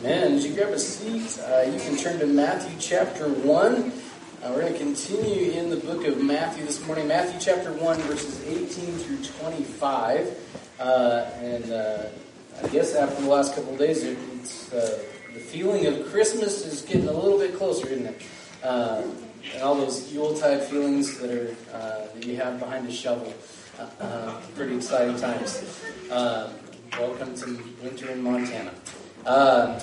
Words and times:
Amen. 0.00 0.32
As 0.32 0.46
you 0.46 0.54
grab 0.54 0.70
a 0.70 0.78
seat, 0.78 1.38
uh, 1.44 1.60
you 1.70 1.78
can 1.78 1.94
turn 1.94 2.18
to 2.20 2.26
Matthew 2.26 2.74
chapter 2.80 3.28
1. 3.28 3.74
Uh, 3.74 3.90
we're 4.48 4.62
going 4.62 4.72
to 4.72 4.78
continue 4.78 5.50
in 5.50 5.68
the 5.68 5.76
book 5.76 6.06
of 6.06 6.22
Matthew 6.22 6.64
this 6.64 6.82
morning. 6.86 7.06
Matthew 7.06 7.38
chapter 7.38 7.70
1, 7.70 7.98
verses 7.98 8.42
18 8.46 8.66
through 8.96 9.22
25. 9.40 10.38
Uh, 10.80 11.30
and 11.42 11.70
uh, 11.70 12.06
I 12.62 12.68
guess 12.68 12.94
after 12.94 13.20
the 13.20 13.28
last 13.28 13.54
couple 13.54 13.74
of 13.74 13.78
days, 13.78 14.02
it's, 14.02 14.72
uh, 14.72 15.02
the 15.34 15.38
feeling 15.38 15.84
of 15.84 16.06
Christmas 16.06 16.64
is 16.64 16.80
getting 16.80 17.06
a 17.06 17.12
little 17.12 17.38
bit 17.38 17.54
closer, 17.56 17.86
isn't 17.88 18.06
it? 18.06 18.22
Uh, 18.62 19.02
and 19.52 19.62
all 19.62 19.74
those 19.74 20.10
Yuletide 20.10 20.62
feelings 20.62 21.18
that 21.18 21.30
are 21.30 21.54
that 22.14 22.24
you 22.24 22.36
have 22.36 22.58
behind 22.58 22.88
a 22.88 22.92
shovel. 22.92 23.34
pretty 24.54 24.76
exciting 24.76 25.18
times. 25.18 25.62
welcome 26.98 27.34
to 27.36 27.62
winter 27.82 28.10
in 28.10 28.22
Montana. 28.22 28.72
Uh, 29.26 29.78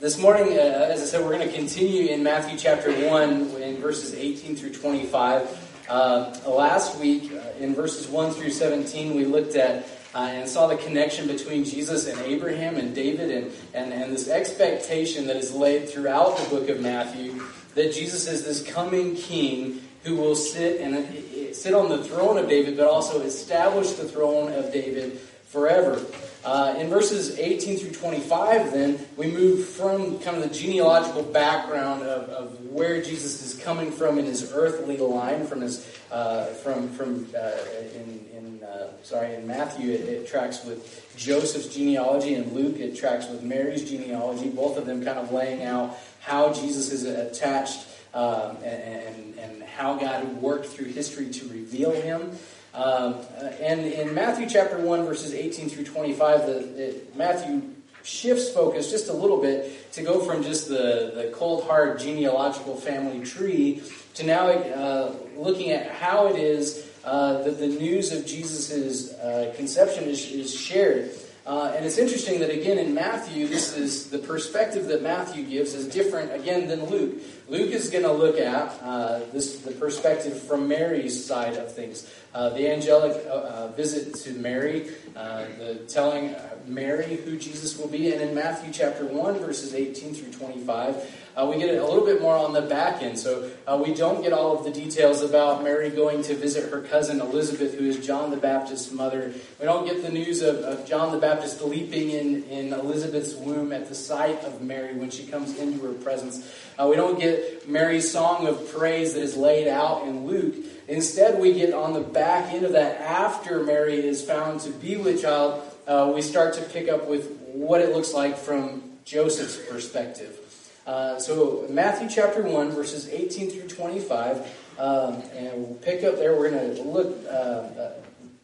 this 0.00 0.18
morning, 0.18 0.58
uh, 0.58 0.88
as 0.90 1.00
I 1.00 1.04
said, 1.04 1.24
we're 1.24 1.36
going 1.36 1.48
to 1.48 1.54
continue 1.54 2.08
in 2.08 2.24
Matthew 2.24 2.58
chapter 2.58 2.90
1 3.08 3.62
in 3.62 3.76
verses 3.76 4.14
18 4.14 4.56
through 4.56 4.72
25. 4.72 5.86
Uh, 5.88 6.36
last 6.44 6.98
week, 6.98 7.30
uh, 7.32 7.56
in 7.60 7.72
verses 7.72 8.08
1 8.08 8.32
through 8.32 8.50
17, 8.50 9.14
we 9.14 9.26
looked 9.26 9.54
at 9.54 9.86
uh, 10.12 10.28
and 10.32 10.48
saw 10.48 10.66
the 10.66 10.76
connection 10.76 11.28
between 11.28 11.64
Jesus 11.64 12.08
and 12.08 12.20
Abraham 12.22 12.76
and 12.76 12.96
David 12.96 13.30
and, 13.30 13.52
and, 13.74 13.92
and 13.92 14.12
this 14.12 14.28
expectation 14.28 15.28
that 15.28 15.36
is 15.36 15.52
laid 15.52 15.88
throughout 15.88 16.36
the 16.38 16.50
book 16.50 16.68
of 16.68 16.80
Matthew 16.80 17.40
that 17.76 17.92
Jesus 17.92 18.26
is 18.26 18.44
this 18.44 18.60
coming 18.60 19.14
king 19.14 19.82
who 20.02 20.16
will 20.16 20.34
sit 20.34 20.80
and 20.80 20.96
uh, 20.96 21.54
sit 21.54 21.74
on 21.74 21.88
the 21.88 22.02
throne 22.02 22.38
of 22.38 22.48
David, 22.48 22.76
but 22.76 22.88
also 22.88 23.20
establish 23.20 23.92
the 23.92 24.04
throne 24.04 24.52
of 24.52 24.72
David 24.72 25.20
forever. 25.54 26.04
Uh, 26.44 26.74
in 26.78 26.88
verses 26.88 27.38
18 27.38 27.78
through 27.78 27.92
25, 27.92 28.72
then, 28.72 28.98
we 29.16 29.28
move 29.28 29.66
from 29.66 30.18
kind 30.18 30.36
of 30.36 30.42
the 30.42 30.54
genealogical 30.54 31.22
background 31.22 32.02
of, 32.02 32.28
of 32.28 32.60
where 32.66 33.00
Jesus 33.00 33.40
is 33.40 33.62
coming 33.62 33.90
from 33.90 34.18
in 34.18 34.24
his 34.24 34.52
earthly 34.52 34.98
line, 34.98 35.46
from 35.46 35.62
his, 35.62 35.88
uh, 36.10 36.46
from, 36.46 36.90
from 36.90 37.26
uh, 37.34 37.52
in, 37.94 38.26
in 38.36 38.64
uh, 38.64 38.88
sorry, 39.02 39.34
in 39.34 39.46
Matthew, 39.46 39.92
it, 39.92 40.00
it, 40.00 40.26
tracks 40.26 40.64
with 40.64 41.14
Joseph's 41.16 41.68
genealogy, 41.68 42.34
and 42.34 42.52
Luke, 42.52 42.78
it 42.78 42.96
tracks 42.96 43.28
with 43.28 43.42
Mary's 43.42 43.88
genealogy, 43.88 44.50
both 44.50 44.76
of 44.76 44.86
them 44.86 45.04
kind 45.04 45.18
of 45.18 45.32
laying 45.32 45.62
out 45.62 45.96
how 46.20 46.52
Jesus 46.52 46.90
is 46.90 47.04
attached 47.04 47.86
um, 48.12 48.56
and, 48.64 49.38
and, 49.38 49.62
how 49.74 49.96
God 49.96 50.40
worked 50.40 50.66
through 50.66 50.86
history 50.86 51.30
to 51.30 51.48
reveal 51.48 51.90
him. 51.90 52.30
Um, 52.74 53.20
and 53.60 53.80
in 53.80 54.14
Matthew 54.14 54.48
chapter 54.48 54.78
1, 54.78 55.04
verses 55.04 55.32
18 55.32 55.68
through 55.68 55.84
25, 55.84 56.46
the, 56.46 57.00
Matthew 57.14 57.62
shifts 58.02 58.50
focus 58.50 58.90
just 58.90 59.08
a 59.08 59.12
little 59.12 59.40
bit 59.40 59.92
to 59.92 60.02
go 60.02 60.20
from 60.20 60.42
just 60.42 60.68
the, 60.68 61.12
the 61.14 61.30
cold, 61.32 61.64
hard 61.64 61.98
genealogical 61.98 62.76
family 62.76 63.24
tree 63.24 63.82
to 64.14 64.26
now 64.26 64.48
uh, 64.48 65.14
looking 65.36 65.70
at 65.70 65.90
how 65.90 66.26
it 66.26 66.36
is 66.36 66.90
uh, 67.04 67.42
that 67.42 67.58
the 67.58 67.68
news 67.68 68.12
of 68.12 68.26
Jesus' 68.26 69.12
uh, 69.12 69.52
conception 69.56 70.04
is, 70.04 70.30
is 70.30 70.54
shared. 70.54 71.10
Uh, 71.46 71.72
and 71.76 71.84
it's 71.84 71.98
interesting 71.98 72.40
that 72.40 72.50
again 72.50 72.78
in 72.78 72.94
Matthew, 72.94 73.46
this 73.46 73.76
is 73.76 74.08
the 74.08 74.18
perspective 74.18 74.86
that 74.86 75.02
Matthew 75.02 75.44
gives 75.44 75.74
is 75.74 75.86
different 75.88 76.32
again 76.32 76.68
than 76.68 76.86
Luke. 76.86 77.20
Luke 77.46 77.70
is 77.70 77.90
going 77.90 78.04
to 78.04 78.12
look 78.12 78.38
at 78.38 78.80
uh, 78.82 79.20
this 79.32 79.60
the 79.60 79.72
perspective 79.72 80.40
from 80.40 80.66
Mary's 80.66 81.24
side 81.24 81.56
of 81.56 81.74
things, 81.74 82.10
uh, 82.34 82.48
the 82.50 82.70
angelic 82.70 83.24
uh, 83.26 83.30
uh, 83.30 83.68
visit 83.76 84.14
to 84.24 84.32
Mary, 84.32 84.90
uh, 85.14 85.44
the 85.58 85.74
telling 85.86 86.34
Mary 86.66 87.16
who 87.16 87.36
Jesus 87.36 87.76
will 87.78 87.88
be, 87.88 88.10
and 88.12 88.22
in 88.22 88.34
Matthew 88.34 88.72
chapter 88.72 89.04
one 89.04 89.38
verses 89.38 89.74
eighteen 89.74 90.14
through 90.14 90.32
twenty 90.32 90.60
five. 90.60 90.96
Uh, 91.36 91.50
we 91.52 91.58
get 91.58 91.68
a 91.74 91.84
little 91.84 92.06
bit 92.06 92.22
more 92.22 92.36
on 92.36 92.52
the 92.52 92.62
back 92.62 93.02
end. 93.02 93.18
So 93.18 93.50
uh, 93.66 93.82
we 93.84 93.92
don't 93.92 94.22
get 94.22 94.32
all 94.32 94.56
of 94.56 94.64
the 94.64 94.70
details 94.70 95.20
about 95.20 95.64
Mary 95.64 95.90
going 95.90 96.22
to 96.22 96.34
visit 96.36 96.70
her 96.70 96.80
cousin 96.82 97.20
Elizabeth, 97.20 97.74
who 97.74 97.86
is 97.86 98.06
John 98.06 98.30
the 98.30 98.36
Baptist's 98.36 98.92
mother. 98.92 99.34
We 99.58 99.66
don't 99.66 99.84
get 99.84 100.04
the 100.04 100.10
news 100.12 100.42
of, 100.42 100.58
of 100.58 100.86
John 100.86 101.10
the 101.10 101.18
Baptist 101.18 101.60
leaping 101.60 102.10
in, 102.10 102.44
in 102.44 102.72
Elizabeth's 102.72 103.34
womb 103.34 103.72
at 103.72 103.88
the 103.88 103.96
sight 103.96 104.44
of 104.44 104.62
Mary 104.62 104.94
when 104.94 105.10
she 105.10 105.26
comes 105.26 105.58
into 105.58 105.84
her 105.84 105.92
presence. 105.94 106.48
Uh, 106.78 106.88
we 106.88 106.96
don't 106.96 107.20
get 107.20 107.68
Mary's 107.68 108.10
song 108.10 108.48
of 108.48 108.72
praise 108.72 109.14
that 109.14 109.22
is 109.22 109.36
laid 109.36 109.68
out 109.68 110.06
in 110.06 110.26
Luke. 110.26 110.54
Instead, 110.88 111.40
we 111.40 111.52
get 111.52 111.72
on 111.72 111.92
the 111.92 112.00
back 112.00 112.52
end 112.52 112.64
of 112.64 112.72
that 112.72 113.00
after 113.00 113.62
Mary 113.62 114.04
is 114.04 114.22
found 114.22 114.60
to 114.60 114.70
be 114.70 114.96
with 114.96 115.22
child, 115.22 115.62
uh, 115.86 116.10
we 116.14 116.20
start 116.20 116.54
to 116.54 116.62
pick 116.62 116.88
up 116.88 117.06
with 117.06 117.30
what 117.52 117.80
it 117.80 117.94
looks 117.94 118.12
like 118.12 118.36
from 118.36 118.82
Joseph's 119.04 119.56
perspective. 119.70 120.40
Uh, 120.86 121.18
so, 121.18 121.66
Matthew 121.70 122.08
chapter 122.08 122.42
1, 122.42 122.72
verses 122.72 123.08
18 123.08 123.50
through 123.50 123.68
25, 123.68 124.38
um, 124.78 125.22
and 125.34 125.66
we'll 125.66 125.78
pick 125.80 126.04
up 126.04 126.16
there. 126.16 126.36
We're 126.36 126.50
going 126.50 126.74
to 126.74 126.82
look, 126.82 127.24
uh, 127.26 127.30
uh, 127.30 127.92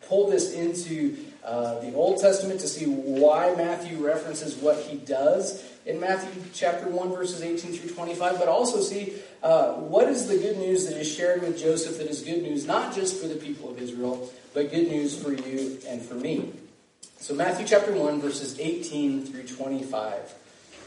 pull 0.09 0.31
this 0.31 0.53
into 0.55 1.19
uh, 1.45 1.81
the 1.81 1.93
Old 1.95 2.21
Testament 2.21 2.61
to 2.61 2.69
see 2.69 2.87
why 2.87 3.55
Matthew 3.57 3.99
references 3.99 4.55
what 4.57 4.79
he 4.79 4.97
does 4.97 5.63
in 5.87 5.99
Matthew 5.99 6.43
chapter 6.53 6.89
1, 6.89 7.11
verses 7.11 7.43
18 7.43 7.73
through 7.73 7.91
25, 7.91 8.39
but 8.39 8.49
also 8.49 8.81
see 8.81 9.15
uh, 9.43 9.73
what 9.75 10.09
is 10.09 10.29
the 10.29 10.37
good 10.37 10.59
news 10.59 10.87
that 10.87 10.97
is 10.97 11.11
shared 11.11 11.43
with 11.43 11.59
Joseph 11.59 11.99
that 11.99 12.07
is 12.09 12.23
good 12.23 12.43
news 12.43 12.67
not 12.67 12.95
just 12.95 13.21
for 13.21 13.29
the 13.29 13.37
people 13.37 13.71
of 13.71 13.81
Israel, 13.81 14.31
but 14.53 14.71
good 14.71 14.89
news 14.89 15.21
for 15.21 15.33
you 15.33 15.79
and 15.89 16.03
for 16.03 16.15
me. 16.15 16.53
So, 17.19 17.35
Matthew 17.35 17.67
chapter 17.67 17.93
1, 17.93 18.21
verses 18.21 18.59
18 18.59 19.27
through 19.27 19.45
25 19.45 20.35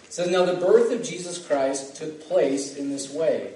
says, 0.10 0.30
Now 0.30 0.46
the 0.46 0.54
birth 0.54 0.92
of 0.92 1.04
Jesus 1.04 1.44
Christ 1.44 1.96
took 1.96 2.28
place 2.28 2.76
in 2.76 2.90
this 2.90 3.12
way. 3.12 3.54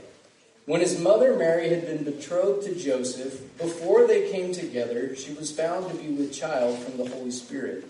When 0.66 0.82
his 0.82 1.00
mother 1.00 1.38
Mary 1.38 1.70
had 1.70 1.86
been 1.86 2.04
betrothed 2.04 2.66
to 2.66 2.76
Joseph, 2.76 3.58
before 3.58 4.06
they 4.06 4.30
came 4.32 4.52
together, 4.52 5.16
she 5.16 5.34
was 5.34 5.52
found 5.52 5.90
to 5.90 5.96
be 5.96 6.10
with 6.10 6.34
child 6.34 6.78
from 6.80 6.98
the 6.98 7.10
Holy 7.10 7.32
Spirit. 7.32 7.90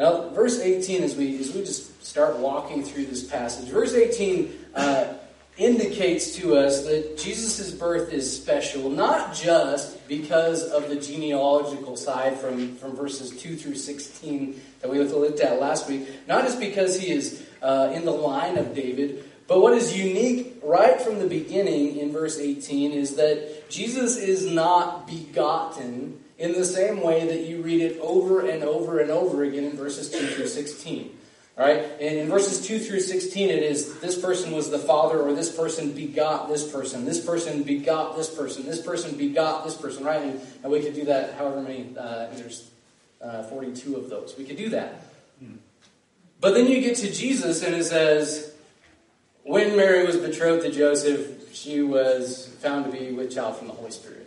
Now, 0.00 0.30
verse 0.30 0.58
18, 0.58 1.02
as 1.02 1.14
we, 1.14 1.38
as 1.38 1.52
we 1.52 1.60
just 1.60 2.02
start 2.02 2.38
walking 2.38 2.82
through 2.82 3.04
this 3.04 3.22
passage, 3.22 3.68
verse 3.68 3.92
18 3.92 4.50
uh, 4.74 5.12
indicates 5.58 6.36
to 6.36 6.56
us 6.56 6.86
that 6.86 7.18
Jesus' 7.18 7.70
birth 7.70 8.10
is 8.10 8.34
special, 8.34 8.88
not 8.88 9.34
just 9.34 10.08
because 10.08 10.62
of 10.62 10.88
the 10.88 10.96
genealogical 10.96 11.98
side 11.98 12.38
from, 12.38 12.76
from 12.76 12.96
verses 12.96 13.30
2 13.42 13.56
through 13.56 13.74
16 13.74 14.58
that 14.80 14.90
we 14.90 14.98
looked 15.00 15.40
at 15.40 15.60
last 15.60 15.86
week, 15.86 16.08
not 16.26 16.44
just 16.44 16.58
because 16.58 16.98
he 16.98 17.12
is 17.12 17.46
uh, 17.60 17.92
in 17.94 18.06
the 18.06 18.10
line 18.10 18.56
of 18.56 18.74
David, 18.74 19.22
but 19.46 19.60
what 19.60 19.74
is 19.74 19.94
unique 19.94 20.60
right 20.62 20.98
from 20.98 21.18
the 21.18 21.26
beginning 21.26 21.98
in 21.98 22.10
verse 22.10 22.38
18 22.38 22.92
is 22.92 23.16
that 23.16 23.68
Jesus 23.68 24.16
is 24.16 24.46
not 24.46 25.06
begotten 25.06 26.19
in 26.40 26.52
the 26.52 26.64
same 26.64 27.02
way 27.02 27.26
that 27.26 27.46
you 27.46 27.60
read 27.60 27.82
it 27.82 28.00
over 28.00 28.40
and 28.48 28.64
over 28.64 28.98
and 28.98 29.10
over 29.10 29.44
again 29.44 29.64
in 29.64 29.76
verses 29.76 30.10
2 30.10 30.26
through 30.28 30.48
16. 30.48 31.16
All 31.58 31.66
right? 31.66 31.84
And 32.00 32.18
in 32.18 32.28
verses 32.30 32.66
2 32.66 32.78
through 32.78 33.00
16, 33.00 33.50
it 33.50 33.62
is 33.62 34.00
this 34.00 34.18
person 34.18 34.52
was 34.52 34.70
the 34.70 34.78
father, 34.78 35.20
or 35.20 35.34
this 35.34 35.54
person 35.54 35.92
begot 35.92 36.48
this 36.48 36.66
person, 36.66 37.04
this 37.04 37.22
person 37.22 37.62
begot 37.62 38.16
this 38.16 38.34
person, 38.34 38.64
this 38.64 38.80
person 38.80 39.18
begot 39.18 39.64
this 39.64 39.76
person, 39.76 40.02
right? 40.02 40.22
And, 40.22 40.40
and 40.62 40.72
we 40.72 40.80
could 40.80 40.94
do 40.94 41.04
that 41.04 41.34
however 41.34 41.60
many, 41.60 41.94
uh, 41.98 42.28
there's 42.32 42.70
uh, 43.20 43.42
42 43.42 43.96
of 43.96 44.08
those. 44.08 44.34
We 44.38 44.44
could 44.44 44.56
do 44.56 44.70
that. 44.70 45.04
Hmm. 45.40 45.56
But 46.40 46.54
then 46.54 46.68
you 46.68 46.80
get 46.80 46.96
to 46.96 47.12
Jesus, 47.12 47.62
and 47.62 47.74
it 47.74 47.84
says, 47.84 48.54
when 49.42 49.76
Mary 49.76 50.06
was 50.06 50.16
betrothed 50.16 50.64
to 50.64 50.70
Joseph, 50.70 51.54
she 51.54 51.82
was 51.82 52.46
found 52.60 52.86
to 52.86 52.90
be 52.90 53.12
with 53.12 53.34
child 53.34 53.56
from 53.56 53.66
the 53.66 53.74
Holy 53.74 53.90
Spirit. 53.90 54.19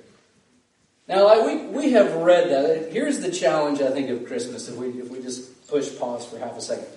Now, 1.07 1.25
like 1.25 1.45
we, 1.45 1.65
we 1.67 1.91
have 1.91 2.13
read 2.15 2.49
that. 2.49 2.91
Here's 2.91 3.19
the 3.19 3.31
challenge, 3.31 3.81
I 3.81 3.91
think, 3.91 4.09
of 4.09 4.25
Christmas, 4.25 4.69
if 4.69 4.75
we, 4.75 4.87
if 4.87 5.09
we 5.09 5.21
just 5.21 5.67
push 5.67 5.97
pause 5.97 6.25
for 6.25 6.39
half 6.39 6.57
a 6.57 6.61
second. 6.61 6.87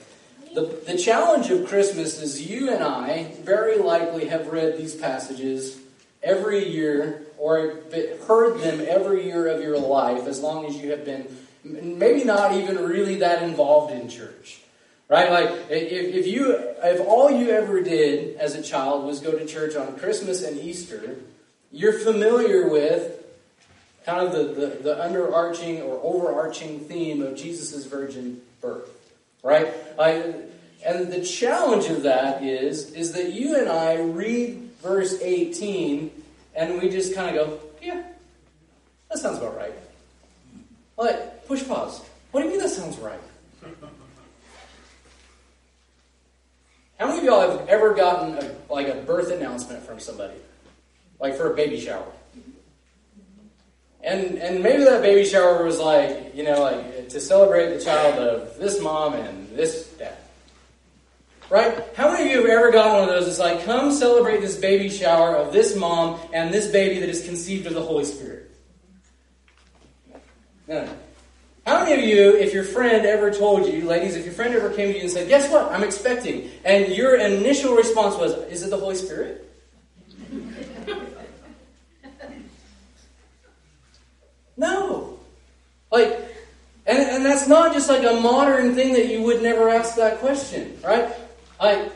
The, 0.55 0.81
the 0.87 0.97
challenge 0.97 1.51
of 1.51 1.67
Christmas 1.67 2.23
is 2.23 2.49
you 2.49 2.71
and 2.71 2.83
I 2.83 3.35
very 3.43 3.79
likely 3.79 4.29
have 4.29 4.49
read 4.49 4.79
these 4.79 4.95
passages 4.95 5.79
every 6.23 6.69
year 6.69 7.27
or 7.37 7.81
heard 8.27 8.61
them 8.61 8.85
every 8.89 9.25
year 9.25 9.49
of 9.49 9.61
your 9.61 9.79
life 9.79 10.27
as 10.27 10.41
long 10.41 10.67
as 10.67 10.77
you 10.77 10.91
have 10.91 11.05
been 11.05 11.27
maybe 11.65 12.25
not 12.25 12.53
even 12.53 12.79
really 12.79 13.17
that 13.17 13.43
involved 13.43 13.93
in 13.93 14.09
church. 14.09 14.61
Right? 15.09 15.31
Like, 15.31 15.51
if, 15.71 16.15
if 16.15 16.27
you, 16.27 16.55
if 16.83 17.01
all 17.07 17.31
you 17.31 17.51
ever 17.51 17.81
did 17.81 18.37
as 18.37 18.55
a 18.55 18.63
child 18.63 19.05
was 19.05 19.21
go 19.21 19.33
to 19.39 19.47
church 19.47 19.77
on 19.77 19.99
Christmas 19.99 20.43
and 20.43 20.59
Easter, 20.59 21.17
you're 21.71 21.99
familiar 21.99 22.69
with 22.69 23.16
kind 24.07 24.25
of 24.25 24.33
the, 24.33 24.45
the, 24.55 24.67
the 24.83 24.95
underarching 24.95 25.85
or 25.85 26.01
overarching 26.03 26.79
theme 26.81 27.21
of 27.21 27.37
Jesus' 27.37 27.85
virgin 27.87 28.41
birth. 28.61 28.89
Right? 29.43 29.69
I, 29.99 30.35
and 30.85 31.13
the 31.13 31.23
challenge 31.25 31.87
of 31.87 32.05
that 32.05 32.43
is, 32.43 32.93
is 32.93 33.13
that 33.13 33.33
you 33.33 33.57
and 33.57 33.69
I 33.69 34.01
read 34.01 34.71
verse 34.81 35.21
18 35.21 36.11
and 36.55 36.81
we 36.81 36.89
just 36.89 37.15
kind 37.15 37.37
of 37.37 37.49
go, 37.49 37.61
yeah, 37.83 38.05
that 39.11 39.19
sounds 39.19 39.39
about 39.39 39.57
right. 39.57 39.75
Like, 40.97 41.47
push 41.47 41.67
pause. 41.67 42.01
What 42.31 42.41
do 42.41 42.47
you 42.47 42.53
mean 42.53 42.61
that 42.61 42.71
sounds 42.71 42.99
right? 42.99 43.21
How 46.99 47.09
many 47.09 47.19
of 47.19 47.25
y'all 47.25 47.51
have 47.51 47.69
ever 47.69 47.93
gotten 47.93 48.39
a, 48.39 48.73
like 48.73 48.89
a 48.89 48.95
birth 48.95 49.31
announcement 49.31 49.83
from 49.83 50.01
somebody? 50.01 50.39
Like 51.21 51.37
for 51.37 51.53
a 51.53 51.57
baby 51.57 51.79
shower? 51.79 52.07
And 54.07 54.39
and 54.39 54.63
maybe 54.63 54.85
that 54.85 55.03
baby 55.03 55.29
shower 55.29 55.65
was 55.65 55.79
like, 55.79 56.35
you 56.35 56.45
know, 56.45 56.63
like 56.63 57.09
to 57.11 57.21
celebrate 57.21 57.75
the 57.77 57.85
child 57.85 58.19
of 58.19 58.57
this 58.59 58.81
mom 58.81 59.15
and 59.15 59.49
this 59.51 59.89
dad. 59.99 60.17
Right? 61.49 61.85
How 61.95 62.11
many 62.11 62.25
of 62.25 62.31
you 62.31 62.43
have 62.43 62.51
ever 62.51 62.73
gotten 62.73 62.93
one 62.93 63.03
of 63.05 63.09
those? 63.09 63.29
It's 63.29 63.39
like, 63.39 63.65
come 63.65 63.93
celebrate 63.93 64.41
this 64.41 64.57
baby 64.57 64.89
shower 64.89 65.37
of 65.37 65.53
this 65.53 65.77
mom 65.77 66.19
and 66.33 66.53
this 66.53 66.67
baby 66.69 66.99
that 67.01 67.09
is 67.09 67.25
conceived 67.25 67.67
of 67.67 67.75
the 67.75 67.83
Holy 67.83 68.05
Spirit. 68.05 68.51
No. 70.67 70.89
How 71.65 71.85
many 71.85 71.95
of 71.95 72.09
you, 72.09 72.37
if 72.37 72.53
your 72.53 72.65
friend 72.65 73.07
ever 73.07 73.33
told 73.33 73.67
you, 73.67 73.87
ladies, 73.87 74.17
if 74.17 74.25
your 74.25 74.35
friend 74.35 74.55
ever 74.55 74.71
came 74.71 74.93
to 74.93 74.95
you 74.97 75.03
and 75.03 75.11
said, 75.11 75.29
Guess 75.29 75.51
what? 75.51 75.71
I'm 75.71 75.85
expecting. 75.85 76.51
And 76.65 76.93
your 76.93 77.17
initial 77.17 77.75
response 77.75 78.17
was, 78.17 78.33
Is 78.51 78.63
it 78.65 78.71
the 78.71 78.77
Holy 78.77 78.97
Spirit? 78.97 79.43
no. 84.57 85.19
Like, 85.93 86.27
and, 86.87 86.99
and 86.99 87.16
that's 87.27 87.49
not 87.49 87.73
just 87.73 87.89
like 87.89 88.05
a 88.05 88.21
modern 88.21 88.75
thing 88.75 88.93
that 88.95 89.07
you 89.07 89.23
would 89.23 89.43
never 89.43 89.69
ask 89.69 89.97
that 89.97 90.19
question, 90.19 90.79
right? 90.83 91.15
I, 91.59 91.91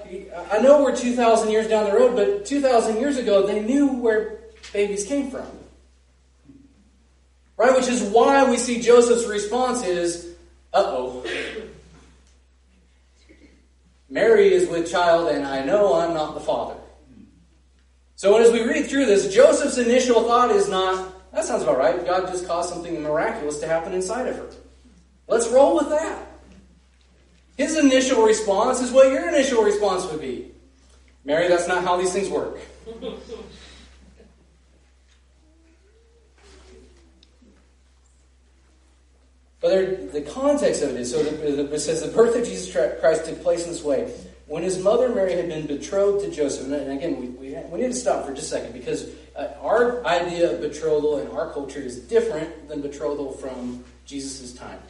I 0.50 0.59
know 0.61 0.82
we're 0.82 0.97
2,000 0.97 1.50
years 1.50 1.69
down 1.69 1.85
the 1.85 1.93
road, 1.93 2.17
but 2.17 2.47
2,000 2.47 2.97
years 2.97 3.19
ago, 3.19 3.47
they 3.47 3.61
knew 3.61 3.88
where 3.88 4.38
babies 4.73 5.05
came 5.05 5.31
from. 5.31 5.47
Right? 7.56 7.75
Which 7.77 7.88
is 7.88 8.03
why 8.03 8.49
we 8.49 8.56
see 8.56 8.81
Joseph's 8.81 9.27
response 9.27 9.85
is, 9.85 10.35
uh 10.73 10.82
oh. 10.87 11.27
Mary 14.09 14.53
is 14.53 14.69
with 14.69 14.91
child, 14.91 15.29
and 15.29 15.47
I 15.47 15.62
know 15.65 15.94
I'm 15.94 16.15
not 16.15 16.35
the 16.35 16.41
father. 16.41 16.75
So 18.17 18.37
as 18.38 18.50
we 18.50 18.62
read 18.62 18.87
through 18.87 19.06
this, 19.06 19.32
Joseph's 19.32 19.79
initial 19.79 20.25
thought 20.25 20.50
is 20.50 20.69
not, 20.69 21.32
that 21.32 21.44
sounds 21.44 21.62
about 21.62 21.79
right. 21.79 22.05
God 22.05 22.27
just 22.29 22.47
caused 22.47 22.71
something 22.71 23.03
miraculous 23.03 23.61
to 23.61 23.67
happen 23.67 23.93
inside 23.93 24.27
of 24.27 24.37
her. 24.37 24.50
Let's 25.31 25.47
roll 25.47 25.77
with 25.77 25.88
that. 25.91 26.27
His 27.56 27.79
initial 27.79 28.25
response 28.25 28.81
is 28.81 28.91
what 28.91 29.12
your 29.12 29.29
initial 29.29 29.62
response 29.62 30.05
would 30.11 30.21
be. 30.21 30.50
Mary, 31.25 31.47
that's 31.47 31.69
not 31.69 31.85
how 31.85 31.97
these 31.97 32.12
things 32.12 32.29
work. 32.29 32.59
But 39.61 40.12
the 40.12 40.23
context 40.23 40.82
of 40.82 40.91
it 40.91 40.97
is 40.97 41.12
so 41.12 41.19
it 41.19 41.81
says 41.81 42.03
the 42.03 42.09
birth 42.09 42.35
of 42.35 42.44
Jesus 42.44 42.73
Christ 42.73 43.27
took 43.27 43.41
place 43.43 43.65
in 43.65 43.71
this 43.71 43.85
way. 43.85 44.12
When 44.47 44.65
his 44.65 44.82
mother 44.82 45.15
Mary 45.15 45.35
had 45.35 45.49
been 45.49 45.69
betrothed 45.69 46.25
to 46.25 46.31
Joseph, 46.32 46.73
and 46.73 46.91
again, 46.91 47.21
we, 47.21 47.27
we, 47.29 47.56
we 47.71 47.81
need 47.81 47.93
to 47.93 47.94
stop 47.94 48.27
for 48.27 48.35
just 48.35 48.53
a 48.53 48.56
second 48.56 48.73
because 48.73 49.09
uh, 49.37 49.49
our 49.61 50.05
idea 50.05 50.50
of 50.50 50.61
betrothal 50.61 51.19
in 51.19 51.29
our 51.29 51.53
culture 51.53 51.79
is 51.79 52.00
different 52.00 52.69
than 52.69 52.81
betrothal 52.81 53.31
from 53.32 53.85
Jesus' 54.06 54.53
time. 54.55 54.81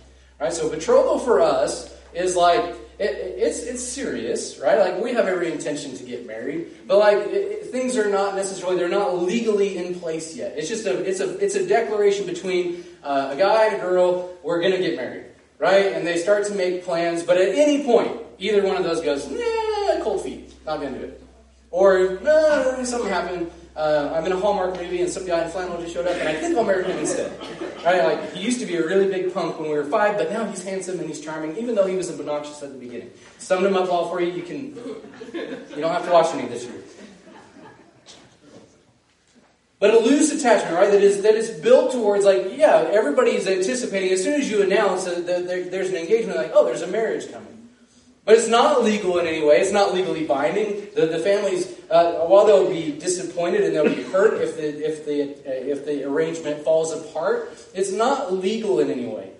Right? 0.41 0.53
So, 0.53 0.71
betrothal 0.71 1.19
for 1.19 1.41
us 1.41 1.95
is 2.15 2.35
like 2.35 2.75
it, 3.01 3.35
it's 3.39 3.63
it's 3.63 3.83
serious, 3.83 4.59
right? 4.59 4.79
Like 4.79 5.03
we 5.03 5.15
have 5.15 5.27
every 5.27 5.51
intention 5.51 5.97
to 5.97 6.05
get 6.05 6.27
married, 6.27 6.87
but 6.87 6.99
like 6.99 7.17
it, 7.29 7.67
things 7.67 7.97
are 7.97 8.11
not 8.11 8.35
necessarily 8.35 8.77
they're 8.77 8.91
not 8.91 9.23
legally 9.23 9.79
in 9.79 9.99
place 9.99 10.37
yet. 10.37 10.53
It's 10.57 10.69
just 10.69 10.87
a 10.87 11.03
it's 11.03 11.21
a 11.21 11.39
it's 11.39 11.55
a 11.55 11.67
declaration 11.67 12.27
between 12.27 12.85
uh, 13.03 13.31
a 13.33 13.37
guy 13.37 13.67
and 13.67 13.77
a 13.77 13.79
girl. 13.81 14.37
We're 14.43 14.61
gonna 14.61 14.79
get 14.79 14.97
married, 14.97 15.25
right? 15.59 15.93
And 15.95 16.07
they 16.07 16.19
start 16.19 16.47
to 16.49 16.55
make 16.55 16.85
plans, 16.85 17.23
but 17.23 17.39
at 17.39 17.55
any 17.55 17.85
point, 17.85 18.21
either 18.39 18.63
one 18.67 18.77
of 18.77 18.85
those 18.85 19.01
goes, 19.01 19.31
nah, 19.31 20.05
cold 20.05 20.23
feet, 20.23 20.53
not 20.67 20.83
gonna 20.83 20.99
do 20.99 21.05
it, 21.05 21.23
or 21.71 22.19
nah, 22.23 22.83
something 22.85 23.09
happened. 23.09 23.51
Uh, 23.75 24.13
I'm 24.15 24.27
in 24.27 24.33
a 24.33 24.37
Hallmark 24.37 24.77
movie 24.77 25.01
and 25.01 25.09
some 25.11 25.25
guy 25.25 25.45
in 25.45 25.51
flannel 25.51 25.81
just 25.81 25.95
showed 25.95 26.07
up, 26.07 26.17
and 26.17 26.29
I 26.29 26.35
think 26.35 26.55
I'll 26.55 26.65
marry 26.65 26.85
him 26.85 26.99
instead. 26.99 27.33
Right? 27.85 28.05
Like 28.05 28.33
he 28.35 28.43
used 28.43 28.61
to 28.61 28.67
be 28.67 28.77
a 28.77 28.87
really 28.87 29.09
big 29.09 29.33
punk 29.33 29.59
when 29.59 29.71
we 29.71 29.75
were 29.75 29.85
five, 29.85 30.19
but 30.19 30.31
now 30.31 30.45
he's 30.45 30.63
handsome 30.63 31.01
and 31.01 31.09
he's 31.09 31.21
charming, 31.21 31.57
even 31.57 31.75
though 31.75 31.87
he 31.87 31.97
was 31.97 32.11
obnoxious 32.11 32.63
at 32.63 32.73
the 32.73 32.79
beginning. 32.79 33.11
Summed 33.39 33.65
him 33.65 33.77
up 33.77 33.91
all 33.91 34.11
for 34.11 34.21
you. 34.21 34.33
You 34.33 34.43
can, 34.43 34.77
you 35.33 35.81
don't 35.81 35.93
have 35.93 36.05
to 36.05 36.13
watch 36.13 36.35
any 36.35 36.45
of 36.45 36.51
this 36.51 36.65
year. 36.65 36.83
But 39.79 39.95
a 39.95 39.99
loose 39.99 40.31
attachment, 40.31 40.77
right? 40.77 40.91
That 40.91 41.03
is 41.03 41.23
that 41.23 41.35
is 41.35 41.49
built 41.49 41.93
towards 41.93 42.27
like, 42.27 42.49
yeah, 42.55 42.87
everybody 42.93 43.31
is 43.31 43.47
anticipating. 43.47 44.13
As 44.13 44.23
soon 44.23 44.39
as 44.39 44.51
you 44.51 44.63
announce 44.63 45.05
that 45.05 45.27
there's 45.27 45.89
an 45.89 45.97
engagement, 45.97 46.37
like, 46.37 46.53
oh, 46.53 46.67
there's 46.67 46.83
a 46.83 46.87
marriage 46.87 47.33
coming. 47.33 47.60
But 48.31 48.39
it's 48.39 48.47
not 48.47 48.85
legal 48.85 49.19
in 49.19 49.27
any 49.27 49.45
way. 49.45 49.57
It's 49.57 49.73
not 49.73 49.93
legally 49.93 50.25
binding. 50.25 50.87
The, 50.95 51.07
the 51.07 51.19
families, 51.19 51.67
uh, 51.91 52.27
while 52.27 52.47
they'll 52.47 52.71
be 52.71 52.93
disappointed 52.93 53.63
and 53.65 53.75
they'll 53.75 53.93
be 53.93 54.05
hurt 54.05 54.41
if 54.41 54.57
the, 54.57 54.89
if, 54.89 55.05
the, 55.05 55.23
uh, 55.23 55.73
if 55.73 55.85
the 55.85 56.05
arrangement 56.05 56.63
falls 56.63 56.93
apart, 56.93 57.51
it's 57.75 57.91
not 57.91 58.33
legal 58.33 58.79
in 58.79 58.89
any 58.89 59.07
way. 59.07 59.33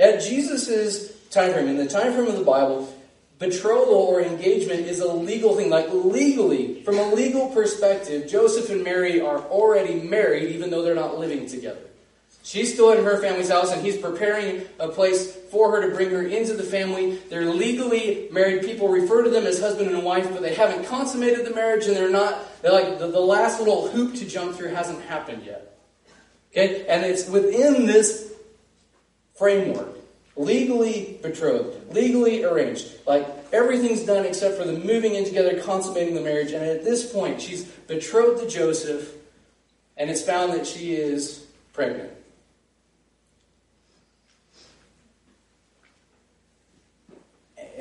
At 0.00 0.20
Jesus' 0.20 1.16
time 1.30 1.52
frame, 1.52 1.68
in 1.68 1.76
the 1.76 1.86
time 1.86 2.12
frame 2.12 2.26
of 2.26 2.36
the 2.36 2.42
Bible, 2.42 2.92
betrothal 3.38 3.94
or 3.94 4.20
engagement 4.20 4.80
is 4.80 4.98
a 4.98 5.12
legal 5.12 5.54
thing. 5.54 5.70
Like 5.70 5.86
legally, 5.92 6.82
from 6.82 6.98
a 6.98 7.14
legal 7.14 7.50
perspective, 7.50 8.28
Joseph 8.28 8.68
and 8.68 8.82
Mary 8.82 9.20
are 9.20 9.42
already 9.42 9.94
married 9.94 10.50
even 10.56 10.70
though 10.70 10.82
they're 10.82 10.96
not 10.96 11.20
living 11.20 11.46
together. 11.46 11.86
She's 12.44 12.74
still 12.74 12.92
in 12.92 13.02
her 13.02 13.16
family's 13.22 13.48
house, 13.48 13.72
and 13.72 13.80
he's 13.80 13.96
preparing 13.96 14.66
a 14.78 14.88
place 14.88 15.34
for 15.34 15.70
her 15.70 15.88
to 15.88 15.96
bring 15.96 16.10
her 16.10 16.22
into 16.22 16.52
the 16.52 16.62
family. 16.62 17.16
They're 17.30 17.46
legally 17.46 18.28
married. 18.30 18.64
People 18.64 18.88
refer 18.88 19.24
to 19.24 19.30
them 19.30 19.46
as 19.46 19.58
husband 19.58 19.88
and 19.90 20.04
wife, 20.04 20.28
but 20.30 20.42
they 20.42 20.54
haven't 20.54 20.84
consummated 20.84 21.46
the 21.46 21.54
marriage, 21.54 21.86
and 21.86 21.96
they're 21.96 22.10
not, 22.10 22.38
they're 22.60 22.70
like, 22.70 22.98
the, 22.98 23.06
the 23.06 23.18
last 23.18 23.60
little 23.60 23.88
hoop 23.88 24.14
to 24.16 24.26
jump 24.26 24.54
through 24.56 24.68
hasn't 24.68 25.00
happened 25.04 25.42
yet. 25.46 25.74
Okay? 26.52 26.86
And 26.86 27.02
it's 27.02 27.26
within 27.30 27.86
this 27.86 28.34
framework, 29.36 29.96
legally 30.36 31.18
betrothed, 31.22 31.94
legally 31.94 32.44
arranged. 32.44 32.92
Like, 33.06 33.26
everything's 33.54 34.02
done 34.02 34.26
except 34.26 34.58
for 34.58 34.64
the 34.64 34.78
moving 34.78 35.14
in 35.14 35.24
together, 35.24 35.62
consummating 35.62 36.14
the 36.14 36.20
marriage, 36.20 36.52
and 36.52 36.62
at 36.62 36.84
this 36.84 37.10
point, 37.10 37.40
she's 37.40 37.64
betrothed 37.64 38.42
to 38.42 38.48
Joseph, 38.50 39.14
and 39.96 40.10
it's 40.10 40.20
found 40.20 40.52
that 40.52 40.66
she 40.66 40.94
is 40.94 41.46
pregnant. 41.72 42.10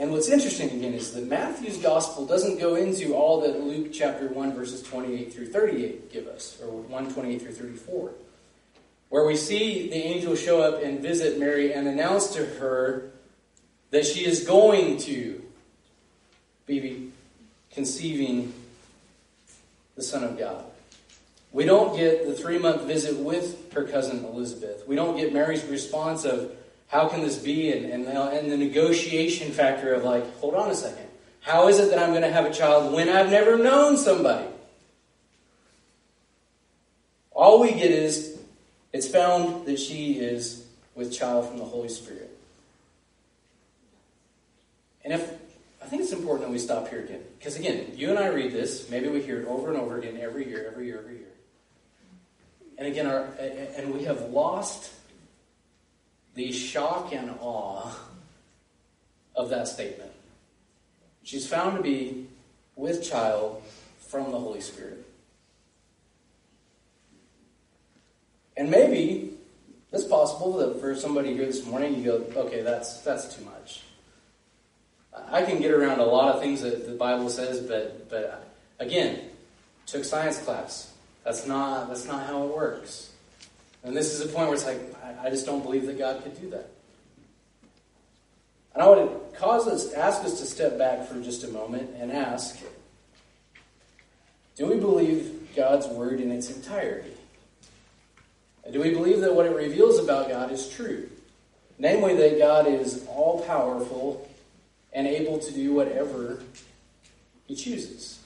And 0.03 0.11
what's 0.11 0.27
interesting 0.27 0.69
again 0.69 0.93
is 0.93 1.13
that 1.13 1.29
Matthew's 1.29 1.77
gospel 1.77 2.25
doesn't 2.25 2.59
go 2.59 2.75
into 2.75 3.13
all 3.13 3.39
that 3.39 3.63
Luke 3.63 3.93
chapter 3.93 4.27
1 4.27 4.53
verses 4.53 4.83
28 4.83 5.33
through 5.33 5.45
38 5.45 6.11
give 6.11 6.27
us, 6.27 6.59
or 6.61 6.67
128 6.71 7.41
through 7.41 7.53
34, 7.53 8.11
where 9.07 9.25
we 9.25 9.37
see 9.37 9.87
the 9.87 9.95
angel 9.95 10.35
show 10.35 10.61
up 10.61 10.83
and 10.83 10.99
visit 10.99 11.39
Mary 11.39 11.71
and 11.71 11.87
announce 11.87 12.33
to 12.33 12.45
her 12.45 13.11
that 13.91 14.05
she 14.05 14.25
is 14.25 14.43
going 14.43 14.97
to 14.97 15.41
be 16.65 17.09
conceiving 17.71 18.51
the 19.95 20.03
Son 20.03 20.25
of 20.25 20.37
God. 20.37 20.65
We 21.53 21.63
don't 21.63 21.95
get 21.95 22.27
the 22.27 22.33
three 22.33 22.57
month 22.57 22.81
visit 22.81 23.15
with 23.15 23.71
her 23.71 23.85
cousin 23.85 24.25
Elizabeth. 24.25 24.85
We 24.85 24.97
don't 24.97 25.15
get 25.15 25.31
Mary's 25.31 25.63
response 25.63 26.25
of, 26.25 26.51
how 26.87 27.07
can 27.07 27.21
this 27.21 27.37
be? 27.37 27.71
And, 27.71 27.85
and, 27.85 28.07
uh, 28.07 28.29
and 28.29 28.51
the 28.51 28.57
negotiation 28.57 29.51
factor 29.51 29.93
of 29.93 30.03
like, 30.03 30.37
hold 30.37 30.55
on 30.55 30.69
a 30.69 30.75
second. 30.75 31.07
How 31.41 31.67
is 31.67 31.79
it 31.79 31.89
that 31.89 31.99
I'm 31.99 32.11
going 32.11 32.21
to 32.21 32.31
have 32.31 32.45
a 32.45 32.53
child 32.53 32.93
when 32.93 33.09
I've 33.09 33.29
never 33.29 33.57
known 33.57 33.97
somebody? 33.97 34.47
All 37.31 37.59
we 37.59 37.71
get 37.71 37.91
is 37.91 38.39
it's 38.93 39.07
found 39.07 39.65
that 39.65 39.79
she 39.79 40.13
is 40.13 40.65
with 40.95 41.11
child 41.11 41.49
from 41.49 41.57
the 41.57 41.65
Holy 41.65 41.89
Spirit. 41.89 42.29
And 45.03 45.13
if 45.13 45.33
I 45.83 45.85
think 45.87 46.03
it's 46.03 46.13
important 46.13 46.47
that 46.47 46.51
we 46.51 46.59
stop 46.59 46.87
here 46.87 47.01
again. 47.01 47.21
Because 47.37 47.57
again, 47.57 47.91
you 47.95 48.09
and 48.09 48.17
I 48.17 48.27
read 48.27 48.53
this, 48.53 48.89
maybe 48.89 49.09
we 49.09 49.21
hear 49.21 49.41
it 49.41 49.47
over 49.47 49.69
and 49.69 49.77
over 49.77 49.97
again 49.97 50.17
every 50.19 50.47
year, 50.47 50.65
every 50.71 50.85
year, 50.85 50.99
every 50.99 51.15
year. 51.15 51.27
And 52.77 52.87
again, 52.87 53.05
our, 53.05 53.27
and 53.39 53.93
we 53.93 54.05
have 54.05 54.21
lost 54.31 54.91
the 56.35 56.51
shock 56.51 57.13
and 57.13 57.35
awe 57.39 57.95
of 59.35 59.49
that 59.49 59.67
statement. 59.67 60.11
She's 61.23 61.47
found 61.47 61.77
to 61.77 61.83
be 61.83 62.27
with 62.75 63.03
child 63.03 63.61
from 64.07 64.31
the 64.31 64.39
Holy 64.39 64.61
Spirit. 64.61 65.05
And 68.55 68.69
maybe 68.69 69.33
it's 69.91 70.03
possible 70.03 70.57
that 70.57 70.79
for 70.79 70.95
somebody 70.95 71.33
here 71.33 71.45
this 71.45 71.65
morning, 71.65 71.95
you 71.95 72.03
go, 72.03 72.41
okay, 72.41 72.61
that's 72.61 73.01
that's 73.01 73.35
too 73.35 73.43
much. 73.45 73.81
I 75.31 75.43
can 75.43 75.59
get 75.59 75.71
around 75.71 75.99
a 75.99 76.05
lot 76.05 76.35
of 76.35 76.41
things 76.41 76.61
that 76.61 76.87
the 76.87 76.93
Bible 76.93 77.29
says, 77.29 77.59
but 77.59 78.09
but 78.09 78.47
again, 78.79 79.29
took 79.85 80.03
science 80.03 80.39
class. 80.39 80.93
That's 81.23 81.47
not 81.47 81.87
that's 81.87 82.05
not 82.05 82.25
how 82.27 82.43
it 82.43 82.55
works. 82.55 83.11
And 83.83 83.95
this 83.95 84.13
is 84.13 84.21
a 84.21 84.27
point 84.27 84.47
where 84.47 84.55
it's 84.55 84.65
like 84.65 84.95
I, 85.23 85.29
just 85.29 85.45
don't 85.45 85.63
believe 85.63 85.85
that 85.85 85.97
God 85.97 86.23
could 86.23 86.39
do 86.39 86.49
that. 86.49 86.69
And 88.73 88.83
I 88.83 88.89
would 88.89 89.33
cause 89.35 89.67
us 89.67 89.93
ask 89.93 90.23
us 90.23 90.39
to 90.39 90.45
step 90.45 90.77
back 90.77 91.07
for 91.07 91.21
just 91.21 91.43
a 91.43 91.47
moment 91.47 91.91
and 91.97 92.11
ask, 92.11 92.59
do 94.55 94.67
we 94.67 94.75
believe 94.75 95.49
God's 95.55 95.87
word 95.87 96.19
in 96.19 96.31
its 96.31 96.49
entirety? 96.55 97.13
And 98.63 98.73
do 98.73 98.81
we 98.81 98.91
believe 98.91 99.21
that 99.21 99.33
what 99.33 99.45
it 99.45 99.55
reveals 99.55 99.99
about 99.99 100.29
God 100.29 100.51
is 100.51 100.69
true? 100.69 101.09
Namely, 101.79 102.15
that 102.15 102.37
God 102.37 102.67
is 102.67 103.05
all 103.07 103.41
powerful 103.41 104.29
and 104.93 105.07
able 105.07 105.39
to 105.39 105.51
do 105.51 105.73
whatever 105.73 106.39
he 107.45 107.55
chooses. 107.55 108.19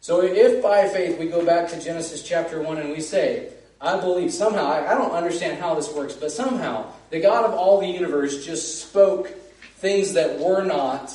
So 0.00 0.22
if 0.22 0.62
by 0.62 0.88
faith 0.88 1.18
we 1.18 1.26
go 1.26 1.44
back 1.44 1.68
to 1.70 1.80
Genesis 1.80 2.22
chapter 2.22 2.62
1 2.62 2.78
and 2.78 2.90
we 2.90 3.00
say, 3.00 3.52
I 3.80 4.00
believe 4.00 4.32
somehow, 4.32 4.66
I, 4.66 4.94
don't 4.94 5.12
understand 5.12 5.60
how 5.60 5.74
this 5.74 5.92
works, 5.92 6.14
but 6.14 6.32
somehow 6.32 6.92
the 7.10 7.20
God 7.20 7.44
of 7.44 7.52
all 7.52 7.80
the 7.80 7.86
universe 7.86 8.44
just 8.44 8.82
spoke 8.82 9.28
things 9.76 10.14
that 10.14 10.40
were 10.40 10.64
not 10.64 11.14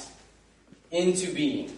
into 0.91 1.33
being. 1.33 1.77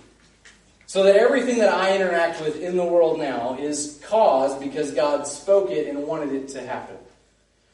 So 0.86 1.04
that 1.04 1.16
everything 1.16 1.58
that 1.60 1.74
I 1.74 1.96
interact 1.96 2.40
with 2.42 2.62
in 2.62 2.78
the 2.78 2.86
world 2.86 3.18
now 3.18 3.58
is 3.60 4.00
caused 4.06 4.60
because 4.60 4.92
God 4.92 5.26
spoke 5.26 5.72
it 5.72 5.88
and 5.88 6.06
wanted 6.06 6.34
it 6.34 6.50
to 6.50 6.62
happen. 6.62 6.98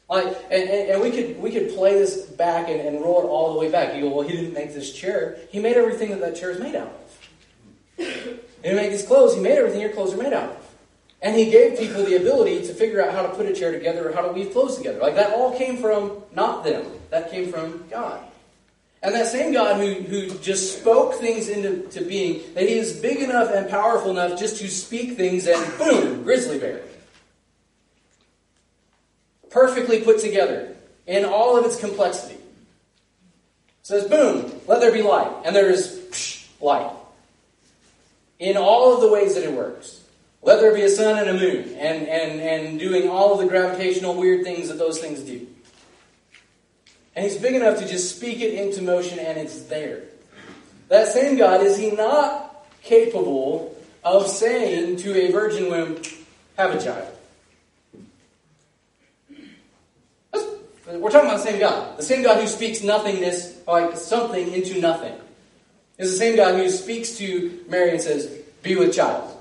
Like, 0.10 0.28
and, 0.50 0.70
and, 0.70 0.90
and, 0.92 1.02
we 1.02 1.12
could 1.12 1.42
we 1.42 1.52
could 1.52 1.70
play 1.70 1.94
this 1.94 2.26
back 2.26 2.68
and, 2.68 2.82
and, 2.82 3.00
roll 3.00 3.22
it 3.22 3.28
all 3.28 3.54
the 3.54 3.60
way 3.60 3.72
back. 3.72 3.96
You 3.96 4.02
go, 4.02 4.10
well, 4.10 4.28
he 4.28 4.36
didn't 4.36 4.54
make 4.54 4.74
this 4.74 4.92
chair. 4.92 5.38
He 5.52 5.60
made 5.60 5.78
everything 5.78 6.10
that 6.10 6.20
that 6.20 6.36
chair 6.36 6.52
is 6.52 6.60
made 6.60 6.76
out 6.76 6.88
of. 6.88 7.28
He 8.62 8.70
didn't 8.70 8.84
make 8.84 8.92
these 8.92 9.08
clothes. 9.08 9.34
He 9.34 9.42
made 9.42 9.58
everything 9.58 9.82
your 9.82 9.90
clothes 9.90 10.14
are 10.14 10.18
made 10.18 10.34
out 10.34 10.50
of. 10.50 10.61
And 11.22 11.36
he 11.36 11.52
gave 11.52 11.78
people 11.78 12.04
the 12.04 12.16
ability 12.16 12.66
to 12.66 12.74
figure 12.74 13.04
out 13.04 13.14
how 13.14 13.22
to 13.22 13.30
put 13.30 13.46
a 13.46 13.54
chair 13.54 13.72
together 13.72 14.10
or 14.10 14.14
how 14.14 14.22
to 14.22 14.32
weave 14.32 14.52
clothes 14.54 14.78
together. 14.78 15.00
Like 15.00 15.16
that 15.16 15.34
all 15.34 15.56
came 15.58 15.78
from 15.78 16.24
not 16.34 16.64
them. 16.64 16.86
That 17.10 17.30
came 17.30 17.52
from 17.52 17.86
God. 17.90 18.20
And 19.04 19.14
that 19.16 19.28
same 19.28 19.54
God 19.54 19.80
who, 19.80 19.94
who 19.94 20.38
just 20.40 20.80
spoke 20.80 21.16
things 21.16 21.50
into 21.50 21.88
to 21.90 22.02
being, 22.02 22.42
that 22.54 22.68
he 22.68 22.76
is 22.76 23.00
big 23.00 23.20
enough 23.20 23.52
and 23.54 23.70
powerful 23.70 24.12
enough 24.12 24.40
just 24.40 24.58
to 24.58 24.68
speak 24.70 25.18
things 25.18 25.48
and 25.48 25.78
boom, 25.78 26.24
grizzly 26.24 26.60
bear 26.60 26.82
perfectly 29.52 30.02
put 30.02 30.20
together 30.20 30.76
in 31.06 31.26
all 31.26 31.58
of 31.58 31.66
its 31.66 31.80
complexity. 31.80 32.40
Says, 33.84 34.08
boom, 34.08 34.52
let 34.68 34.80
there 34.80 34.92
be 34.92 35.02
light. 35.02 35.32
And 35.46 35.56
there 35.56 35.70
is 35.70 36.00
psh, 36.10 36.48
light. 36.62 36.92
In 38.40 38.58
all 38.58 38.96
of 38.96 39.02
the 39.02 39.12
ways 39.12 39.36
that 39.36 39.44
it 39.44 39.52
works. 39.52 40.01
Let 40.44 40.60
there 40.60 40.74
be 40.74 40.82
a 40.82 40.90
sun 40.90 41.20
and 41.20 41.30
a 41.30 41.34
moon, 41.34 41.76
and, 41.76 42.08
and, 42.08 42.42
and 42.42 42.80
doing 42.80 43.08
all 43.10 43.34
of 43.34 43.40
the 43.40 43.48
gravitational 43.48 44.16
weird 44.16 44.44
things 44.44 44.70
that 44.70 44.80
those 44.80 45.00
things 45.00 45.22
do. 45.22 45.48
And 47.16 47.24
he's 47.26 47.38
big 47.38 47.56
enough 47.56 47.78
to 47.80 47.88
just 47.88 48.16
speak 48.16 48.40
it 48.42 48.54
into 48.54 48.82
motion, 48.82 49.20
and 49.20 49.38
it's 49.38 49.64
there. 49.64 50.04
That 50.88 51.10
same 51.10 51.38
God, 51.38 51.62
is 51.62 51.78
he 51.78 51.92
not 51.92 52.66
capable 52.82 53.78
of 54.04 54.28
saying 54.28 54.98
to 54.98 55.16
a 55.16 55.32
virgin 55.32 55.70
womb, 55.70 56.02
have 56.58 56.74
a 56.74 56.82
child? 56.82 57.08
We're 60.88 61.10
talking 61.10 61.30
about 61.30 61.38
the 61.38 61.52
same 61.52 61.60
God. 61.60 61.98
The 61.98 62.04
same 62.04 62.24
God 62.24 62.42
who 62.42 62.48
speaks 62.48 62.84
nothingness, 62.84 63.62
like 63.66 63.96
something, 63.96 64.52
into 64.52 64.82
nothing. 64.82 65.14
Is 65.98 66.12
the 66.12 66.18
same 66.18 66.36
God 66.36 66.56
who 66.56 66.70
speaks 66.70 67.18
to 67.18 67.64
Mary 67.70 67.92
and 67.92 68.02
says, 68.02 68.28
Be 68.64 68.76
with 68.76 68.94
child. 68.94 69.38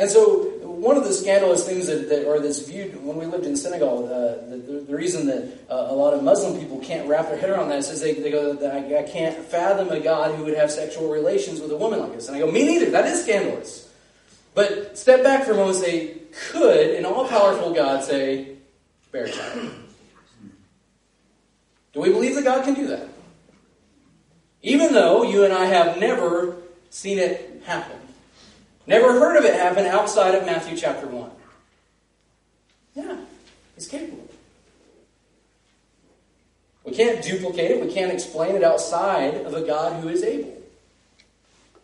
And 0.00 0.10
so, 0.10 0.44
one 0.62 0.96
of 0.96 1.04
the 1.04 1.12
scandalous 1.12 1.66
things 1.66 1.86
that, 1.88 2.08
that 2.08 2.24
or 2.24 2.40
that's 2.40 2.60
viewed 2.60 3.04
when 3.04 3.18
we 3.18 3.26
lived 3.26 3.44
in 3.44 3.54
Senegal, 3.54 4.06
uh, 4.06 4.48
the, 4.48 4.84
the, 4.88 4.96
reason 4.96 5.26
that 5.26 5.58
uh, 5.68 5.88
a 5.90 5.94
lot 5.94 6.14
of 6.14 6.22
Muslim 6.22 6.58
people 6.58 6.78
can't 6.78 7.06
wrap 7.06 7.26
their 7.28 7.36
head 7.36 7.50
around 7.50 7.68
that 7.68 7.80
is 7.80 8.00
they, 8.00 8.14
they 8.14 8.30
go, 8.30 8.56
I, 8.66 9.00
I 9.00 9.02
can't 9.02 9.36
fathom 9.36 9.90
a 9.90 10.00
God 10.00 10.34
who 10.34 10.44
would 10.44 10.56
have 10.56 10.70
sexual 10.70 11.10
relations 11.10 11.60
with 11.60 11.70
a 11.70 11.76
woman 11.76 12.00
like 12.00 12.14
this. 12.14 12.28
And 12.28 12.36
I 12.36 12.40
go, 12.40 12.50
Me 12.50 12.64
neither. 12.64 12.90
That 12.90 13.04
is 13.08 13.22
scandalous. 13.24 13.92
But 14.54 14.96
step 14.96 15.22
back 15.22 15.44
for 15.44 15.52
a 15.52 15.56
moment 15.56 15.76
and 15.76 15.84
say, 15.84 16.14
Could 16.50 16.94
an 16.94 17.04
all 17.04 17.28
powerful 17.28 17.74
God 17.74 18.02
say, 18.02 18.56
Bear 19.12 19.28
child? 19.28 19.70
Do 21.92 22.00
we 22.00 22.08
believe 22.08 22.36
that 22.36 22.44
God 22.44 22.64
can 22.64 22.72
do 22.72 22.86
that? 22.86 23.06
Even 24.62 24.94
though 24.94 25.24
you 25.24 25.44
and 25.44 25.52
I 25.52 25.66
have 25.66 25.98
never 25.98 26.56
seen 26.88 27.18
it 27.18 27.62
happen. 27.66 27.99
Never 28.90 29.12
heard 29.12 29.36
of 29.36 29.44
it 29.44 29.54
happen 29.54 29.86
outside 29.86 30.34
of 30.34 30.44
Matthew 30.44 30.76
chapter 30.76 31.06
1. 31.06 31.30
Yeah, 32.96 33.18
he's 33.76 33.86
capable. 33.86 34.28
We 36.84 36.90
can't 36.90 37.22
duplicate 37.22 37.70
it. 37.70 37.86
We 37.86 37.94
can't 37.94 38.12
explain 38.12 38.56
it 38.56 38.64
outside 38.64 39.46
of 39.46 39.54
a 39.54 39.64
God 39.64 40.02
who 40.02 40.08
is 40.08 40.24
able. 40.24 40.60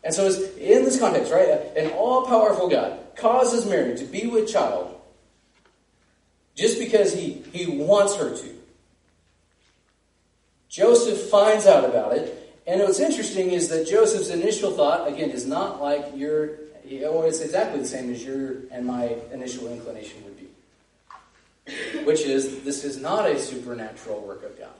And 0.02 0.12
so, 0.12 0.26
it's 0.26 0.56
in 0.56 0.84
this 0.84 0.98
context, 0.98 1.32
right, 1.32 1.48
an 1.76 1.92
all 1.92 2.26
powerful 2.26 2.68
God 2.68 2.98
causes 3.14 3.66
Mary 3.66 3.96
to 3.96 4.04
be 4.04 4.26
with 4.26 4.48
child 4.48 4.92
just 6.56 6.76
because 6.76 7.14
he, 7.14 7.34
he 7.52 7.66
wants 7.68 8.16
her 8.16 8.36
to. 8.36 8.48
Joseph 10.68 11.30
finds 11.30 11.68
out 11.68 11.84
about 11.84 12.16
it. 12.16 12.42
And 12.66 12.80
what's 12.80 12.98
interesting 12.98 13.52
is 13.52 13.68
that 13.68 13.86
Joseph's 13.86 14.30
initial 14.30 14.72
thought, 14.72 15.06
again, 15.06 15.30
is 15.30 15.46
not 15.46 15.80
like 15.80 16.04
your, 16.16 16.65
or 17.06 17.26
it's 17.26 17.40
exactly 17.40 17.80
the 17.80 17.86
same 17.86 18.12
as 18.12 18.24
your 18.24 18.56
and 18.70 18.86
my 18.86 19.16
initial 19.32 19.68
inclination 19.68 20.22
would 20.24 20.36
be, 20.36 22.04
which 22.04 22.20
is 22.20 22.62
this 22.62 22.84
is 22.84 22.98
not 22.98 23.28
a 23.28 23.38
supernatural 23.38 24.20
work 24.20 24.42
of 24.44 24.58
God. 24.58 24.70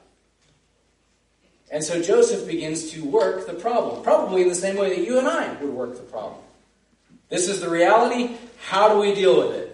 And 1.70 1.82
so 1.82 2.00
Joseph 2.00 2.46
begins 2.46 2.90
to 2.92 3.04
work 3.04 3.46
the 3.46 3.54
problem, 3.54 4.02
probably 4.02 4.42
in 4.42 4.48
the 4.48 4.54
same 4.54 4.76
way 4.76 4.90
that 4.90 5.04
you 5.04 5.18
and 5.18 5.26
I 5.26 5.52
would 5.54 5.70
work 5.70 5.96
the 5.96 6.02
problem. 6.02 6.40
This 7.28 7.48
is 7.48 7.60
the 7.60 7.68
reality. 7.68 8.36
How 8.66 8.88
do 8.88 9.00
we 9.00 9.14
deal 9.14 9.36
with 9.36 9.56
it? 9.56 9.66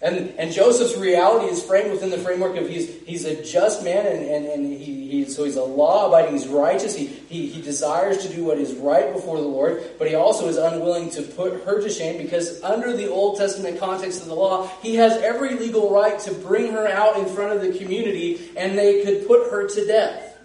And, 0.00 0.30
and 0.38 0.52
Joseph's 0.52 0.96
reality 0.96 1.46
is 1.46 1.62
framed 1.62 1.90
within 1.90 2.10
the 2.10 2.18
framework 2.18 2.56
of 2.56 2.68
he's, 2.68 3.02
he's 3.02 3.24
a 3.24 3.42
just 3.42 3.84
man 3.84 4.06
and, 4.06 4.24
and, 4.24 4.46
and 4.46 4.72
he, 4.72 4.97
he, 5.08 5.24
so 5.24 5.44
he's 5.44 5.56
a 5.56 5.64
law 5.64 6.08
abiding, 6.08 6.32
he's 6.32 6.46
righteous, 6.46 6.94
he, 6.94 7.06
he, 7.06 7.46
he 7.46 7.62
desires 7.62 8.18
to 8.18 8.28
do 8.28 8.44
what 8.44 8.58
is 8.58 8.74
right 8.74 9.12
before 9.12 9.38
the 9.38 9.46
Lord, 9.46 9.82
but 9.98 10.06
he 10.06 10.14
also 10.14 10.48
is 10.48 10.58
unwilling 10.58 11.08
to 11.10 11.22
put 11.22 11.64
her 11.64 11.80
to 11.80 11.88
shame 11.88 12.18
because 12.18 12.62
under 12.62 12.94
the 12.94 13.10
Old 13.10 13.38
Testament 13.38 13.80
context 13.80 14.20
of 14.20 14.28
the 14.28 14.34
law, 14.34 14.70
he 14.82 14.96
has 14.96 15.16
every 15.22 15.54
legal 15.54 15.90
right 15.90 16.18
to 16.20 16.34
bring 16.34 16.72
her 16.72 16.86
out 16.86 17.16
in 17.16 17.26
front 17.26 17.52
of 17.56 17.62
the 17.62 17.78
community 17.78 18.50
and 18.56 18.76
they 18.76 19.02
could 19.02 19.26
put 19.26 19.50
her 19.50 19.66
to 19.66 19.86
death 19.86 20.38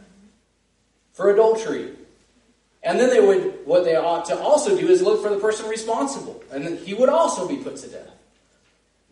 for 1.12 1.29
adultery. 1.29 1.91
And 2.84 3.00
then 3.00 3.10
they 3.10 3.20
would, 3.25 3.65
what 3.65 3.84
they 3.84 3.96
ought 3.96 4.25
to 4.25 4.38
also 4.38 4.77
do 4.77 4.88
is 4.88 5.01
look 5.01 5.22
for 5.22 5.29
the 5.29 5.39
person 5.39 5.70
responsible, 5.70 6.43
and 6.51 6.77
he 6.79 6.93
would 6.93 7.10
also 7.10 7.48
be 7.48 7.58
put 7.58 7.77
to 7.77 7.88
death. 7.88 8.10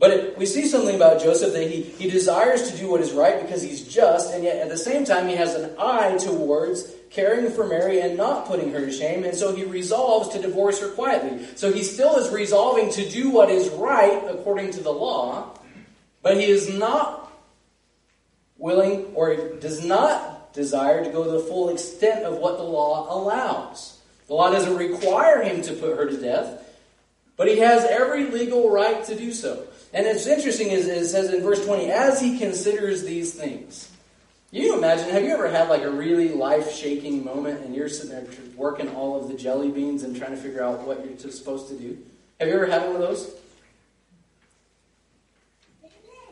But 0.01 0.09
it, 0.09 0.35
we 0.35 0.47
see 0.47 0.65
something 0.65 0.95
about 0.95 1.21
Joseph 1.21 1.53
that 1.53 1.69
he, 1.69 1.83
he 1.83 2.09
desires 2.09 2.71
to 2.71 2.75
do 2.75 2.89
what 2.89 3.01
is 3.01 3.11
right 3.11 3.39
because 3.39 3.61
he's 3.61 3.87
just, 3.87 4.33
and 4.33 4.43
yet 4.43 4.57
at 4.57 4.67
the 4.67 4.75
same 4.75 5.05
time 5.05 5.27
he 5.27 5.35
has 5.35 5.53
an 5.53 5.75
eye 5.77 6.17
towards 6.17 6.91
caring 7.11 7.51
for 7.51 7.67
Mary 7.67 8.01
and 8.01 8.17
not 8.17 8.47
putting 8.47 8.71
her 8.71 8.83
to 8.83 8.91
shame, 8.91 9.23
and 9.23 9.37
so 9.37 9.55
he 9.55 9.63
resolves 9.63 10.29
to 10.29 10.41
divorce 10.41 10.81
her 10.81 10.87
quietly. 10.87 11.45
So 11.55 11.71
he 11.71 11.83
still 11.83 12.15
is 12.15 12.31
resolving 12.31 12.89
to 12.93 13.07
do 13.07 13.29
what 13.29 13.51
is 13.51 13.69
right 13.69 14.23
according 14.27 14.71
to 14.71 14.81
the 14.81 14.91
law, 14.91 15.55
but 16.23 16.35
he 16.35 16.45
is 16.45 16.73
not 16.73 17.31
willing 18.57 19.05
or 19.13 19.35
does 19.59 19.85
not 19.85 20.51
desire 20.53 21.03
to 21.03 21.11
go 21.11 21.25
to 21.25 21.29
the 21.29 21.41
full 21.41 21.69
extent 21.69 22.25
of 22.25 22.39
what 22.39 22.57
the 22.57 22.63
law 22.63 23.05
allows. 23.15 23.99
The 24.25 24.33
law 24.33 24.49
doesn't 24.49 24.77
require 24.77 25.43
him 25.43 25.61
to 25.61 25.73
put 25.73 25.95
her 25.95 26.09
to 26.09 26.17
death, 26.19 26.57
But 27.37 27.49
he 27.49 27.59
has 27.59 27.85
every 27.85 28.31
legal 28.31 28.71
right 28.71 29.03
to 29.05 29.15
do 29.15 29.31
so. 29.31 29.67
And 29.93 30.07
it's 30.07 30.25
interesting 30.25 30.69
is 30.69 30.87
it 30.87 31.05
says 31.07 31.33
in 31.33 31.43
verse 31.43 31.65
20, 31.65 31.91
as 31.91 32.21
he 32.21 32.37
considers 32.37 33.03
these 33.03 33.33
things. 33.33 33.89
You 34.51 34.77
imagine, 34.77 35.09
have 35.09 35.23
you 35.23 35.31
ever 35.31 35.49
had 35.49 35.69
like 35.69 35.83
a 35.83 35.89
really 35.89 36.29
life 36.29 36.73
shaking 36.73 37.23
moment 37.23 37.63
and 37.63 37.73
you're 37.73 37.87
sitting 37.87 38.11
there 38.11 38.25
working 38.55 38.89
all 38.89 39.19
of 39.19 39.29
the 39.29 39.33
jelly 39.33 39.69
beans 39.69 40.03
and 40.03 40.15
trying 40.15 40.31
to 40.31 40.37
figure 40.37 40.61
out 40.61 40.81
what 40.81 41.05
you're 41.05 41.31
supposed 41.31 41.69
to 41.69 41.75
do? 41.75 41.97
Have 42.39 42.49
you 42.49 42.55
ever 42.55 42.65
had 42.65 42.85
one 42.85 42.95
of 42.95 43.01
those? 43.01 43.33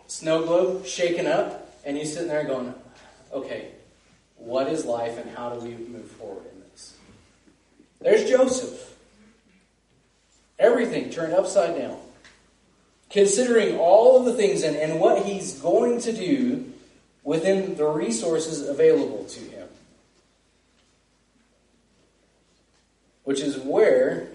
Snow 0.08 0.44
globe 0.44 0.86
shaken 0.86 1.28
up, 1.28 1.72
and 1.86 1.98
you 1.98 2.04
sitting 2.04 2.28
there 2.28 2.44
going, 2.44 2.74
okay, 3.32 3.70
what 4.38 4.68
is 4.68 4.84
life 4.84 5.18
and 5.18 5.30
how 5.38 5.51
do 5.51 5.60
we 5.60 5.75
move 5.75 6.10
forward 6.12 6.46
in 6.51 6.62
this? 6.72 6.96
There's 8.01 8.30
Joseph. 8.30 8.98
Everything 10.58 11.10
turned 11.10 11.34
upside 11.34 11.78
down. 11.78 11.98
Considering 13.10 13.78
all 13.78 14.18
of 14.20 14.25
the 14.25 14.34
things 14.34 14.63
and, 14.63 14.75
and 14.75 15.00
what 15.00 15.25
he's 15.25 15.60
going 15.60 16.00
to 16.01 16.13
do 16.13 16.72
within 17.24 17.75
the 17.75 17.86
resources 17.86 18.68
available 18.68 19.24
to 19.25 19.39
him. 19.39 19.68
Which 23.24 23.42
is 23.42 23.58
where, 23.58 24.30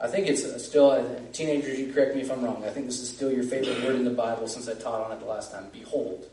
I 0.00 0.08
think 0.08 0.28
it's 0.28 0.64
still, 0.64 1.20
teenagers, 1.32 1.78
you 1.78 1.92
correct 1.92 2.14
me 2.14 2.22
if 2.22 2.30
I'm 2.30 2.42
wrong, 2.42 2.64
I 2.64 2.70
think 2.70 2.86
this 2.86 3.00
is 3.00 3.08
still 3.08 3.32
your 3.32 3.44
favorite 3.44 3.82
word 3.84 3.96
in 3.96 4.04
the 4.04 4.10
Bible 4.10 4.48
since 4.48 4.68
I 4.68 4.74
taught 4.74 5.00
on 5.02 5.12
it 5.12 5.20
the 5.20 5.26
last 5.26 5.52
time 5.52 5.66
behold. 5.72 6.26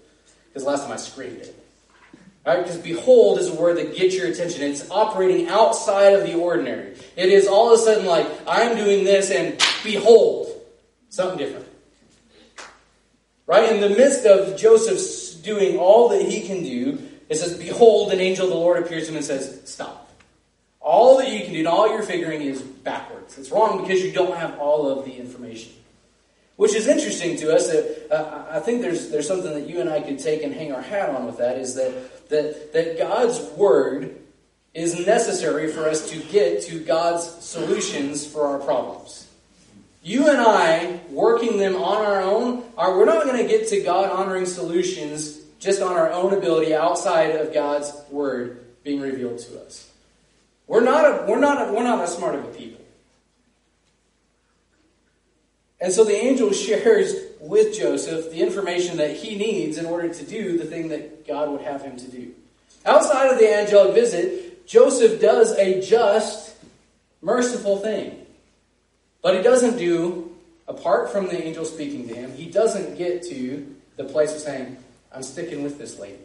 Because 0.48 0.66
last 0.66 0.84
time 0.84 0.94
I 0.94 0.98
screamed 0.98 1.42
it. 1.42 1.64
Right? 2.46 2.60
Because 2.60 2.78
behold 2.78 3.40
is 3.40 3.50
a 3.50 3.56
word 3.56 3.78
that 3.78 3.96
gets 3.96 4.16
your 4.16 4.28
attention. 4.28 4.62
It's 4.64 4.90
operating 4.92 5.48
outside 5.48 6.14
of 6.14 6.26
the 6.26 6.36
ordinary. 6.36 6.96
It 7.16 7.30
is 7.30 7.48
all 7.48 7.74
of 7.74 7.80
a 7.80 7.82
sudden 7.82 8.06
like, 8.06 8.28
I'm 8.48 8.78
doing 8.78 9.04
this 9.04 9.32
and 9.32 9.60
behold, 9.84 10.48
something 11.10 11.40
different. 11.40 11.65
Right? 13.48 13.72
In 13.72 13.80
the 13.80 13.90
midst 13.90 14.26
of 14.26 14.58
Joseph's 14.58 15.36
doing 15.36 15.78
all 15.78 16.10
that 16.10 16.22
he 16.24 16.42
can 16.48 16.64
do, 16.64 17.00
it 17.30 17.36
says, 17.36 17.58
Behold, 17.58 18.12
an 18.12 18.20
angel 18.20 18.46
of 18.46 18.52
the 18.52 18.58
Lord 18.58 18.84
appears 18.84 19.06
to 19.06 19.12
him 19.12 19.18
and 19.18 19.26
says, 19.26 19.62
Stop. 19.66 20.10
All 20.82 21.18
that 21.18 21.32
you 21.32 21.44
can 21.44 21.54
do 21.54 21.60
and 21.60 21.68
all 21.68 21.90
you're 21.90 22.04
figuring 22.04 22.42
is 22.42 22.62
backwards. 22.62 23.38
It's 23.38 23.50
wrong 23.52 23.82
because 23.82 24.04
you 24.04 24.12
don't 24.12 24.38
have 24.38 24.60
all 24.60 24.88
of 24.88 25.06
the 25.06 25.16
information. 25.16 25.74
Which 26.58 26.76
is 26.76 26.88
interesting 26.88 27.36
to 27.38 27.54
us. 27.54 27.68
That, 27.68 28.08
uh, 28.12 28.46
I 28.50 28.60
think 28.60 28.82
there's, 28.82 29.10
there's 29.10 29.28
something 29.28 29.54
that 29.54 29.68
you 29.68 29.82
and 29.82 29.90
I 29.90 30.00
could 30.00 30.20
take 30.20 30.44
and 30.44 30.54
hang 30.54 30.72
our 30.72 30.82
hat 30.82 31.10
on 31.10 31.26
with 31.26 31.38
that 31.38 31.58
is 31.58 31.76
that, 31.76 32.30
that, 32.30 32.74
that 32.74 32.98
God's 32.98 33.40
Word 33.58 34.16
is 34.74 35.06
necessary 35.06 35.72
for 35.72 35.90
us 35.90 36.10
to 36.12 36.20
get 36.20 36.62
to 36.64 36.80
God's 36.80 37.26
solutions 37.44 38.26
for 38.26 38.46
our 38.46 38.60
problems. 38.60 39.25
You 40.06 40.30
and 40.30 40.38
I, 40.38 41.00
working 41.10 41.58
them 41.58 41.76
on 41.78 42.06
our 42.06 42.22
own, 42.22 42.64
are 42.78 42.96
we're 42.96 43.06
not 43.06 43.24
going 43.24 43.42
to 43.42 43.48
get 43.48 43.68
to 43.70 43.82
God 43.82 44.12
honoring 44.12 44.46
solutions 44.46 45.40
just 45.58 45.82
on 45.82 45.94
our 45.94 46.12
own 46.12 46.32
ability 46.32 46.76
outside 46.76 47.36
of 47.36 47.52
God's 47.52 47.92
Word 48.12 48.64
being 48.84 49.02
revealed 49.02 49.40
to 49.40 49.60
us. 49.62 49.90
We're 50.68 50.84
not 50.84 51.06
a, 51.06 51.26
we're 51.28 51.40
not 51.40 51.68
a, 51.68 51.74
we're 51.74 51.82
not 51.82 51.98
that 51.98 52.10
smart 52.10 52.36
of 52.36 52.46
a 52.46 52.50
people. 52.50 52.86
And 55.82 55.92
so 55.92 56.04
the 56.04 56.16
angel 56.16 56.52
shares 56.54 57.16
with 57.40 57.76
Joseph 57.76 58.30
the 58.30 58.42
information 58.44 58.98
that 58.98 59.18
he 59.18 59.36
needs 59.36 59.80
in 59.80 59.88
order 59.88 60.14
to 60.14 60.24
do 60.24 60.60
the 60.60 60.66
thing 60.66 60.90
that 60.90 61.26
God 61.26 61.50
would 61.50 61.62
have 61.62 61.82
him 61.82 61.98
to 61.98 62.08
do. 62.12 62.32
Outside 62.86 63.32
of 63.32 63.40
the 63.40 63.52
angelic 63.52 63.96
visit, 63.96 64.68
Joseph 64.68 65.20
does 65.20 65.54
a 65.54 65.82
just, 65.82 66.56
merciful 67.24 67.78
thing. 67.78 68.25
But 69.26 69.38
he 69.38 69.42
doesn't 69.42 69.78
do, 69.78 70.36
apart 70.68 71.12
from 71.12 71.26
the 71.26 71.44
angel 71.44 71.66
speaking 71.66 72.08
to 72.10 72.14
him, 72.14 72.32
he 72.34 72.46
doesn't 72.46 72.96
get 72.96 73.24
to 73.24 73.76
the 73.96 74.04
place 74.04 74.32
of 74.36 74.40
saying, 74.40 74.78
I'm 75.12 75.24
sticking 75.24 75.64
with 75.64 75.80
this 75.80 75.98
lady. 75.98 76.20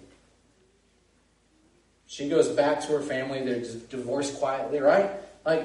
She 2.07 2.29
goes 2.29 2.49
back 2.49 2.83
to 2.83 2.89
her 2.89 3.01
family. 3.01 3.43
They're 3.43 3.63
divorced 3.89 4.39
quietly, 4.39 4.81
right? 4.81 5.13
Like, 5.47 5.65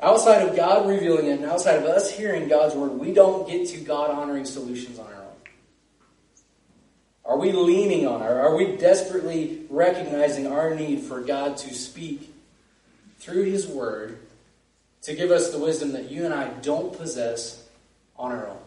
Outside 0.00 0.48
of 0.48 0.54
God 0.54 0.88
revealing 0.88 1.26
it 1.26 1.40
and 1.40 1.46
outside 1.46 1.78
of 1.78 1.84
us 1.84 2.12
hearing 2.12 2.46
God's 2.46 2.76
word, 2.76 2.92
we 2.92 3.12
don't 3.12 3.48
get 3.48 3.66
to 3.70 3.80
God 3.80 4.12
honoring 4.12 4.44
solutions 4.44 5.00
on 5.00 5.06
our 5.06 5.22
own. 5.22 5.32
Are 7.24 7.38
we 7.38 7.50
leaning 7.50 8.06
on 8.06 8.20
her? 8.20 8.40
Are 8.40 8.54
we 8.54 8.76
desperately 8.76 9.66
recognizing 9.68 10.46
our 10.46 10.76
need 10.76 11.00
for 11.00 11.22
God 11.22 11.56
to 11.56 11.74
speak 11.74 12.32
through 13.18 13.42
His 13.46 13.66
Word 13.66 14.20
to 15.02 15.14
give 15.14 15.30
us 15.30 15.50
the 15.50 15.58
wisdom 15.58 15.92
that 15.92 16.10
you 16.10 16.24
and 16.24 16.34
I 16.34 16.48
don't 16.62 16.96
possess 16.96 17.64
on 18.16 18.32
our 18.32 18.48
own? 18.48 18.58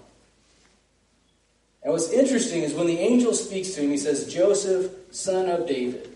And 1.83 1.93
what's 1.93 2.11
interesting 2.11 2.61
is 2.61 2.73
when 2.73 2.87
the 2.87 2.99
angel 2.99 3.33
speaks 3.33 3.71
to 3.71 3.81
him, 3.81 3.89
he 3.89 3.97
says, 3.97 4.31
Joseph, 4.31 4.91
son 5.11 5.49
of 5.49 5.67
David. 5.67 6.09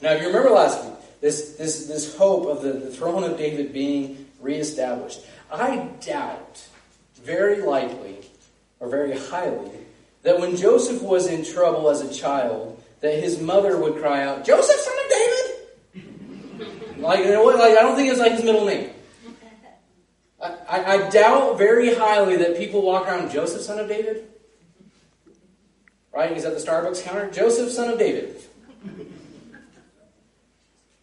Now, 0.00 0.12
if 0.12 0.20
you 0.20 0.28
remember 0.28 0.50
last 0.50 0.84
week, 0.84 0.94
this, 1.20 1.56
this, 1.56 1.86
this 1.86 2.16
hope 2.16 2.46
of 2.46 2.62
the, 2.62 2.72
the 2.72 2.90
throne 2.90 3.24
of 3.24 3.36
David 3.36 3.72
being 3.72 4.26
reestablished. 4.40 5.20
I 5.52 5.88
doubt 6.00 6.64
very 7.16 7.60
likely 7.62 8.18
or 8.78 8.88
very 8.88 9.18
highly 9.18 9.70
that 10.22 10.38
when 10.38 10.56
Joseph 10.56 11.02
was 11.02 11.26
in 11.26 11.44
trouble 11.44 11.90
as 11.90 12.00
a 12.02 12.12
child, 12.14 12.80
that 13.00 13.14
his 13.14 13.40
mother 13.40 13.78
would 13.78 13.96
cry 13.96 14.22
out, 14.24 14.44
Joseph, 14.44 14.76
son 14.76 14.94
of 15.04 15.10
David! 15.10 16.98
like? 16.98 17.20
Like, 17.24 17.78
I 17.78 17.82
don't 17.82 17.96
think 17.96 18.10
it's 18.10 18.20
like 18.20 18.32
his 18.32 18.44
middle 18.44 18.64
name. 18.64 18.90
I, 20.68 20.84
I, 20.84 21.10
doubt 21.10 21.56
very 21.56 21.94
highly 21.94 22.36
that 22.36 22.56
people 22.58 22.82
walk 22.82 23.06
around, 23.06 23.30
Joseph, 23.30 23.62
son 23.62 23.78
of 23.78 23.88
David? 23.88 24.28
Right? 26.12 26.32
He's 26.32 26.44
at 26.44 26.52
the 26.52 26.60
Starbucks 26.60 27.02
counter. 27.02 27.30
Joseph, 27.30 27.70
son 27.70 27.90
of 27.90 27.98
David. 27.98 28.36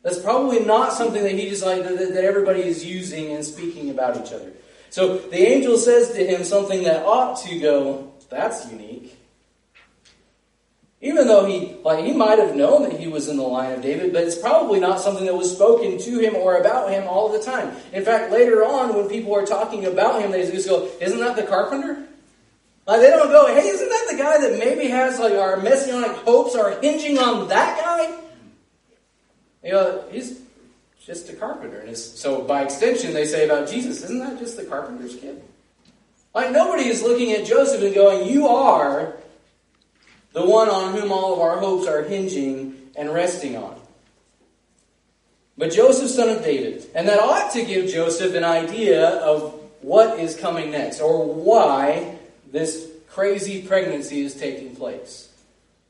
That's 0.04 0.20
probably 0.20 0.60
not 0.60 0.94
something 0.94 1.24
that 1.24 1.32
he 1.32 1.50
just 1.50 1.66
like 1.66 1.84
that, 1.84 1.98
that 1.98 2.24
everybody 2.24 2.62
is 2.62 2.86
using 2.86 3.32
and 3.32 3.44
speaking 3.44 3.90
about 3.90 4.24
each 4.24 4.32
other. 4.32 4.54
So 4.92 5.18
the 5.18 5.40
angel 5.40 5.78
says 5.78 6.12
to 6.12 6.24
him 6.24 6.44
something 6.44 6.84
that 6.84 7.04
ought 7.04 7.42
to 7.42 7.60
go, 7.60 8.14
that's 8.30 8.72
unique. 8.72 9.18
Even 11.06 11.28
though 11.28 11.46
he 11.46 11.76
like 11.84 12.04
he 12.04 12.14
might 12.14 12.40
have 12.40 12.56
known 12.56 12.82
that 12.82 13.00
he 13.00 13.08
was 13.08 13.28
in 13.30 13.38
the 13.38 13.44
line 13.44 13.74
of 13.74 13.84
David, 13.84 14.12
but 14.12 14.24
it's 14.24 14.36
probably 14.36 14.80
not 14.80 15.00
something 15.00 15.24
that 15.26 15.36
was 15.36 15.52
spoken 15.52 16.00
to 16.00 16.18
him 16.18 16.36
or 16.36 16.58
about 16.58 16.90
him 16.90 17.08
all 17.08 17.32
the 17.32 17.40
time. 17.40 17.76
In 17.94 18.04
fact, 18.04 18.32
later 18.32 18.66
on, 18.66 18.96
when 18.96 19.08
people 19.08 19.36
are 19.36 19.46
talking 19.46 19.86
about 19.86 20.20
him, 20.20 20.32
they 20.32 20.50
just 20.50 20.68
go, 20.68 20.90
"Isn't 21.00 21.20
that 21.20 21.36
the 21.36 21.44
carpenter?" 21.44 22.08
Like 22.88 23.02
they 23.02 23.12
don't 23.12 23.30
go, 23.30 23.46
"Hey, 23.46 23.68
isn't 23.68 23.88
that 23.88 24.08
the 24.10 24.18
guy 24.18 24.40
that 24.40 24.58
maybe 24.58 24.88
has 24.88 25.20
like 25.20 25.34
our 25.34 25.58
messianic 25.58 26.10
hopes 26.26 26.56
are 26.56 26.72
hinging 26.82 27.20
on 27.20 27.50
that 27.50 27.80
guy?" 27.80 28.18
You 29.64 29.74
know, 29.74 30.04
he's 30.10 30.42
just 31.06 31.30
a 31.30 31.34
carpenter. 31.34 31.82
And 31.82 31.96
so 31.96 32.42
by 32.42 32.64
extension, 32.64 33.14
they 33.14 33.26
say 33.26 33.46
about 33.46 33.70
Jesus, 33.70 34.04
isn't 34.06 34.20
that 34.20 34.40
just 34.40 34.58
the 34.58 34.64
carpenter's 34.64 35.16
kid? 35.16 35.40
Like 36.34 36.52
nobody 36.52 36.88
is 36.90 37.04
looking 37.04 37.32
at 37.34 37.46
Joseph 37.46 37.84
and 37.84 37.94
going, 37.94 38.28
you 38.28 38.48
are 38.48 39.18
the 40.36 40.46
one 40.46 40.68
on 40.68 40.94
whom 40.94 41.14
all 41.14 41.34
of 41.34 41.40
our 41.40 41.58
hopes 41.60 41.88
are 41.88 42.04
hinging 42.04 42.76
and 42.98 43.12
resting 43.14 43.56
on. 43.56 43.80
But 45.58 45.72
Joseph, 45.72 46.10
son 46.10 46.28
of 46.28 46.44
David. 46.44 46.86
And 46.94 47.08
that 47.08 47.22
ought 47.22 47.54
to 47.54 47.64
give 47.64 47.90
Joseph 47.90 48.36
an 48.36 48.44
idea 48.44 49.12
of 49.22 49.54
what 49.80 50.20
is 50.20 50.36
coming 50.36 50.72
next 50.72 51.00
or 51.00 51.26
why 51.26 52.18
this 52.52 52.86
crazy 53.10 53.62
pregnancy 53.62 54.26
is 54.26 54.36
taking 54.36 54.76
place. 54.76 55.32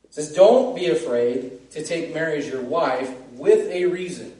It 0.04 0.14
says, 0.14 0.32
Don't 0.32 0.76
be 0.76 0.86
afraid 0.86 1.68
to 1.72 1.84
take 1.84 2.14
Mary 2.14 2.38
as 2.38 2.46
your 2.46 2.62
wife 2.62 3.12
with 3.32 3.68
a 3.72 3.86
reason. 3.86 4.32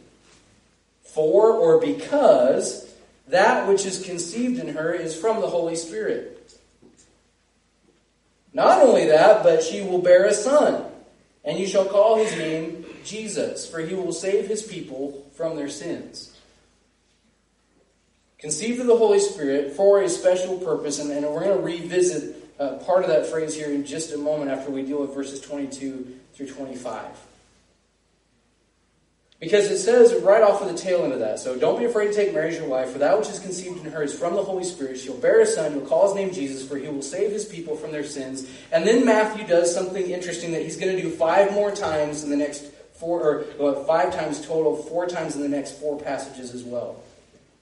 For 1.02 1.50
or 1.50 1.80
because 1.80 2.94
that 3.26 3.66
which 3.66 3.84
is 3.84 4.04
conceived 4.04 4.60
in 4.60 4.68
her 4.76 4.94
is 4.94 5.18
from 5.18 5.40
the 5.40 5.48
Holy 5.48 5.74
Spirit. 5.74 6.35
Not 8.56 8.82
only 8.82 9.04
that, 9.08 9.42
but 9.42 9.62
she 9.62 9.82
will 9.82 9.98
bear 9.98 10.24
a 10.24 10.32
son, 10.32 10.82
and 11.44 11.58
you 11.58 11.66
shall 11.66 11.84
call 11.84 12.16
his 12.16 12.34
name 12.38 12.86
Jesus, 13.04 13.68
for 13.68 13.80
he 13.80 13.94
will 13.94 14.14
save 14.14 14.48
his 14.48 14.62
people 14.62 15.26
from 15.34 15.56
their 15.56 15.68
sins. 15.68 16.34
Conceived 18.38 18.80
of 18.80 18.86
the 18.86 18.96
Holy 18.96 19.20
Spirit 19.20 19.74
for 19.74 20.00
a 20.00 20.08
special 20.08 20.56
purpose, 20.56 20.98
and, 20.98 21.10
and 21.10 21.26
we're 21.26 21.44
going 21.44 21.54
to 21.54 21.62
revisit 21.62 22.34
uh, 22.58 22.76
part 22.76 23.02
of 23.02 23.10
that 23.10 23.26
phrase 23.26 23.54
here 23.54 23.70
in 23.70 23.84
just 23.84 24.14
a 24.14 24.16
moment 24.16 24.50
after 24.50 24.70
we 24.70 24.82
deal 24.82 25.02
with 25.02 25.14
verses 25.14 25.38
22 25.42 26.16
through 26.32 26.48
25. 26.48 27.04
Because 29.38 29.66
it 29.66 29.78
says 29.78 30.14
right 30.22 30.42
off 30.42 30.62
of 30.62 30.68
the 30.68 30.78
tail 30.78 31.04
end 31.04 31.12
of 31.12 31.18
that, 31.18 31.38
so 31.38 31.58
don't 31.58 31.78
be 31.78 31.84
afraid 31.84 32.06
to 32.06 32.14
take 32.14 32.32
Mary 32.32 32.48
as 32.48 32.56
your 32.56 32.68
wife, 32.68 32.90
for 32.90 32.98
that 32.98 33.18
which 33.18 33.28
is 33.28 33.38
conceived 33.38 33.84
in 33.84 33.92
her 33.92 34.02
is 34.02 34.18
from 34.18 34.34
the 34.34 34.42
Holy 34.42 34.64
Spirit. 34.64 34.98
She'll 34.98 35.18
bear 35.18 35.40
a 35.40 35.46
son, 35.46 35.74
you'll 35.74 35.86
call 35.86 36.06
his 36.06 36.14
name 36.14 36.32
Jesus, 36.32 36.66
for 36.66 36.78
he 36.78 36.88
will 36.88 37.02
save 37.02 37.32
his 37.32 37.44
people 37.44 37.76
from 37.76 37.92
their 37.92 38.04
sins. 38.04 38.48
And 38.72 38.86
then 38.86 39.04
Matthew 39.04 39.46
does 39.46 39.74
something 39.74 40.10
interesting 40.10 40.52
that 40.52 40.62
he's 40.62 40.78
going 40.78 40.96
to 40.96 41.02
do 41.02 41.10
five 41.10 41.52
more 41.52 41.70
times 41.70 42.24
in 42.24 42.30
the 42.30 42.36
next 42.36 42.64
four, 42.94 43.20
or 43.20 43.44
well, 43.58 43.84
five 43.84 44.14
times 44.14 44.40
total, 44.40 44.74
four 44.74 45.06
times 45.06 45.36
in 45.36 45.42
the 45.42 45.48
next 45.50 45.78
four 45.78 46.00
passages 46.00 46.54
as 46.54 46.64
well. 46.64 47.02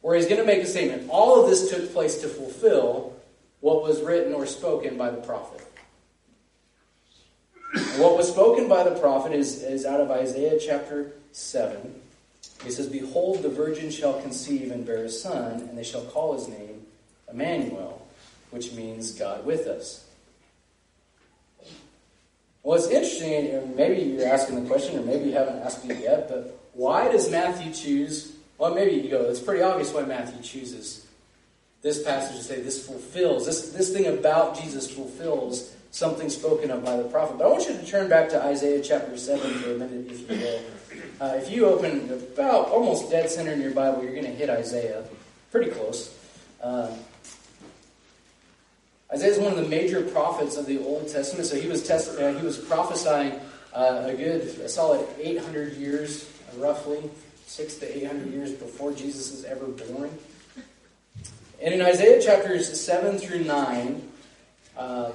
where 0.01 0.17
he's 0.17 0.27
going 0.27 0.41
to 0.41 0.47
make 0.47 0.63
a 0.63 0.67
statement. 0.67 1.09
All 1.09 1.43
of 1.43 1.49
this 1.49 1.71
took 1.71 1.93
place 1.93 2.19
to 2.19 2.29
fulfill 2.29 3.15
what 3.61 3.83
was 3.83 4.03
written 4.03 4.35
or 4.35 4.45
spoken 4.47 4.99
by 4.99 5.11
the 5.11 5.17
prophet. 5.23 5.67
what 7.97 8.17
was 8.17 8.29
spoken 8.29 8.69
by 8.69 8.85
the 8.85 8.95
prophet 9.01 9.33
is, 9.33 9.63
is 9.63 9.87
out 9.87 10.01
of 10.01 10.11
Isaiah 10.11 10.59
chapter 10.61 11.15
7. 11.35 12.01
He 12.63 12.71
says, 12.71 12.87
Behold, 12.87 13.43
the 13.43 13.49
virgin 13.49 13.91
shall 13.91 14.21
conceive 14.23 14.71
and 14.71 14.87
bear 14.87 15.05
a 15.05 15.09
son, 15.09 15.61
and 15.63 15.77
they 15.77 15.83
shall 15.83 16.05
call 16.05 16.35
his 16.35 16.49
name 16.49 16.87
Emmanuel, 17.31 18.07
which 18.51 18.73
means 18.73 19.13
God 19.13 19.45
with 19.45 19.67
us. 19.67 20.07
Well, 22.63 22.79
it's 22.79 22.87
interesting, 22.87 23.49
and 23.51 23.77
maybe 23.77 24.01
you're 24.01 24.29
asking 24.29 24.63
the 24.63 24.69
question, 24.69 24.99
or 24.99 25.03
maybe 25.03 25.27
you 25.27 25.35
haven't 25.35 25.59
asked 25.59 25.85
it 25.85 25.99
yet, 26.01 26.29
but 26.29 26.59
why 26.73 27.11
does 27.11 27.29
Matthew 27.31 27.73
choose? 27.73 28.37
Well, 28.57 28.73
maybe 28.73 28.93
you 28.93 29.11
go, 29.11 29.29
it's 29.29 29.41
pretty 29.41 29.61
obvious 29.61 29.93
why 29.93 30.03
Matthew 30.03 30.41
chooses 30.41 31.07
this 31.83 32.03
passage 32.03 32.37
to 32.39 32.43
say 32.43 32.61
this 32.63 32.87
fulfills, 32.87 33.45
this, 33.45 33.71
this 33.71 33.93
thing 33.93 34.07
about 34.07 34.59
Jesus 34.59 34.91
fulfills 34.91 35.75
something 35.91 36.31
spoken 36.31 36.71
of 36.71 36.85
by 36.85 36.97
the 36.97 37.05
prophet. 37.05 37.39
But 37.39 37.45
I 37.45 37.49
want 37.49 37.69
you 37.69 37.77
to 37.77 37.87
turn 37.87 38.09
back 38.09 38.29
to 38.31 38.43
Isaiah 38.43 38.83
chapter 38.83 39.17
7 39.17 39.55
for 39.59 39.73
a 39.73 39.79
minute, 39.79 40.11
if 40.11 40.21
you 40.21 40.37
will. 40.39 40.61
Uh, 41.21 41.35
if 41.37 41.51
you 41.51 41.67
open 41.67 42.11
about 42.11 42.69
almost 42.69 43.11
dead 43.11 43.31
center 43.31 43.53
in 43.53 43.61
your 43.61 43.71
Bible, 43.71 44.03
you're 44.03 44.13
going 44.13 44.25
to 44.25 44.31
hit 44.31 44.51
Isaiah. 44.51 45.05
Pretty 45.53 45.71
close. 45.71 46.17
Uh, 46.61 46.91
Isaiah 49.13 49.31
is 49.31 49.39
one 49.39 49.53
of 49.53 49.59
the 49.59 49.69
major 49.69 50.03
prophets 50.03 50.57
of 50.57 50.67
the 50.67 50.79
Old 50.79 51.09
Testament. 51.09 51.47
So 51.47 51.61
he 51.61 51.69
was 51.69 51.89
uh, 51.89 52.37
he 52.39 52.45
was 52.45 52.59
prophesying 52.59 53.39
uh, 53.73 54.05
a 54.07 54.15
good, 54.15 54.43
a 54.43 54.69
solid 54.69 55.07
800 55.21 55.75
years, 55.75 56.29
roughly 56.57 57.11
six 57.47 57.77
to 57.77 57.97
800 57.97 58.33
years 58.33 58.53
before 58.53 58.93
Jesus 58.93 59.33
is 59.33 59.45
ever 59.45 59.67
born. 59.67 60.11
And 61.63 61.75
in 61.75 61.83
Isaiah 61.83 62.21
chapters 62.21 62.81
7 62.81 63.19
through 63.19 63.45
9, 63.45 64.09
uh, 64.77 65.13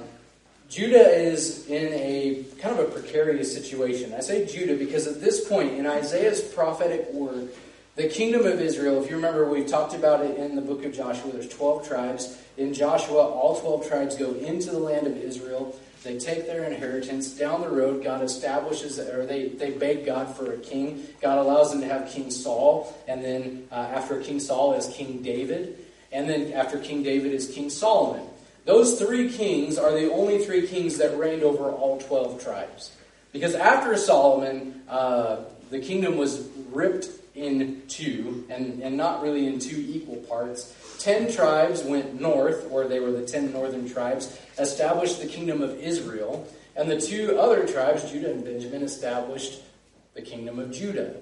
Judah 0.70 1.10
is 1.10 1.66
in 1.66 1.92
a 1.92 2.44
kind 2.60 2.78
of 2.78 2.88
a 2.88 2.90
precarious 2.92 3.52
situation. 3.52 4.14
I 4.14 4.20
say 4.20 4.46
Judah 4.46 4.76
because 4.76 5.08
at 5.08 5.20
this 5.20 5.46
point 5.48 5.72
in 5.72 5.84
Isaiah's 5.84 6.40
prophetic 6.40 7.12
word, 7.12 7.50
the 7.96 8.06
kingdom 8.08 8.46
of 8.46 8.60
Israel, 8.60 9.02
if 9.02 9.10
you 9.10 9.16
remember, 9.16 9.50
we 9.50 9.64
talked 9.64 9.94
about 9.94 10.24
it 10.24 10.38
in 10.38 10.54
the 10.54 10.62
book 10.62 10.84
of 10.84 10.94
Joshua. 10.94 11.32
There's 11.32 11.48
12 11.48 11.88
tribes. 11.88 12.38
In 12.56 12.72
Joshua, 12.72 13.20
all 13.20 13.60
12 13.60 13.88
tribes 13.88 14.16
go 14.16 14.32
into 14.34 14.70
the 14.70 14.78
land 14.78 15.08
of 15.08 15.16
Israel. 15.16 15.76
They 16.04 16.20
take 16.20 16.46
their 16.46 16.62
inheritance. 16.62 17.36
Down 17.36 17.62
the 17.62 17.68
road, 17.68 18.04
God 18.04 18.22
establishes, 18.22 19.00
or 19.00 19.26
they, 19.26 19.48
they 19.48 19.72
beg 19.72 20.06
God 20.06 20.36
for 20.36 20.52
a 20.52 20.58
king. 20.58 21.02
God 21.20 21.38
allows 21.38 21.72
them 21.72 21.80
to 21.80 21.88
have 21.88 22.08
King 22.08 22.30
Saul. 22.30 22.96
And 23.08 23.24
then 23.24 23.66
uh, 23.72 23.74
after 23.74 24.20
King 24.22 24.38
Saul 24.38 24.74
is 24.74 24.86
King 24.86 25.20
David. 25.20 25.84
And 26.12 26.28
then 26.28 26.52
after 26.52 26.78
King 26.78 27.02
David 27.02 27.32
is 27.32 27.48
King 27.48 27.70
Solomon. 27.70 28.29
Those 28.64 28.98
three 28.98 29.30
kings 29.30 29.78
are 29.78 29.92
the 29.92 30.10
only 30.12 30.44
three 30.44 30.66
kings 30.66 30.98
that 30.98 31.16
reigned 31.18 31.42
over 31.42 31.70
all 31.70 31.98
12 31.98 32.42
tribes. 32.42 32.92
Because 33.32 33.54
after 33.54 33.96
Solomon, 33.96 34.82
uh, 34.88 35.44
the 35.70 35.78
kingdom 35.78 36.16
was 36.16 36.48
ripped 36.70 37.08
in 37.34 37.82
two, 37.88 38.44
and, 38.50 38.82
and 38.82 38.96
not 38.96 39.22
really 39.22 39.46
in 39.46 39.58
two 39.58 39.76
equal 39.76 40.16
parts. 40.16 40.74
Ten 40.98 41.32
tribes 41.32 41.82
went 41.82 42.20
north, 42.20 42.70
or 42.70 42.86
they 42.86 43.00
were 43.00 43.12
the 43.12 43.24
ten 43.24 43.52
northern 43.52 43.88
tribes, 43.88 44.38
established 44.58 45.20
the 45.20 45.26
kingdom 45.26 45.62
of 45.62 45.78
Israel, 45.78 46.46
and 46.76 46.90
the 46.90 47.00
two 47.00 47.38
other 47.38 47.66
tribes, 47.66 48.10
Judah 48.10 48.30
and 48.30 48.44
Benjamin, 48.44 48.82
established 48.82 49.62
the 50.14 50.22
kingdom 50.22 50.58
of 50.58 50.72
Judah. 50.72 51.16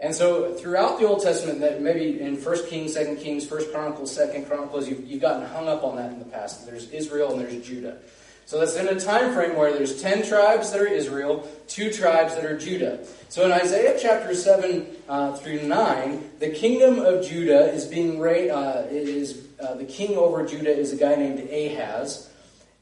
And 0.00 0.14
so 0.14 0.54
throughout 0.54 0.98
the 0.98 1.06
Old 1.06 1.22
Testament, 1.22 1.60
that 1.60 1.82
maybe 1.82 2.20
in 2.20 2.42
1 2.42 2.66
Kings, 2.68 2.94
2 2.94 3.16
Kings, 3.16 3.50
1 3.50 3.70
Chronicles, 3.70 4.16
2 4.16 4.44
Chronicles, 4.48 4.88
you've, 4.88 5.06
you've 5.06 5.20
gotten 5.20 5.46
hung 5.46 5.68
up 5.68 5.84
on 5.84 5.96
that 5.96 6.10
in 6.10 6.18
the 6.18 6.24
past. 6.24 6.64
There's 6.66 6.88
Israel 6.90 7.32
and 7.32 7.40
there's 7.40 7.66
Judah. 7.66 7.98
So 8.46 8.58
that's 8.58 8.76
in 8.76 8.88
a 8.88 8.98
time 8.98 9.32
frame 9.32 9.56
where 9.56 9.72
there's 9.72 10.02
10 10.02 10.26
tribes 10.26 10.72
that 10.72 10.80
are 10.80 10.86
Israel, 10.86 11.46
two 11.68 11.92
tribes 11.92 12.34
that 12.34 12.44
are 12.44 12.58
Judah. 12.58 13.06
So 13.28 13.44
in 13.44 13.52
Isaiah 13.52 13.96
chapter 14.00 14.34
7 14.34 14.86
uh, 15.08 15.36
through 15.36 15.62
9, 15.62 16.30
the 16.40 16.48
kingdom 16.48 16.98
of 16.98 17.24
Judah 17.24 17.72
is 17.72 17.84
being 17.84 18.18
ra- 18.18 18.32
uh, 18.32 18.86
is 18.90 19.46
uh, 19.60 19.74
the 19.74 19.84
king 19.84 20.16
over 20.16 20.44
Judah 20.46 20.76
is 20.76 20.92
a 20.92 20.96
guy 20.96 21.14
named 21.14 21.48
Ahaz. 21.48 22.28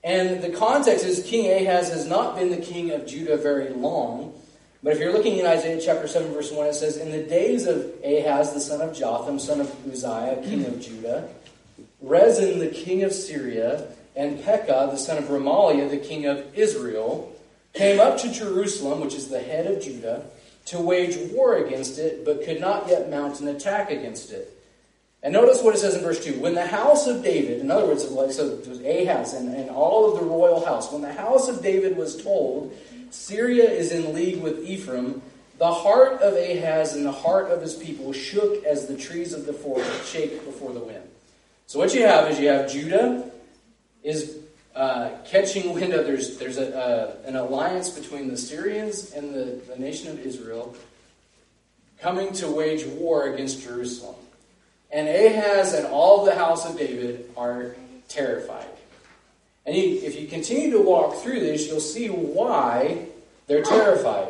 And 0.04 0.40
the 0.40 0.50
context 0.50 1.04
is 1.04 1.22
King 1.24 1.50
Ahaz 1.50 1.90
has 1.90 2.06
not 2.06 2.36
been 2.36 2.50
the 2.50 2.64
king 2.64 2.92
of 2.92 3.06
Judah 3.06 3.36
very 3.36 3.70
long. 3.70 4.32
But 4.82 4.92
if 4.92 5.00
you're 5.00 5.12
looking 5.12 5.38
in 5.38 5.46
Isaiah 5.46 5.80
chapter 5.80 6.06
7, 6.06 6.32
verse 6.32 6.52
1, 6.52 6.66
it 6.68 6.74
says, 6.74 6.98
In 6.98 7.10
the 7.10 7.22
days 7.22 7.66
of 7.66 7.92
Ahaz, 8.04 8.52
the 8.52 8.60
son 8.60 8.80
of 8.80 8.96
Jotham, 8.96 9.38
son 9.38 9.60
of 9.60 9.74
Uzziah, 9.86 10.40
king 10.44 10.64
of 10.66 10.80
Judah, 10.80 11.28
Rezin, 12.00 12.60
the 12.60 12.68
king 12.68 13.02
of 13.02 13.12
Syria, 13.12 13.88
and 14.14 14.42
Pekah, 14.42 14.88
the 14.90 14.96
son 14.96 15.18
of 15.18 15.24
Remaliah, 15.24 15.90
the 15.90 15.96
king 15.96 16.26
of 16.26 16.56
Israel, 16.56 17.34
came 17.72 17.98
up 17.98 18.18
to 18.18 18.32
Jerusalem, 18.32 19.00
which 19.00 19.14
is 19.14 19.28
the 19.28 19.40
head 19.40 19.66
of 19.66 19.82
Judah, 19.82 20.24
to 20.66 20.80
wage 20.80 21.16
war 21.32 21.56
against 21.56 21.98
it, 21.98 22.24
but 22.24 22.44
could 22.44 22.60
not 22.60 22.88
yet 22.88 23.10
mount 23.10 23.40
an 23.40 23.48
attack 23.48 23.90
against 23.90 24.30
it. 24.30 24.54
And 25.22 25.32
notice 25.32 25.60
what 25.60 25.74
it 25.74 25.78
says 25.78 25.96
in 25.96 26.02
verse 26.02 26.24
2. 26.24 26.38
When 26.38 26.54
the 26.54 26.66
house 26.66 27.08
of 27.08 27.24
David, 27.24 27.60
in 27.60 27.70
other 27.70 27.86
words, 27.86 28.04
so 28.04 28.22
it 28.22 28.68
was 28.68 28.80
Ahaz 28.80 29.34
and, 29.34 29.52
and 29.54 29.70
all 29.70 30.12
of 30.12 30.20
the 30.20 30.24
royal 30.24 30.64
house, 30.64 30.92
when 30.92 31.02
the 31.02 31.12
house 31.12 31.48
of 31.48 31.62
David 31.62 31.96
was 31.96 32.22
told 32.22 32.72
Syria 33.10 33.70
is 33.70 33.92
in 33.92 34.14
league 34.14 34.40
with 34.40 34.64
Ephraim. 34.64 35.22
The 35.58 35.72
heart 35.72 36.20
of 36.22 36.34
Ahaz 36.34 36.94
and 36.94 37.04
the 37.04 37.12
heart 37.12 37.50
of 37.50 37.60
his 37.60 37.74
people 37.74 38.12
shook 38.12 38.64
as 38.64 38.86
the 38.86 38.96
trees 38.96 39.32
of 39.32 39.46
the 39.46 39.52
forest 39.52 40.10
shake 40.10 40.44
before 40.44 40.72
the 40.72 40.80
wind. 40.80 41.02
So 41.66 41.78
what 41.78 41.94
you 41.94 42.06
have 42.06 42.30
is 42.30 42.38
you 42.38 42.48
have 42.48 42.70
Judah 42.70 43.30
is 44.02 44.38
uh, 44.74 45.10
catching 45.26 45.74
wind 45.74 45.92
of 45.92 46.06
there's 46.06 46.38
there's 46.38 46.58
a, 46.58 46.76
uh, 46.76 47.16
an 47.26 47.36
alliance 47.36 47.90
between 47.90 48.28
the 48.28 48.36
Syrians 48.36 49.12
and 49.12 49.34
the, 49.34 49.60
the 49.68 49.76
nation 49.76 50.10
of 50.10 50.24
Israel 50.24 50.76
coming 52.00 52.32
to 52.34 52.48
wage 52.48 52.86
war 52.86 53.32
against 53.32 53.62
Jerusalem. 53.62 54.14
And 54.90 55.08
Ahaz 55.08 55.74
and 55.74 55.86
all 55.88 56.24
the 56.24 56.34
house 56.34 56.64
of 56.64 56.78
David 56.78 57.30
are 57.36 57.74
terrified. 58.08 58.77
And 59.68 59.76
you, 59.76 60.00
if 60.02 60.18
you 60.18 60.26
continue 60.26 60.70
to 60.70 60.80
walk 60.80 61.16
through 61.16 61.40
this, 61.40 61.66
you'll 61.66 61.78
see 61.78 62.08
why 62.08 63.04
they're 63.48 63.62
terrified. 63.62 64.28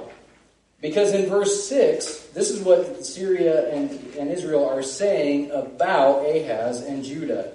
Because 0.80 1.12
in 1.12 1.28
verse 1.28 1.68
6, 1.68 2.30
this 2.34 2.50
is 2.50 2.60
what 2.60 3.06
Syria 3.06 3.72
and, 3.72 3.88
and 4.18 4.32
Israel 4.32 4.68
are 4.68 4.82
saying 4.82 5.52
about 5.52 6.26
Ahaz 6.26 6.80
and 6.82 7.04
Judah. 7.04 7.52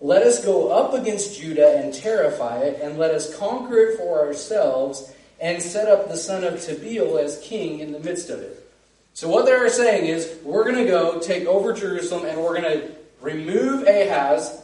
Let 0.00 0.22
us 0.22 0.42
go 0.42 0.70
up 0.70 0.94
against 0.94 1.38
Judah 1.38 1.76
and 1.76 1.92
terrify 1.92 2.60
it, 2.60 2.80
and 2.80 2.98
let 2.98 3.10
us 3.10 3.36
conquer 3.36 3.76
it 3.76 3.98
for 3.98 4.20
ourselves, 4.20 5.12
and 5.42 5.62
set 5.62 5.88
up 5.88 6.08
the 6.08 6.16
son 6.16 6.42
of 6.42 6.54
Tabeel 6.54 7.22
as 7.22 7.38
king 7.42 7.80
in 7.80 7.92
the 7.92 8.00
midst 8.00 8.30
of 8.30 8.40
it. 8.40 8.66
So, 9.12 9.28
what 9.28 9.44
they're 9.44 9.68
saying 9.68 10.06
is, 10.06 10.38
we're 10.42 10.64
going 10.64 10.82
to 10.82 10.90
go 10.90 11.20
take 11.20 11.44
over 11.44 11.74
Jerusalem, 11.74 12.24
and 12.24 12.40
we're 12.40 12.62
going 12.62 12.80
to 12.80 12.90
remove 13.20 13.86
Ahaz, 13.86 14.62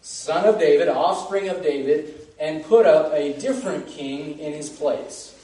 son 0.00 0.44
of 0.44 0.58
David, 0.58 0.88
offspring 0.88 1.48
of 1.48 1.62
David, 1.62 2.14
and 2.38 2.64
put 2.64 2.86
up 2.86 3.12
a 3.12 3.38
different 3.38 3.86
king 3.86 4.38
in 4.38 4.52
his 4.52 4.68
place. 4.68 5.34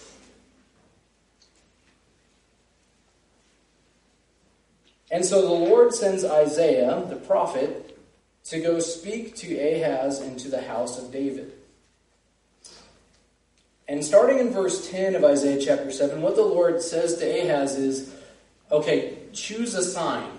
And 5.11 5.25
so 5.25 5.43
the 5.43 5.71
Lord 5.71 5.95
sends 5.95 6.25
Isaiah, 6.25 7.05
the 7.09 7.17
prophet, 7.17 7.99
to 8.45 8.61
go 8.61 8.79
speak 8.81 9.37
to 9.37 9.57
Ahaz 9.57 10.21
and 10.21 10.39
to 10.41 10.49
the 10.49 10.63
house 10.63 10.99
of 10.99 11.13
David. 11.13 11.53
And 13.87 14.05
starting 14.05 14.39
in 14.39 14.51
verse 14.51 14.91
10 14.91 15.15
of 15.15 15.25
Isaiah 15.25 15.61
chapter 15.61 15.91
7, 15.91 16.23
what 16.23 16.37
the 16.37 16.43
Lord 16.43 16.81
says 16.83 17.19
to 17.19 17.25
Ahaz 17.27 17.77
is 17.77 18.15
okay, 18.71 19.19
choose 19.33 19.75
a 19.75 19.83
sign. 19.83 20.31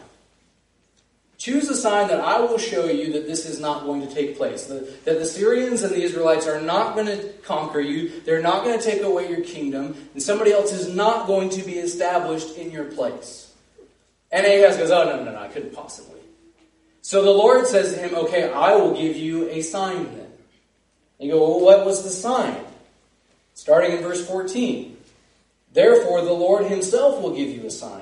Choose 1.45 1.69
a 1.69 1.75
sign 1.75 2.07
that 2.07 2.21
I 2.21 2.39
will 2.39 2.57
show 2.57 2.85
you 2.87 3.13
that 3.13 3.27
this 3.27 3.45
is 3.45 3.59
not 3.59 3.83
going 3.83 4.01
to 4.01 4.11
take 4.11 4.35
place. 4.35 4.63
That, 4.63 5.05
that 5.05 5.19
the 5.19 5.25
Syrians 5.25 5.83
and 5.83 5.93
the 5.93 6.01
Israelites 6.01 6.47
are 6.47 6.59
not 6.59 6.95
going 6.95 7.05
to 7.05 7.21
conquer 7.43 7.79
you. 7.79 8.19
They're 8.21 8.41
not 8.41 8.63
going 8.63 8.79
to 8.79 8.83
take 8.83 9.03
away 9.03 9.29
your 9.29 9.41
kingdom. 9.41 9.95
And 10.15 10.23
somebody 10.23 10.51
else 10.51 10.73
is 10.73 10.91
not 10.91 11.27
going 11.27 11.49
to 11.49 11.61
be 11.61 11.73
established 11.73 12.57
in 12.57 12.71
your 12.71 12.85
place. 12.85 13.53
And 14.31 14.43
Ahaz 14.43 14.77
goes, 14.77 14.89
Oh, 14.89 15.03
no, 15.03 15.23
no, 15.23 15.33
no, 15.33 15.39
I 15.39 15.49
couldn't 15.49 15.71
possibly. 15.71 16.19
So 17.03 17.21
the 17.21 17.29
Lord 17.29 17.67
says 17.67 17.93
to 17.93 17.99
him, 17.99 18.15
Okay, 18.15 18.51
I 18.51 18.73
will 18.73 18.99
give 18.99 19.15
you 19.15 19.47
a 19.49 19.61
sign 19.61 20.05
then. 20.05 20.31
And 21.19 21.29
you 21.29 21.33
go, 21.33 21.47
Well, 21.47 21.59
what 21.63 21.85
was 21.85 22.01
the 22.01 22.09
sign? 22.09 22.57
Starting 23.53 23.91
in 23.91 24.01
verse 24.01 24.27
14. 24.27 24.97
Therefore, 25.73 26.23
the 26.23 26.33
Lord 26.33 26.65
himself 26.65 27.21
will 27.21 27.35
give 27.35 27.49
you 27.49 27.67
a 27.67 27.69
sign. 27.69 28.01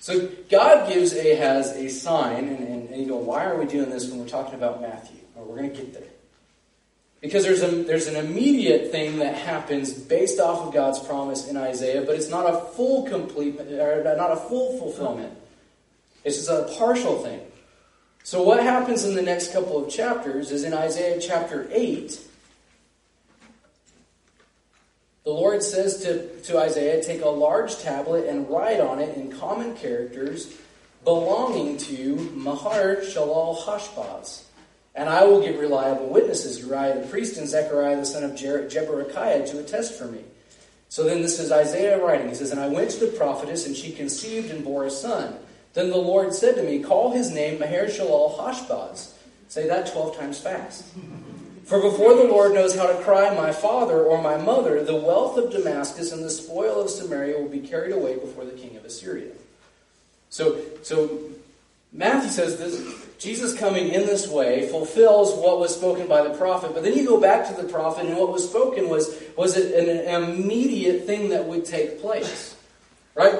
So 0.00 0.28
God 0.48 0.88
gives 0.88 1.12
Ahaz 1.12 1.72
a 1.76 1.88
sign, 1.88 2.46
and, 2.46 2.58
and, 2.58 2.88
and 2.88 3.02
you 3.02 3.06
go, 3.06 3.16
why 3.16 3.44
are 3.44 3.58
we 3.58 3.66
doing 3.66 3.90
this 3.90 4.08
when 4.08 4.18
we're 4.18 4.28
talking 4.28 4.54
about 4.54 4.80
Matthew? 4.80 5.20
Well, 5.34 5.44
we're 5.44 5.58
going 5.58 5.70
to 5.70 5.76
get 5.76 5.92
there. 5.92 6.08
Because 7.20 7.44
there's, 7.44 7.62
a, 7.62 7.82
there's 7.82 8.06
an 8.06 8.16
immediate 8.16 8.90
thing 8.90 9.18
that 9.18 9.34
happens 9.34 9.92
based 9.92 10.40
off 10.40 10.66
of 10.66 10.72
God's 10.72 10.98
promise 11.00 11.48
in 11.48 11.58
Isaiah, 11.58 12.00
but 12.00 12.14
it's 12.16 12.30
not 12.30 12.46
a 12.46 12.60
full 12.72 13.02
complete, 13.02 13.60
or 13.60 14.02
not 14.16 14.32
a 14.32 14.36
full 14.36 14.78
fulfillment. 14.78 15.36
It's 16.24 16.38
just 16.38 16.48
a 16.48 16.74
partial 16.78 17.22
thing. 17.22 17.42
So 18.22 18.42
what 18.42 18.62
happens 18.62 19.04
in 19.04 19.14
the 19.14 19.22
next 19.22 19.52
couple 19.52 19.84
of 19.84 19.90
chapters 19.90 20.50
is 20.50 20.64
in 20.64 20.72
Isaiah 20.72 21.20
chapter 21.20 21.68
8, 21.70 22.18
the 25.24 25.30
Lord 25.30 25.62
says 25.62 26.02
to, 26.02 26.40
to 26.42 26.58
Isaiah, 26.58 27.02
Take 27.02 27.22
a 27.22 27.28
large 27.28 27.78
tablet 27.78 28.26
and 28.26 28.48
write 28.48 28.80
on 28.80 29.00
it 29.00 29.16
in 29.16 29.30
common 29.30 29.76
characters 29.76 30.56
belonging 31.04 31.76
to 31.78 32.16
Mahar 32.34 32.96
Shalal 32.96 33.58
Hashbaz. 33.58 34.44
And 34.94 35.08
I 35.08 35.24
will 35.24 35.40
give 35.40 35.58
reliable 35.58 36.08
witnesses, 36.08 36.60
Uriah 36.60 37.00
the 37.00 37.06
priest 37.06 37.36
and 37.38 37.48
Zechariah 37.48 37.96
the 37.96 38.04
son 38.04 38.24
of 38.24 38.34
Jer- 38.34 38.68
Jeberechiah, 38.68 39.48
to 39.50 39.60
attest 39.60 39.98
for 39.98 40.06
me. 40.06 40.24
So 40.88 41.04
then 41.04 41.22
this 41.22 41.38
is 41.38 41.52
Isaiah 41.52 42.02
writing. 42.02 42.28
He 42.28 42.34
says, 42.34 42.50
And 42.50 42.60
I 42.60 42.68
went 42.68 42.90
to 42.92 43.06
the 43.06 43.12
prophetess, 43.12 43.66
and 43.66 43.76
she 43.76 43.92
conceived 43.92 44.50
and 44.50 44.64
bore 44.64 44.84
a 44.86 44.90
son. 44.90 45.36
Then 45.74 45.90
the 45.90 45.96
Lord 45.96 46.34
said 46.34 46.56
to 46.56 46.62
me, 46.62 46.82
Call 46.82 47.12
his 47.12 47.30
name 47.30 47.60
Maher 47.60 47.86
Shalal 47.86 48.36
Hashbaz. 48.36 49.12
Say 49.48 49.68
that 49.68 49.92
12 49.92 50.16
times 50.16 50.40
fast. 50.40 50.84
For 51.70 51.80
before 51.80 52.16
the 52.16 52.24
Lord 52.24 52.52
knows 52.52 52.74
how 52.74 52.88
to 52.88 53.00
cry, 53.04 53.32
my 53.32 53.52
father 53.52 54.02
or 54.02 54.20
my 54.20 54.36
mother, 54.36 54.82
the 54.82 54.96
wealth 54.96 55.36
of 55.36 55.52
Damascus 55.52 56.10
and 56.10 56.20
the 56.20 56.28
spoil 56.28 56.80
of 56.80 56.90
Samaria 56.90 57.38
will 57.38 57.48
be 57.48 57.60
carried 57.60 57.92
away 57.92 58.16
before 58.16 58.44
the 58.44 58.50
king 58.50 58.76
of 58.76 58.84
Assyria. 58.84 59.30
So, 60.30 60.60
so 60.82 61.20
Matthew 61.92 62.30
says 62.30 62.58
this 62.58 63.06
Jesus 63.20 63.56
coming 63.56 63.90
in 63.90 64.04
this 64.04 64.26
way 64.26 64.68
fulfills 64.68 65.32
what 65.34 65.60
was 65.60 65.72
spoken 65.72 66.08
by 66.08 66.26
the 66.26 66.36
prophet. 66.36 66.74
But 66.74 66.82
then 66.82 66.98
you 66.98 67.06
go 67.06 67.20
back 67.20 67.46
to 67.46 67.62
the 67.62 67.68
prophet, 67.68 68.06
and 68.06 68.16
what 68.16 68.32
was 68.32 68.48
spoken 68.48 68.88
was, 68.88 69.22
was 69.36 69.56
an 69.56 70.24
immediate 70.24 71.06
thing 71.06 71.28
that 71.28 71.46
would 71.46 71.64
take 71.64 72.00
place. 72.00 72.56
Right? 73.14 73.38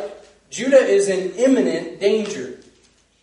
Judah 0.51 0.79
is 0.79 1.09
in 1.09 1.33
imminent 1.35 1.99
danger. 1.99 2.61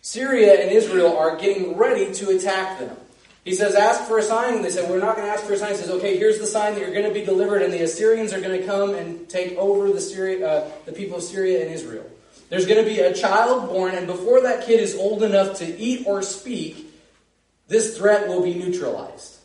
Syria 0.02 0.60
and 0.60 0.70
Israel 0.70 1.16
are 1.16 1.34
getting 1.36 1.78
ready 1.78 2.12
to 2.12 2.28
attack 2.36 2.78
them. 2.78 2.94
He 3.48 3.54
says, 3.54 3.74
Ask 3.74 4.04
for 4.04 4.18
a 4.18 4.22
sign. 4.22 4.60
They 4.60 4.68
said, 4.68 4.90
We're 4.90 5.00
not 5.00 5.16
going 5.16 5.26
to 5.26 5.32
ask 5.32 5.44
for 5.44 5.54
a 5.54 5.56
sign. 5.56 5.70
He 5.70 5.78
says, 5.78 5.88
Okay, 5.88 6.18
here's 6.18 6.38
the 6.38 6.46
sign 6.46 6.74
that 6.74 6.80
you're 6.80 6.92
going 6.92 7.06
to 7.06 7.14
be 7.14 7.24
delivered, 7.24 7.62
and 7.62 7.72
the 7.72 7.82
Assyrians 7.82 8.34
are 8.34 8.42
going 8.42 8.60
to 8.60 8.66
come 8.66 8.94
and 8.94 9.26
take 9.26 9.56
over 9.56 9.90
the, 9.90 10.02
Syria, 10.02 10.46
uh, 10.46 10.70
the 10.84 10.92
people 10.92 11.16
of 11.16 11.22
Syria 11.22 11.62
and 11.62 11.72
Israel. 11.72 12.04
There's 12.50 12.66
going 12.66 12.84
to 12.84 12.88
be 12.88 13.00
a 13.00 13.14
child 13.14 13.70
born, 13.70 13.94
and 13.94 14.06
before 14.06 14.42
that 14.42 14.66
kid 14.66 14.80
is 14.80 14.94
old 14.94 15.22
enough 15.22 15.60
to 15.60 15.78
eat 15.78 16.06
or 16.06 16.22
speak, 16.22 16.92
this 17.68 17.96
threat 17.96 18.28
will 18.28 18.42
be 18.42 18.52
neutralized. 18.52 19.38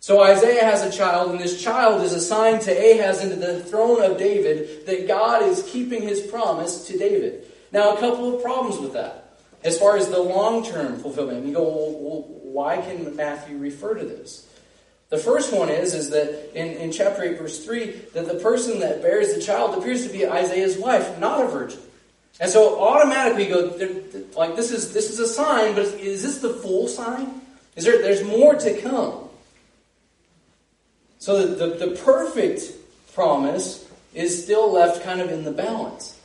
So 0.00 0.22
Isaiah 0.22 0.64
has 0.64 0.82
a 0.82 0.94
child, 0.94 1.30
and 1.30 1.40
this 1.40 1.62
child 1.62 2.02
is 2.02 2.12
assigned 2.12 2.60
to 2.62 2.70
Ahaz 2.70 3.24
into 3.24 3.36
the 3.36 3.64
throne 3.64 4.02
of 4.02 4.18
David, 4.18 4.84
that 4.84 5.08
God 5.08 5.42
is 5.42 5.62
keeping 5.62 6.02
his 6.02 6.20
promise 6.20 6.86
to 6.88 6.98
David. 6.98 7.46
Now, 7.72 7.96
a 7.96 8.00
couple 8.00 8.36
of 8.36 8.42
problems 8.42 8.78
with 8.78 8.92
that. 8.92 9.24
As 9.64 9.78
far 9.78 9.96
as 9.96 10.08
the 10.08 10.20
long 10.20 10.64
term 10.64 10.98
fulfillment, 10.98 11.46
you 11.46 11.54
go, 11.54 11.62
well, 11.64 12.37
why 12.52 12.80
can 12.80 13.16
Matthew 13.16 13.56
refer 13.58 13.94
to 13.94 14.04
this? 14.04 14.46
The 15.10 15.18
first 15.18 15.54
one 15.54 15.70
is, 15.70 15.94
is 15.94 16.10
that 16.10 16.54
in, 16.54 16.76
in 16.76 16.92
chapter 16.92 17.22
8, 17.22 17.38
verse 17.38 17.64
3, 17.64 17.86
that 18.12 18.28
the 18.28 18.34
person 18.34 18.80
that 18.80 19.00
bears 19.00 19.34
the 19.34 19.40
child 19.40 19.78
appears 19.78 20.06
to 20.06 20.12
be 20.12 20.28
Isaiah's 20.28 20.76
wife, 20.76 21.18
not 21.18 21.42
a 21.42 21.48
virgin. 21.48 21.80
And 22.40 22.50
so 22.50 22.80
automatically 22.80 23.46
go, 23.46 23.74
like 24.36 24.54
this 24.54 24.70
is 24.70 24.92
this 24.92 25.10
is 25.10 25.18
a 25.18 25.26
sign, 25.26 25.74
but 25.74 25.86
is 25.86 26.22
this 26.22 26.38
the 26.38 26.50
full 26.50 26.86
sign? 26.86 27.40
Is 27.74 27.84
there 27.84 28.00
there's 28.00 28.22
more 28.22 28.54
to 28.54 28.80
come? 28.80 29.28
So 31.18 31.46
the, 31.46 31.66
the, 31.66 31.86
the 31.86 31.96
perfect 31.96 32.72
promise 33.12 33.88
is 34.14 34.44
still 34.44 34.70
left 34.70 35.02
kind 35.02 35.20
of 35.20 35.32
in 35.32 35.42
the 35.42 35.50
balance. 35.50 36.20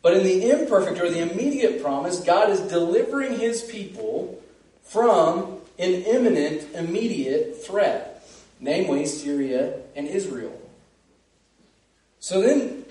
But 0.00 0.16
in 0.16 0.24
the 0.24 0.50
imperfect 0.50 0.98
or 1.00 1.10
the 1.10 1.20
immediate 1.20 1.82
promise, 1.82 2.20
God 2.20 2.50
is 2.50 2.60
delivering 2.60 3.38
his 3.38 3.62
people 3.62 4.41
from 4.82 5.58
an 5.78 5.92
imminent, 6.02 6.74
immediate 6.74 7.64
threat, 7.64 8.26
namely 8.60 9.06
Syria 9.06 9.74
and 9.96 10.06
Israel. 10.06 10.58
So 12.20 12.40
then 12.40 12.84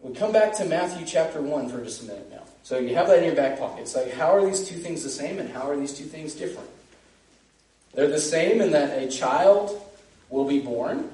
we 0.00 0.14
come 0.14 0.32
back 0.32 0.54
to 0.54 0.64
Matthew 0.64 1.06
chapter 1.06 1.40
1 1.40 1.68
for 1.68 1.82
just 1.84 2.02
a 2.02 2.06
minute 2.06 2.30
now. 2.30 2.42
So 2.62 2.78
you 2.78 2.94
have 2.96 3.06
that 3.08 3.18
in 3.18 3.24
your 3.24 3.36
back 3.36 3.58
pocket. 3.58 3.82
It's 3.82 3.94
like, 3.94 4.12
how 4.12 4.34
are 4.34 4.44
these 4.44 4.68
two 4.68 4.76
things 4.76 5.02
the 5.04 5.08
same 5.10 5.38
and 5.38 5.48
how 5.48 5.70
are 5.70 5.76
these 5.76 5.96
two 5.96 6.04
things 6.04 6.34
different? 6.34 6.68
They're 7.94 8.08
the 8.08 8.20
same 8.20 8.60
in 8.60 8.72
that 8.72 9.02
a 9.02 9.08
child 9.08 9.80
will 10.30 10.46
be 10.46 10.60
born. 10.60 11.10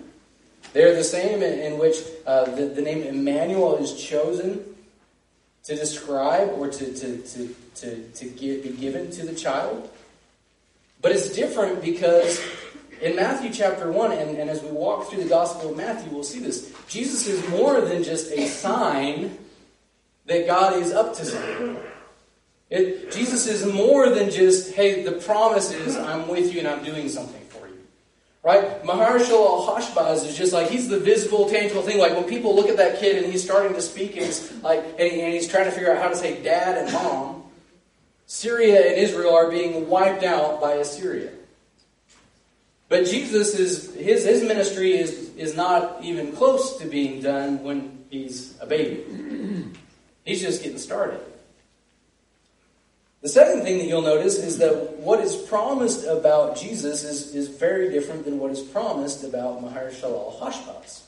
They're 0.73 0.95
the 0.95 1.05
same 1.05 1.43
in, 1.43 1.59
in 1.59 1.79
which 1.79 1.97
uh, 2.27 2.45
the, 2.57 2.67
the 2.67 2.81
name 2.81 3.03
Emmanuel 3.03 3.77
is 3.77 3.95
chosen 3.95 4.65
to 5.65 5.77
describe 5.77 6.51
or 6.57 6.69
to, 6.69 6.93
to, 6.93 7.19
to, 7.19 7.55
to, 7.77 8.03
to 8.15 8.25
give, 8.31 8.63
be 8.63 8.71
given 8.71 9.11
to 9.13 9.27
the 9.27 9.35
child. 9.35 9.91
But 11.03 11.11
it's 11.13 11.35
different 11.35 11.83
because 11.83 12.41
in 13.03 13.17
Matthew 13.17 13.53
chapter 13.53 13.91
1, 13.91 14.13
and, 14.13 14.39
and 14.39 14.49
as 14.49 14.63
we 14.63 14.71
walk 14.71 15.11
through 15.11 15.25
the 15.25 15.29
Gospel 15.29 15.71
of 15.71 15.77
Matthew, 15.77 16.13
we'll 16.13 16.23
see 16.23 16.39
this. 16.39 16.73
Jesus 16.89 17.27
is 17.27 17.47
more 17.51 17.81
than 17.81 18.05
just 18.05 18.31
a 18.31 18.47
sign 18.47 19.37
that 20.27 20.47
God 20.47 20.81
is 20.81 20.93
up 20.93 21.15
to 21.17 21.25
something. 21.25 21.77
It, 22.71 23.11
Jesus 23.11 23.49
is 23.49 23.67
more 23.67 24.11
than 24.11 24.31
just, 24.31 24.75
hey, 24.75 25.03
the 25.03 25.13
promise 25.13 25.73
is 25.73 25.97
I'm 25.97 26.29
with 26.29 26.55
you 26.55 26.61
and 26.61 26.69
I'm 26.69 26.85
doing 26.85 27.09
something 27.09 27.45
for 27.49 27.67
you. 27.67 27.79
Right? 28.45 28.85
Mahar 28.85 29.19
Shalal 29.19 29.67
Hashbaz 29.67 30.25
is 30.25 30.37
just 30.39 30.53
like, 30.53 30.71
he's 30.71 30.89
the 30.89 31.01
visible, 31.01 31.51
tangible 31.51 31.83
thing. 31.83 31.99
Like 31.99 32.15
when 32.15 32.25
people 32.25 32.55
look 32.55 32.69
at 32.69 32.77
that 32.77 33.01
kid 33.01 33.23
and 33.23 33.31
he's 33.31 33.43
starting 33.43 33.75
to 33.75 33.83
speak 33.83 34.17
and, 34.17 34.63
like, 34.63 34.79
and, 34.99 35.01
and 35.01 35.35
he's 35.35 35.49
trying 35.49 35.65
to 35.65 35.73
figure 35.73 35.93
out 35.93 36.01
how 36.01 36.09
to 36.09 36.17
say 36.17 36.41
dad 36.43 36.79
and 36.79 36.93
mom, 36.93 37.42
Syria 38.33 38.81
and 38.89 38.97
Israel 38.97 39.35
are 39.35 39.51
being 39.51 39.91
wiped 39.91 40.25
out 40.25 40.59
by 40.59 40.73
Assyria. 40.77 41.33
But 42.89 43.05
Jesus 43.05 43.59
is 43.59 43.95
his 43.95 44.25
his 44.25 44.43
ministry 44.43 44.95
is 44.95 45.37
is 45.37 45.55
not 45.55 46.03
even 46.03 46.33
close 46.33 46.79
to 46.79 46.87
being 46.87 47.21
done 47.21 47.63
when 47.63 48.07
he's 48.09 48.59
a 48.59 48.65
baby. 48.65 49.05
He's 50.25 50.41
just 50.41 50.63
getting 50.63 50.79
started. 50.79 51.21
The 53.21 53.29
second 53.29 53.65
thing 53.65 53.77
that 53.77 53.85
you'll 53.85 54.01
notice 54.01 54.39
is 54.39 54.57
that 54.59 54.97
what 54.97 55.21
is 55.21 55.37
promised 55.37 56.07
about 56.07 56.57
Jesus 56.57 57.05
is, 57.05 57.35
is 57.35 57.49
very 57.49 57.91
different 57.91 58.25
than 58.25 58.39
what 58.39 58.51
is 58.51 58.61
promised 58.61 59.25
about 59.25 59.61
Mahar 59.61 59.91
Shalal 59.91 60.41
Hashbaz. 60.41 61.03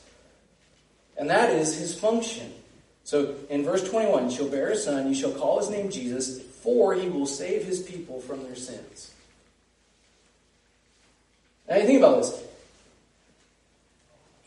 And 1.17 1.31
that 1.31 1.49
is 1.49 1.75
his 1.75 1.97
function. 1.97 2.53
So 3.03 3.33
in 3.49 3.63
verse 3.63 3.89
21, 3.89 4.29
you 4.29 4.35
shall 4.35 4.47
bear 4.47 4.69
a 4.69 4.75
son, 4.75 5.07
you 5.07 5.15
shall 5.15 5.31
call 5.31 5.59
his 5.59 5.71
name 5.71 5.89
Jesus, 5.89 6.41
for 6.65 6.95
he 6.95 7.07
will 7.07 7.27
save 7.27 7.63
his 7.63 7.79
people 7.79 8.19
from 8.19 8.43
their 8.43 8.55
sins. 8.55 9.13
Now 11.69 11.77
you 11.77 11.85
think 11.85 11.99
about 11.99 12.23
this. 12.23 12.43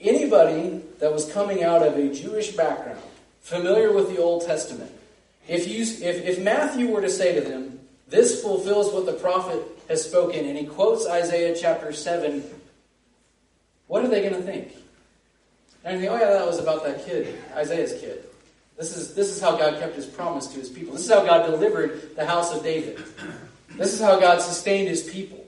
Anybody 0.00 0.82
that 0.98 1.12
was 1.12 1.32
coming 1.32 1.62
out 1.62 1.86
of 1.86 1.96
a 1.96 2.12
Jewish 2.12 2.50
background, 2.50 3.00
familiar 3.40 3.92
with 3.92 4.08
the 4.08 4.20
Old 4.20 4.44
Testament, 4.44 4.90
if, 5.46 5.68
you, 5.68 5.82
if, 5.82 6.24
if 6.24 6.40
Matthew 6.40 6.88
were 6.88 7.00
to 7.00 7.10
say 7.10 7.34
to 7.34 7.40
them, 7.40 7.78
this 8.08 8.42
fulfills 8.42 8.92
what 8.92 9.06
the 9.06 9.12
prophet 9.12 9.62
has 9.88 10.04
spoken, 10.04 10.44
and 10.44 10.58
he 10.58 10.66
quotes 10.66 11.06
Isaiah 11.06 11.56
chapter 11.58 11.92
7, 11.92 12.42
what 13.86 14.04
are 14.04 14.08
they 14.08 14.20
going 14.20 14.34
to 14.34 14.42
think? 14.42 14.74
And 15.84 16.02
they 16.02 16.08
oh 16.08 16.18
yeah, 16.18 16.30
that 16.30 16.46
was 16.46 16.58
about 16.58 16.84
that 16.84 17.06
kid, 17.06 17.38
Isaiah's 17.54 17.92
kid. 18.00 18.27
This 18.78 18.96
is, 18.96 19.12
this 19.14 19.34
is 19.34 19.42
how 19.42 19.56
God 19.56 19.80
kept 19.80 19.96
his 19.96 20.06
promise 20.06 20.46
to 20.48 20.60
his 20.60 20.68
people. 20.68 20.94
This 20.94 21.04
is 21.04 21.10
how 21.10 21.24
God 21.24 21.46
delivered 21.46 22.14
the 22.14 22.24
house 22.24 22.54
of 22.54 22.62
David. 22.62 23.02
This 23.76 23.92
is 23.92 24.00
how 24.00 24.20
God 24.20 24.40
sustained 24.40 24.88
his 24.88 25.02
people. 25.02 25.44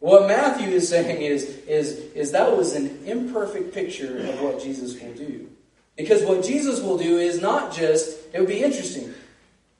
What 0.00 0.28
Matthew 0.28 0.68
is 0.68 0.88
saying 0.88 1.22
is, 1.22 1.44
is, 1.66 1.98
is 2.14 2.30
that 2.32 2.54
was 2.54 2.74
an 2.74 3.00
imperfect 3.04 3.74
picture 3.74 4.18
of 4.18 4.40
what 4.42 4.62
Jesus 4.62 5.00
will 5.00 5.14
do. 5.14 5.48
Because 5.96 6.22
what 6.22 6.44
Jesus 6.44 6.80
will 6.80 6.98
do 6.98 7.18
is 7.18 7.40
not 7.40 7.74
just, 7.74 8.16
it 8.32 8.38
would 8.38 8.48
be 8.48 8.62
interesting. 8.62 9.12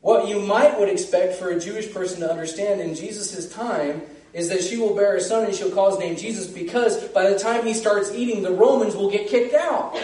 What 0.00 0.26
you 0.26 0.40
might 0.40 0.78
would 0.78 0.88
expect 0.88 1.34
for 1.34 1.50
a 1.50 1.60
Jewish 1.60 1.92
person 1.92 2.20
to 2.20 2.30
understand 2.30 2.80
in 2.80 2.94
Jesus' 2.94 3.52
time 3.52 4.02
is 4.32 4.48
that 4.48 4.62
she 4.62 4.76
will 4.76 4.94
bear 4.94 5.16
a 5.16 5.20
son 5.20 5.44
and 5.44 5.54
she'll 5.54 5.70
call 5.70 5.90
his 5.90 5.98
name 5.98 6.16
Jesus 6.16 6.46
because 6.46 7.04
by 7.08 7.30
the 7.30 7.38
time 7.38 7.66
he 7.66 7.74
starts 7.74 8.12
eating, 8.12 8.42
the 8.42 8.50
Romans 8.50 8.96
will 8.96 9.10
get 9.10 9.28
kicked 9.28 9.54
out. 9.54 9.96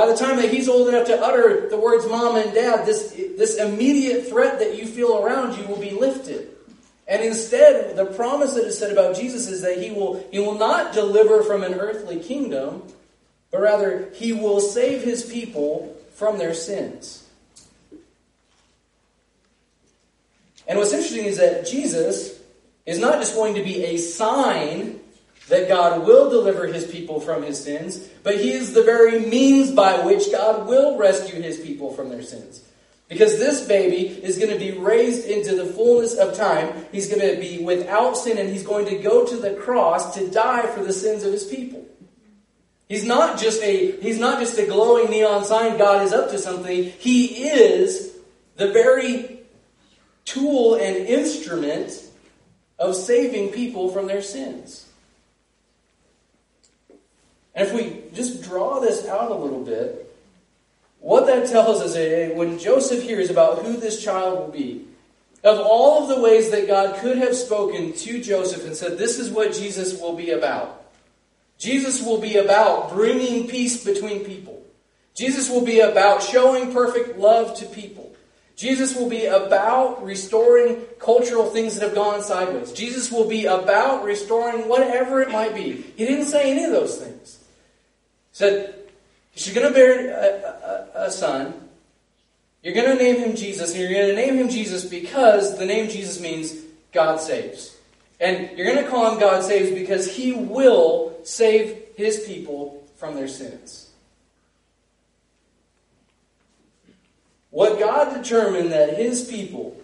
By 0.00 0.06
the 0.06 0.16
time 0.16 0.36
that 0.36 0.50
he's 0.50 0.66
old 0.66 0.88
enough 0.88 1.08
to 1.08 1.20
utter 1.20 1.68
the 1.68 1.76
words 1.76 2.06
mom 2.06 2.36
and 2.36 2.54
dad, 2.54 2.86
this, 2.86 3.12
this 3.36 3.58
immediate 3.58 4.28
threat 4.28 4.58
that 4.58 4.78
you 4.78 4.86
feel 4.86 5.22
around 5.22 5.58
you 5.58 5.64
will 5.66 5.78
be 5.78 5.90
lifted. 5.90 6.56
And 7.06 7.22
instead, 7.22 7.96
the 7.96 8.06
promise 8.06 8.54
that 8.54 8.64
is 8.64 8.78
said 8.78 8.92
about 8.92 9.14
Jesus 9.14 9.46
is 9.46 9.60
that 9.60 9.76
he 9.76 9.90
will, 9.90 10.26
he 10.32 10.38
will 10.38 10.54
not 10.54 10.94
deliver 10.94 11.42
from 11.42 11.62
an 11.62 11.74
earthly 11.74 12.18
kingdom, 12.18 12.82
but 13.50 13.60
rather 13.60 14.08
he 14.14 14.32
will 14.32 14.58
save 14.62 15.02
his 15.02 15.22
people 15.22 15.94
from 16.14 16.38
their 16.38 16.54
sins. 16.54 17.28
And 20.66 20.78
what's 20.78 20.94
interesting 20.94 21.26
is 21.26 21.36
that 21.36 21.66
Jesus 21.66 22.40
is 22.86 22.98
not 22.98 23.18
just 23.18 23.34
going 23.34 23.54
to 23.54 23.62
be 23.62 23.84
a 23.84 23.98
sign 23.98 24.99
that 25.48 25.68
God 25.68 26.06
will 26.06 26.30
deliver 26.30 26.66
his 26.66 26.86
people 26.86 27.20
from 27.20 27.42
his 27.42 27.62
sins, 27.62 28.08
but 28.22 28.36
he 28.36 28.52
is 28.52 28.72
the 28.72 28.82
very 28.82 29.20
means 29.20 29.72
by 29.72 30.00
which 30.04 30.30
God 30.30 30.66
will 30.66 30.96
rescue 30.96 31.40
his 31.40 31.58
people 31.58 31.92
from 31.94 32.08
their 32.08 32.22
sins. 32.22 32.62
Because 33.08 33.38
this 33.38 33.66
baby 33.66 34.06
is 34.06 34.38
going 34.38 34.52
to 34.52 34.58
be 34.58 34.78
raised 34.78 35.26
into 35.26 35.56
the 35.56 35.66
fullness 35.66 36.14
of 36.14 36.36
time. 36.36 36.86
He's 36.92 37.08
going 37.08 37.28
to 37.28 37.40
be 37.40 37.58
without 37.64 38.16
sin 38.16 38.38
and 38.38 38.48
he's 38.48 38.62
going 38.62 38.86
to 38.86 38.98
go 38.98 39.26
to 39.26 39.36
the 39.36 39.54
cross 39.54 40.14
to 40.14 40.30
die 40.30 40.66
for 40.68 40.84
the 40.84 40.92
sins 40.92 41.24
of 41.24 41.32
his 41.32 41.44
people. 41.44 41.84
He's 42.88 43.04
not 43.04 43.38
just 43.38 43.62
a 43.62 44.00
he's 44.00 44.18
not 44.18 44.40
just 44.40 44.58
a 44.58 44.66
glowing 44.66 45.10
neon 45.10 45.44
sign 45.44 45.78
God 45.78 46.04
is 46.04 46.12
up 46.12 46.30
to 46.30 46.38
something. 46.38 46.84
He 46.98 47.48
is 47.48 48.16
the 48.56 48.72
very 48.72 49.40
tool 50.24 50.74
and 50.74 50.96
instrument 50.96 52.04
of 52.78 52.96
saving 52.96 53.50
people 53.50 53.90
from 53.90 54.06
their 54.06 54.22
sins. 54.22 54.89
And 57.54 57.66
if 57.66 57.74
we 57.74 58.02
just 58.14 58.42
draw 58.42 58.80
this 58.80 59.06
out 59.06 59.30
a 59.30 59.34
little 59.34 59.64
bit, 59.64 60.06
what 61.00 61.26
that 61.26 61.48
tells 61.48 61.80
us 61.80 61.96
is 61.96 62.36
when 62.36 62.58
Joseph 62.58 63.02
hears 63.02 63.30
about 63.30 63.64
who 63.64 63.76
this 63.76 64.02
child 64.02 64.38
will 64.38 64.52
be, 64.52 64.86
of 65.42 65.58
all 65.58 66.02
of 66.02 66.08
the 66.08 66.22
ways 66.22 66.50
that 66.50 66.66
God 66.66 67.00
could 67.00 67.16
have 67.16 67.34
spoken 67.34 67.94
to 67.94 68.22
Joseph 68.22 68.66
and 68.66 68.76
said, 68.76 68.98
This 68.98 69.18
is 69.18 69.30
what 69.30 69.54
Jesus 69.54 69.98
will 69.98 70.14
be 70.14 70.30
about. 70.30 70.84
Jesus 71.58 72.02
will 72.02 72.20
be 72.20 72.36
about 72.36 72.92
bringing 72.92 73.48
peace 73.48 73.82
between 73.84 74.24
people. 74.24 74.62
Jesus 75.14 75.50
will 75.50 75.64
be 75.64 75.80
about 75.80 76.22
showing 76.22 76.72
perfect 76.72 77.18
love 77.18 77.56
to 77.58 77.66
people. 77.66 78.14
Jesus 78.56 78.94
will 78.94 79.08
be 79.08 79.24
about 79.24 80.04
restoring 80.04 80.82
cultural 80.98 81.46
things 81.46 81.74
that 81.74 81.82
have 81.86 81.94
gone 81.94 82.22
sideways. 82.22 82.72
Jesus 82.72 83.10
will 83.10 83.26
be 83.26 83.46
about 83.46 84.04
restoring 84.04 84.68
whatever 84.68 85.22
it 85.22 85.30
might 85.30 85.54
be. 85.54 85.72
He 85.96 86.04
didn't 86.04 86.26
say 86.26 86.50
any 86.50 86.64
of 86.64 86.72
those 86.72 86.98
things. 86.98 87.38
Said, 88.32 88.74
She's 89.34 89.54
going 89.54 89.68
to 89.68 89.72
bear 89.72 90.10
a, 90.10 90.98
a, 91.00 91.06
a 91.06 91.10
son. 91.10 91.54
You're 92.62 92.74
going 92.74 92.96
to 92.96 93.02
name 93.02 93.16
him 93.16 93.36
Jesus, 93.36 93.72
and 93.72 93.80
you're 93.80 93.92
going 93.92 94.08
to 94.08 94.14
name 94.14 94.36
him 94.36 94.48
Jesus 94.48 94.84
because 94.84 95.56
the 95.56 95.64
name 95.64 95.88
Jesus 95.88 96.20
means 96.20 96.54
God 96.92 97.20
saves. 97.20 97.76
And 98.20 98.56
you're 98.56 98.66
going 98.70 98.84
to 98.84 98.90
call 98.90 99.12
him 99.12 99.18
God 99.18 99.42
saves 99.42 99.70
because 99.70 100.14
he 100.14 100.32
will 100.32 101.18
save 101.22 101.78
his 101.96 102.20
people 102.20 102.86
from 102.96 103.14
their 103.14 103.28
sins. 103.28 103.90
What 107.50 107.78
God 107.78 108.22
determined 108.22 108.72
that 108.72 108.96
his 108.96 109.24
people, 109.24 109.76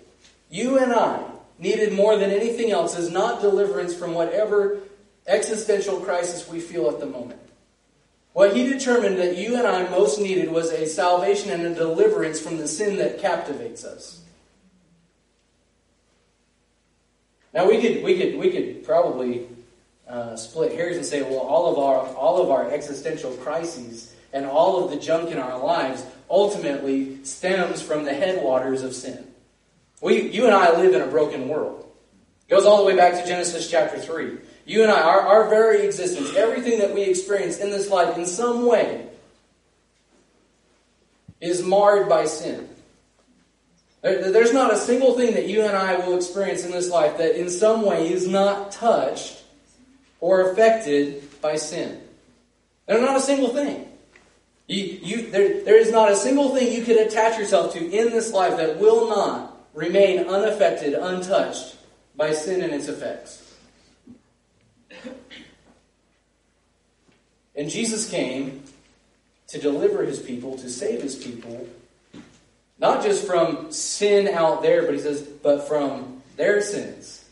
you 0.51 0.79
and 0.79 0.93
I, 0.93 1.25
needed 1.59 1.95
more 1.95 2.17
than 2.17 2.31
anything 2.31 2.71
else 2.71 2.99
is 2.99 3.11
not 3.11 3.41
deliverance 3.41 3.95
from 3.95 4.13
whatever 4.13 4.81
existential 5.27 5.99
crisis 6.01 6.47
we 6.47 6.61
feel 6.61 6.89
at 6.89 7.01
the 7.01 7.07
moment. 7.07 7.41
What 8.37 8.55
he 8.55 8.69
determined 8.69 9.17
that 9.17 9.39
you 9.39 9.57
and 9.57 9.67
I 9.67 9.89
most 9.89 10.21
needed 10.21 10.51
was 10.53 10.71
a 10.71 10.87
salvation 10.87 11.51
and 11.51 11.65
a 11.65 11.75
deliverance 11.75 12.39
from 12.39 12.59
the 12.59 12.69
sin 12.69 12.99
that 12.99 13.19
captivates 13.19 13.83
us. 13.83 14.21
Now 17.55 17.67
we 17.67 17.81
could 17.81 18.05
we 18.05 18.19
could 18.19 18.39
we 18.39 18.51
could 18.51 18.85
probably 18.85 19.47
uh, 20.07 20.37
split 20.37 20.73
hairs 20.73 20.99
and 20.99 21.07
say, 21.07 21.23
well, 21.23 21.39
all 21.39 21.73
of 21.73 21.79
our 21.79 22.15
all 22.15 22.43
of 22.43 22.51
our 22.51 22.71
existential 22.71 23.33
crises 23.37 24.15
and 24.35 24.45
all 24.45 24.85
of 24.85 24.91
the 24.91 24.99
junk 24.99 25.31
in 25.31 25.39
our 25.39 25.59
lives 25.59 26.05
ultimately 26.29 27.25
stems 27.25 27.81
from 27.81 28.05
the 28.05 28.13
headwaters 28.13 28.83
of 28.83 28.93
sin. 28.93 29.27
We, 30.03 30.31
you 30.31 30.45
and 30.45 30.55
I 30.55 30.79
live 30.79 30.95
in 30.95 31.01
a 31.01 31.07
broken 31.07 31.49
world. 31.49 31.91
It 32.47 32.51
goes 32.51 32.67
all 32.67 32.77
the 32.77 32.85
way 32.85 32.97
back 32.97 33.15
to 33.15 33.27
Genesis 33.27 33.71
chapter 33.71 33.99
three. 33.99 34.37
You 34.67 34.83
and 34.83 34.91
I, 34.91 35.01
our, 35.01 35.21
our 35.21 35.49
very 35.49 35.87
existence, 35.87 36.35
everything 36.35 36.81
that 36.81 36.93
we 36.93 37.03
experience 37.03 37.59
in 37.59 37.71
this 37.71 37.89
life 37.89 38.19
in 38.19 38.27
some 38.27 38.67
way 38.67 39.07
is 41.41 41.63
marred 41.63 42.09
by 42.09 42.25
sin. 42.25 42.69
There's 44.03 44.53
not 44.53 44.73
a 44.73 44.77
single 44.77 45.15
thing 45.15 45.35
that 45.35 45.47
you 45.47 45.63
and 45.63 45.77
I 45.77 45.97
will 45.97 46.17
experience 46.17 46.65
in 46.65 46.73
this 46.73 46.91
life 46.91 47.19
that 47.19 47.39
in 47.39 47.49
some 47.49 47.83
way 47.83 48.13
is 48.13 48.27
not 48.27 48.73
touched 48.73 49.43
or 50.21 50.51
affected 50.51 51.41
by 51.41 51.57
sin. 51.57 52.01
There's 52.87 53.01
not 53.01 53.17
a 53.17 53.21
single 53.21 53.51
thing. 53.51 53.89
You, 54.67 54.83
you, 54.83 55.31
there, 55.31 55.63
there 55.63 55.77
is 55.79 55.93
not 55.93 56.11
a 56.11 56.17
single 56.17 56.55
thing 56.55 56.73
you 56.73 56.83
can 56.83 56.99
attach 56.99 57.39
yourself 57.39 57.73
to 57.75 57.79
in 57.79 58.11
this 58.11 58.33
life 58.33 58.57
that 58.57 58.79
will 58.79 59.09
not 59.09 59.57
remain 59.75 60.27
unaffected, 60.27 60.95
untouched 60.95 61.77
by 62.17 62.33
sin 62.33 62.63
and 62.63 62.73
its 62.73 62.89
effects. 62.89 63.46
And 67.57 67.71
Jesus 67.71 68.09
came 68.09 68.63
to 69.49 69.59
deliver 69.59 70.05
his 70.05 70.21
people, 70.21 70.59
to 70.59 70.69
save 70.69 71.03
his 71.03 71.17
people, 71.17 71.67
not 72.79 73.03
just 73.03 73.27
from 73.27 73.73
sin 73.73 74.29
out 74.29 74.63
there, 74.63 74.83
but 74.83 74.95
he 74.95 75.01
says, 75.01 75.23
but 75.23 75.67
from 75.67 76.23
their 76.37 76.61
sins. 76.61 77.25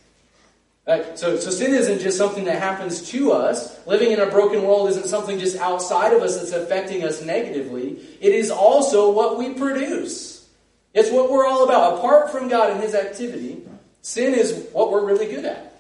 Right? 0.86 1.18
So, 1.18 1.38
so 1.38 1.50
sin 1.50 1.74
isn't 1.74 2.00
just 2.00 2.18
something 2.18 2.44
that 2.44 2.58
happens 2.58 3.10
to 3.10 3.32
us. 3.32 3.86
Living 3.86 4.10
in 4.12 4.20
a 4.20 4.26
broken 4.26 4.62
world 4.62 4.90
isn't 4.90 5.08
something 5.08 5.38
just 5.38 5.56
outside 5.56 6.12
of 6.12 6.22
us 6.22 6.36
that's 6.36 6.52
affecting 6.52 7.04
us 7.04 7.22
negatively. 7.22 7.98
It 8.20 8.34
is 8.34 8.50
also 8.50 9.10
what 9.10 9.38
we 9.38 9.54
produce. 9.54 10.46
It's 10.92 11.10
what 11.10 11.30
we're 11.30 11.46
all 11.46 11.64
about. 11.64 11.98
Apart 11.98 12.30
from 12.30 12.48
God 12.48 12.70
and 12.70 12.82
His 12.82 12.94
activity, 12.94 13.62
sin 14.02 14.34
is 14.34 14.68
what 14.72 14.90
we're 14.90 15.04
really 15.04 15.26
good 15.26 15.44
at. 15.44 15.74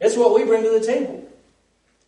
It's 0.00 0.16
what 0.16 0.34
we 0.34 0.44
bring 0.44 0.62
to 0.62 0.78
the 0.78 0.84
table. 0.84 1.23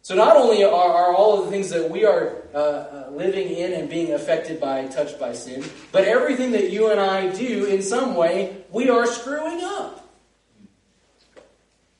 So 0.06 0.14
not 0.14 0.36
only 0.36 0.62
are, 0.62 0.70
are 0.70 1.12
all 1.12 1.36
of 1.36 1.46
the 1.46 1.50
things 1.50 1.68
that 1.70 1.90
we 1.90 2.04
are 2.04 2.44
uh, 2.54 2.58
uh, 2.58 3.10
living 3.10 3.48
in 3.48 3.72
and 3.72 3.90
being 3.90 4.12
affected 4.12 4.60
by, 4.60 4.86
touched 4.86 5.18
by 5.18 5.32
sin, 5.32 5.64
but 5.90 6.04
everything 6.04 6.52
that 6.52 6.70
you 6.70 6.92
and 6.92 7.00
I 7.00 7.34
do 7.34 7.64
in 7.64 7.82
some 7.82 8.14
way, 8.14 8.58
we 8.70 8.88
are 8.88 9.04
screwing 9.04 9.64
up. 9.64 10.08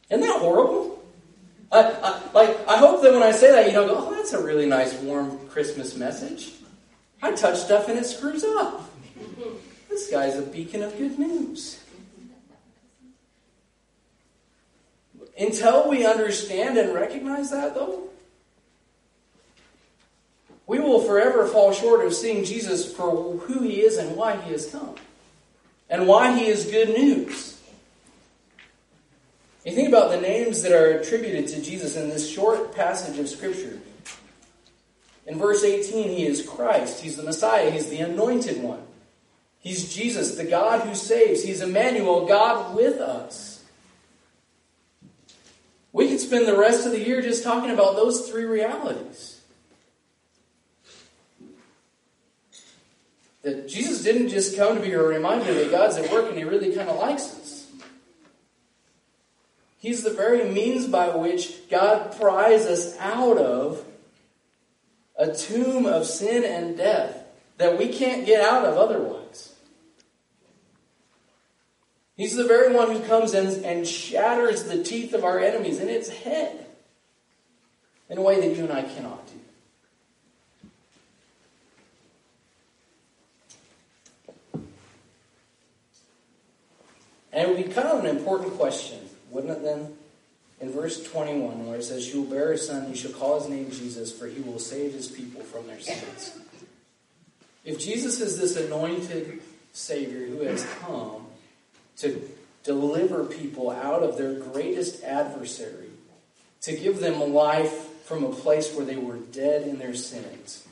Isn't 0.09 0.21
that 0.21 0.39
horrible? 0.41 1.03
I, 1.73 1.81
I, 1.81 2.23
like, 2.33 2.69
I 2.69 2.77
hope 2.77 3.03
that 3.03 3.13
when 3.13 3.25
I 3.25 3.33
say 3.33 3.51
that, 3.51 3.67
you 3.67 3.73
don't 3.73 3.89
go, 3.89 3.97
oh, 3.99 4.15
that's 4.15 4.35
a 4.35 4.41
really 4.41 4.67
nice, 4.67 4.95
warm 5.01 5.49
Christmas 5.49 5.97
message. 5.97 6.53
I 7.23 7.33
touch 7.33 7.59
stuff 7.59 7.89
and 7.89 7.99
it 7.99 8.07
screws 8.07 8.45
up. 8.45 8.89
This 9.89 10.13
guy's 10.13 10.39
a 10.39 10.43
beacon 10.43 10.85
of 10.85 10.97
good 10.97 11.19
news. 11.19 11.83
Until 15.39 15.89
we 15.89 16.07
understand 16.07 16.79
and 16.79 16.95
recognize 16.95 17.51
that, 17.51 17.75
though, 17.75 18.05
we 20.67 20.79
will 20.79 21.01
forever 21.01 21.47
fall 21.47 21.73
short 21.73 22.05
of 22.05 22.15
seeing 22.15 22.45
Jesus 22.45 22.93
for 22.93 23.37
who 23.39 23.63
he 23.63 23.83
is 23.83 23.99
and 23.99 24.17
why 24.17 24.37
he 24.37 24.53
has 24.53 24.71
come, 24.71 24.95
and 25.89 26.09
why 26.09 26.37
he 26.37 26.47
is 26.47 26.65
good 26.65 26.89
news. 26.89 27.61
You 29.65 29.73
think 29.73 29.89
about 29.89 30.11
the 30.11 30.21
names 30.21 30.63
that 30.63 30.73
are 30.73 30.99
attributed 30.99 31.49
to 31.49 31.61
Jesus 31.61 31.97
in 31.97 32.09
this 32.09 32.29
short 32.29 32.75
passage 32.75 33.19
of 33.19 33.29
Scripture. 33.29 33.81
In 35.27 35.39
verse 35.39 35.65
18, 35.65 36.09
he 36.09 36.25
is 36.25 36.47
Christ. 36.49 37.03
He's 37.03 37.17
the 37.17 37.25
Messiah. 37.25 37.71
He's 37.71 37.91
the 37.91 37.99
anointed 37.99 38.63
one. 38.63 38.83
He's 39.59 39.93
Jesus, 39.93 40.37
the 40.37 40.45
God 40.45 40.83
who 40.87 40.95
saves. 40.95 41.43
He's 41.43 41.61
Emmanuel, 41.61 42.27
God 42.27 42.77
with 42.77 43.01
us. 43.01 43.56
Spend 46.27 46.49
the 46.49 46.59
rest 46.59 46.85
of 46.85 46.91
the 46.91 46.99
year 46.99 47.23
just 47.23 47.45
talking 47.45 47.71
about 47.71 47.95
those 47.95 48.29
three 48.29 48.43
realities. 48.43 49.41
That 53.43 53.69
Jesus 53.69 54.03
didn't 54.03 54.31
just 54.31 54.57
come 54.57 54.75
to 54.75 54.83
be 54.83 54.91
a 54.91 55.01
reminder 55.01 55.55
that 55.55 55.71
God's 55.71 55.97
at 55.99 56.11
work 56.11 56.29
and 56.29 56.37
He 56.37 56.43
really 56.43 56.75
kind 56.75 56.89
of 56.89 56.97
likes 56.99 57.33
us. 57.33 57.71
He's 59.79 60.03
the 60.03 60.11
very 60.11 60.51
means 60.51 60.89
by 60.89 61.15
which 61.15 61.69
God 61.71 62.17
pries 62.19 62.67
us 62.67 62.99
out 62.99 63.39
of 63.39 63.85
a 65.17 65.33
tomb 65.33 65.87
of 65.87 66.07
sin 66.07 66.43
and 66.43 66.77
death 66.77 67.25
that 67.59 67.79
we 67.79 67.91
can't 67.91 68.27
get 68.27 68.41
out 68.41 68.65
of 68.65 68.77
otherwise. 68.77 69.55
He's 72.17 72.35
the 72.35 72.45
very 72.45 72.75
one 72.75 72.91
who 72.91 73.01
comes 73.01 73.35
in 73.35 73.65
and 73.65 73.87
shatters 73.87 74.65
the 74.65 74.83
teeth 74.83 75.13
of 75.13 75.25
our 75.25 75.39
enemies 75.39 75.81
in 75.81 75.89
its 75.89 76.09
head 76.09 76.67
in 78.09 78.19
a 78.19 78.23
way 78.23 78.41
that 78.41 78.57
you 78.57 78.65
and 78.65 78.73
I 78.73 78.83
cannot 78.83 79.27
do. 79.27 79.33
And 87.33 87.43
it 87.43 87.49
would 87.49 87.67
be 87.67 87.71
kind 87.71 87.89
of 87.89 88.03
an 88.03 88.17
important 88.17 88.55
question 88.55 88.99
wouldn't 89.31 89.53
it 89.53 89.63
then? 89.63 89.95
In 90.61 90.73
verse 90.73 91.03
21, 91.03 91.67
where 91.67 91.77
it 91.77 91.85
says, 91.85 92.07
She 92.07 92.17
will 92.17 92.25
bear 92.25 92.53
a 92.53 92.59
son, 92.59 92.87
he 92.87 92.97
shall 92.97 93.13
call 93.13 93.39
his 93.39 93.51
name 93.51 93.71
Jesus, 93.71 94.11
for 94.11 94.27
he 94.27 94.41
will 94.41 94.59
save 94.59 94.95
his 94.95 95.09
people 95.09 95.43
from 95.43 95.67
their 95.67 95.79
sins. 95.79 96.39
If 97.63 97.79
Jesus 97.79 98.21
is 98.23 98.39
this 98.39 98.57
anointed 98.57 99.43
Savior 99.73 100.27
who 100.27 100.41
has 100.45 100.65
come 100.81 101.26
to 101.99 102.29
deliver 102.65 103.25
people 103.25 103.71
out 103.71 104.03
of 104.03 104.19
their 104.19 104.35
greatest 104.35 105.03
adversary, 105.05 105.91
to 106.63 106.77
give 106.77 107.01
them 107.01 107.33
life 107.33 107.89
from 108.05 108.25
a 108.25 108.33
place 108.33 108.75
where 108.75 108.85
they 108.85 108.97
were 108.97 109.17
dead 109.17 109.67
in 109.67 109.79
their 109.79 109.95
sins. 109.95 110.67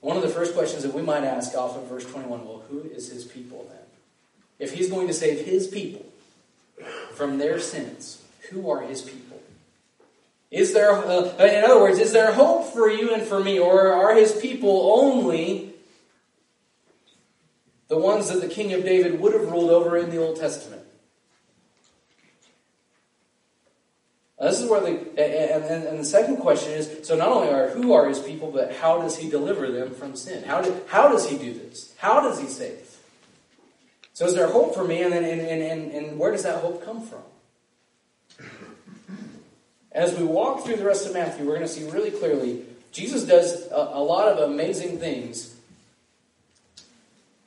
One 0.00 0.16
of 0.16 0.22
the 0.22 0.28
first 0.28 0.54
questions 0.54 0.82
that 0.82 0.92
we 0.92 1.02
might 1.02 1.24
ask 1.24 1.54
off 1.54 1.76
of 1.76 1.88
verse 1.88 2.04
21 2.04 2.46
well, 2.46 2.62
who 2.68 2.80
is 2.80 3.10
his 3.10 3.24
people 3.24 3.66
then? 3.70 3.78
If 4.58 4.74
he's 4.74 4.90
going 4.90 5.06
to 5.06 5.14
save 5.14 5.46
his 5.46 5.66
people 5.66 6.04
from 7.14 7.38
their 7.38 7.58
sins, 7.58 8.22
who 8.50 8.70
are 8.70 8.82
his 8.82 9.02
people? 9.02 9.40
Is 10.50 10.72
there, 10.72 10.92
uh, 10.92 11.34
in 11.38 11.64
other 11.64 11.80
words, 11.80 11.98
is 11.98 12.12
there 12.12 12.32
hope 12.32 12.72
for 12.72 12.88
you 12.88 13.12
and 13.12 13.22
for 13.22 13.42
me, 13.42 13.58
or 13.58 13.92
are 13.92 14.14
his 14.14 14.32
people 14.32 14.92
only 14.94 15.73
the 17.88 17.98
ones 17.98 18.28
that 18.30 18.40
the 18.40 18.48
king 18.48 18.72
of 18.72 18.84
David 18.84 19.20
would 19.20 19.34
have 19.34 19.50
ruled 19.50 19.70
over 19.70 19.96
in 19.96 20.10
the 20.10 20.18
Old 20.18 20.36
Testament? 20.36 20.82
This 24.40 24.60
is 24.60 24.68
where 24.68 24.80
the 24.80 24.90
and, 24.90 25.64
and, 25.64 25.84
and, 25.84 25.98
the 25.98 26.04
second 26.04 26.36
question 26.38 26.72
is 26.72 27.06
so 27.06 27.16
not 27.16 27.28
only 27.28 27.48
are 27.48 27.68
who 27.70 27.92
are 27.92 28.08
his 28.08 28.18
people, 28.18 28.50
but 28.50 28.74
how 28.74 29.00
does 29.00 29.16
he 29.16 29.30
deliver 29.30 29.70
them 29.70 29.94
from 29.94 30.16
sin? 30.16 30.44
How, 30.44 30.60
do, 30.60 30.76
how 30.88 31.08
does 31.08 31.28
he 31.28 31.38
do 31.38 31.54
this? 31.54 31.94
How 31.98 32.20
does 32.20 32.40
he 32.40 32.46
save? 32.46 32.98
So 34.12 34.26
is 34.26 34.34
there 34.34 34.48
hope 34.48 34.74
for 34.74 34.84
me? 34.84 35.02
And 35.02 35.12
then 35.12 35.24
and, 35.24 35.40
and, 35.40 35.92
and 35.92 36.18
where 36.18 36.30
does 36.30 36.42
that 36.42 36.60
hope 36.60 36.84
come 36.84 37.00
from? 37.00 37.22
As 39.92 40.18
we 40.18 40.24
walk 40.24 40.64
through 40.64 40.76
the 40.76 40.84
rest 40.84 41.06
of 41.06 41.14
Matthew, 41.14 41.46
we're 41.46 41.54
going 41.54 41.66
to 41.66 41.72
see 41.72 41.88
really 41.88 42.10
clearly 42.10 42.64
Jesus 42.90 43.24
does 43.24 43.66
a, 43.68 43.90
a 43.94 44.02
lot 44.02 44.28
of 44.28 44.50
amazing 44.50 44.98
things 44.98 45.53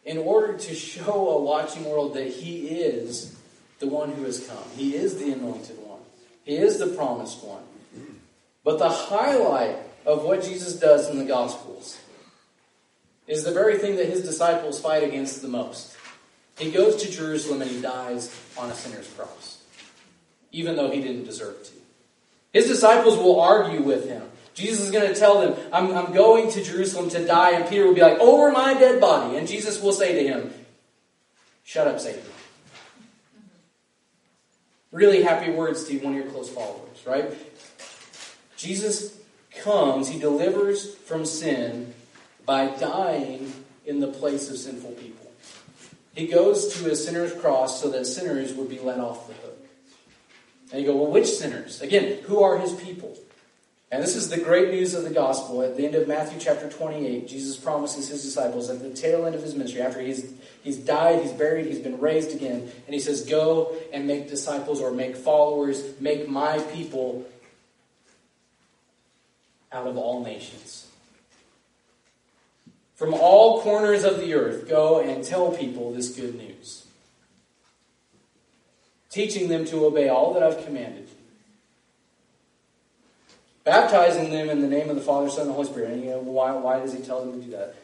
in 0.07 0.17
order 0.17 0.57
to 0.57 0.73
show 0.73 1.29
a 1.31 1.41
watching 1.41 1.83
world 1.83 2.13
that 2.13 2.27
he 2.27 2.69
is 2.69 3.35
the 3.79 3.87
one 3.87 4.09
who 4.09 4.23
has 4.23 4.47
come. 4.47 4.63
He 4.75 4.95
is 4.95 5.19
the 5.19 5.33
anointed 5.33 5.77
one. 5.79 5.99
He 6.45 6.55
is 6.55 6.79
the 6.79 6.87
promised 6.87 7.43
one. 7.43 7.61
But 8.63 8.79
the 8.79 8.89
highlight 8.89 9.75
of 10.05 10.23
what 10.23 10.43
Jesus 10.43 10.79
does 10.79 11.09
in 11.09 11.19
the 11.19 11.25
Gospels 11.25 11.99
is 13.27 13.43
the 13.43 13.51
very 13.51 13.77
thing 13.77 13.97
that 13.97 14.05
his 14.05 14.23
disciples 14.23 14.79
fight 14.79 15.03
against 15.03 15.41
the 15.41 15.49
most. 15.49 15.97
He 16.57 16.71
goes 16.71 16.95
to 17.03 17.11
Jerusalem 17.11 17.61
and 17.61 17.69
he 17.69 17.81
dies 17.81 18.33
on 18.57 18.71
a 18.71 18.75
sinner's 18.75 19.09
cross, 19.09 19.61
even 20.53 20.77
though 20.77 20.89
he 20.89 21.01
didn't 21.01 21.25
deserve 21.25 21.61
to. 21.65 21.71
His 22.53 22.67
disciples 22.67 23.17
will 23.17 23.41
argue 23.41 23.81
with 23.81 24.07
him. 24.07 24.23
Jesus 24.57 24.85
is 24.85 24.91
going 24.91 25.07
to 25.07 25.13
tell 25.13 25.39
them, 25.39 25.55
I'm, 25.71 25.95
I'm 25.95 26.13
going 26.13 26.49
to 26.49 26.63
Jerusalem 26.63 27.11
to 27.11 27.23
die, 27.23 27.51
and 27.51 27.69
Peter 27.69 27.85
will 27.85 27.93
be 27.93 28.01
like, 28.01 28.17
Over 28.17 28.51
my 28.51 28.73
dead 28.73 28.99
body. 28.99 29.37
And 29.37 29.47
Jesus 29.47 29.79
will 29.79 29.93
say 29.93 30.15
to 30.15 30.27
him, 30.27 30.51
Shut 31.63 31.87
up, 31.87 31.99
Satan. 31.99 32.23
Really 34.91 35.21
happy 35.21 35.51
words 35.51 35.83
to 35.83 35.99
one 35.99 36.13
of 36.13 36.19
your 36.19 36.31
close 36.31 36.49
followers, 36.49 37.05
right? 37.05 37.31
Jesus 38.55 39.15
comes, 39.59 40.07
he 40.07 40.17
delivers 40.17 40.95
from 40.95 41.23
sin 41.23 41.93
by 42.43 42.65
dying 42.65 43.53
in 43.85 43.99
the 43.99 44.07
place 44.07 44.49
of 44.49 44.57
sinful 44.57 44.93
people. 44.93 45.31
He 46.15 46.25
goes 46.25 46.73
to 46.79 46.89
a 46.89 46.95
sinner's 46.95 47.31
cross 47.31 47.79
so 47.79 47.91
that 47.91 48.07
sinners 48.07 48.55
would 48.55 48.69
be 48.69 48.79
let 48.79 48.99
off 48.99 49.27
the 49.27 49.33
hook. 49.35 49.67
And 50.71 50.81
you 50.81 50.87
go, 50.87 50.95
well, 50.95 51.11
which 51.11 51.27
sinners? 51.27 51.79
Again, 51.79 52.23
who 52.23 52.41
are 52.41 52.57
his 52.57 52.73
people? 52.73 53.15
And 53.89 54.03
this 54.03 54.15
is 54.15 54.29
the 54.29 54.37
great 54.37 54.69
news 54.69 54.93
of 54.93 55.03
the 55.03 55.09
gospel. 55.09 55.61
At 55.61 55.77
the 55.77 55.85
end 55.85 55.95
of 55.95 56.07
Matthew 56.09 56.39
chapter 56.39 56.69
28, 56.69 57.25
Jesus 57.25 57.55
promises 57.55 58.09
his 58.09 58.21
disciples 58.21 58.69
at 58.69 58.81
the 58.81 58.89
tail 58.89 59.25
end 59.25 59.33
of 59.33 59.41
his 59.41 59.55
ministry, 59.55 59.81
after 59.81 60.01
he's, 60.01 60.33
he's 60.61 60.77
died, 60.77 61.21
he's 61.21 61.31
buried, 61.31 61.67
he's 61.67 61.79
been 61.79 61.99
raised 61.99 62.35
again, 62.35 62.69
and 62.85 62.93
he 62.93 62.99
says, 62.99 63.25
Go 63.25 63.77
and 63.93 64.05
make 64.05 64.27
disciples 64.27 64.81
or 64.81 64.91
make 64.91 65.15
followers, 65.15 65.99
make 66.01 66.27
my 66.27 66.59
people 66.73 67.25
out 69.71 69.87
of 69.87 69.97
all 69.97 70.21
nations. 70.21 70.87
From 72.95 73.13
all 73.13 73.61
corners 73.61 74.03
of 74.03 74.19
the 74.19 74.33
earth, 74.33 74.67
go 74.67 74.99
and 74.99 75.23
tell 75.23 75.51
people 75.51 75.93
this 75.93 76.09
good 76.13 76.35
news, 76.35 76.87
teaching 79.09 79.47
them 79.47 79.63
to 79.65 79.85
obey 79.85 80.09
all 80.09 80.33
that 80.33 80.43
I've 80.43 80.65
commanded 80.65 81.06
baptizing 83.67 84.29
them 84.29 84.49
in 84.49 84.61
the 84.61 84.67
name 84.67 84.89
of 84.89 84.95
the 84.95 85.01
Father, 85.01 85.29
Son, 85.29 85.41
and 85.41 85.49
the 85.49 85.53
Holy 85.53 85.67
Spirit. 85.67 85.91
And 85.91 86.03
you 86.03 86.11
know, 86.11 86.19
why, 86.19 86.53
why 86.53 86.79
does 86.79 86.93
he 86.93 86.99
tell 86.99 87.23
them 87.25 87.37
to 87.37 87.45
do 87.45 87.51
that? 87.51 87.75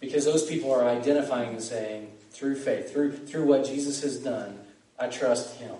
Because 0.00 0.24
those 0.24 0.44
people 0.44 0.72
are 0.72 0.84
identifying 0.84 1.50
and 1.50 1.62
saying, 1.62 2.10
through 2.32 2.56
faith, 2.56 2.92
through, 2.92 3.12
through 3.12 3.46
what 3.46 3.64
Jesus 3.64 4.02
has 4.02 4.18
done, 4.18 4.58
I 4.98 5.06
trust 5.06 5.56
him. 5.58 5.76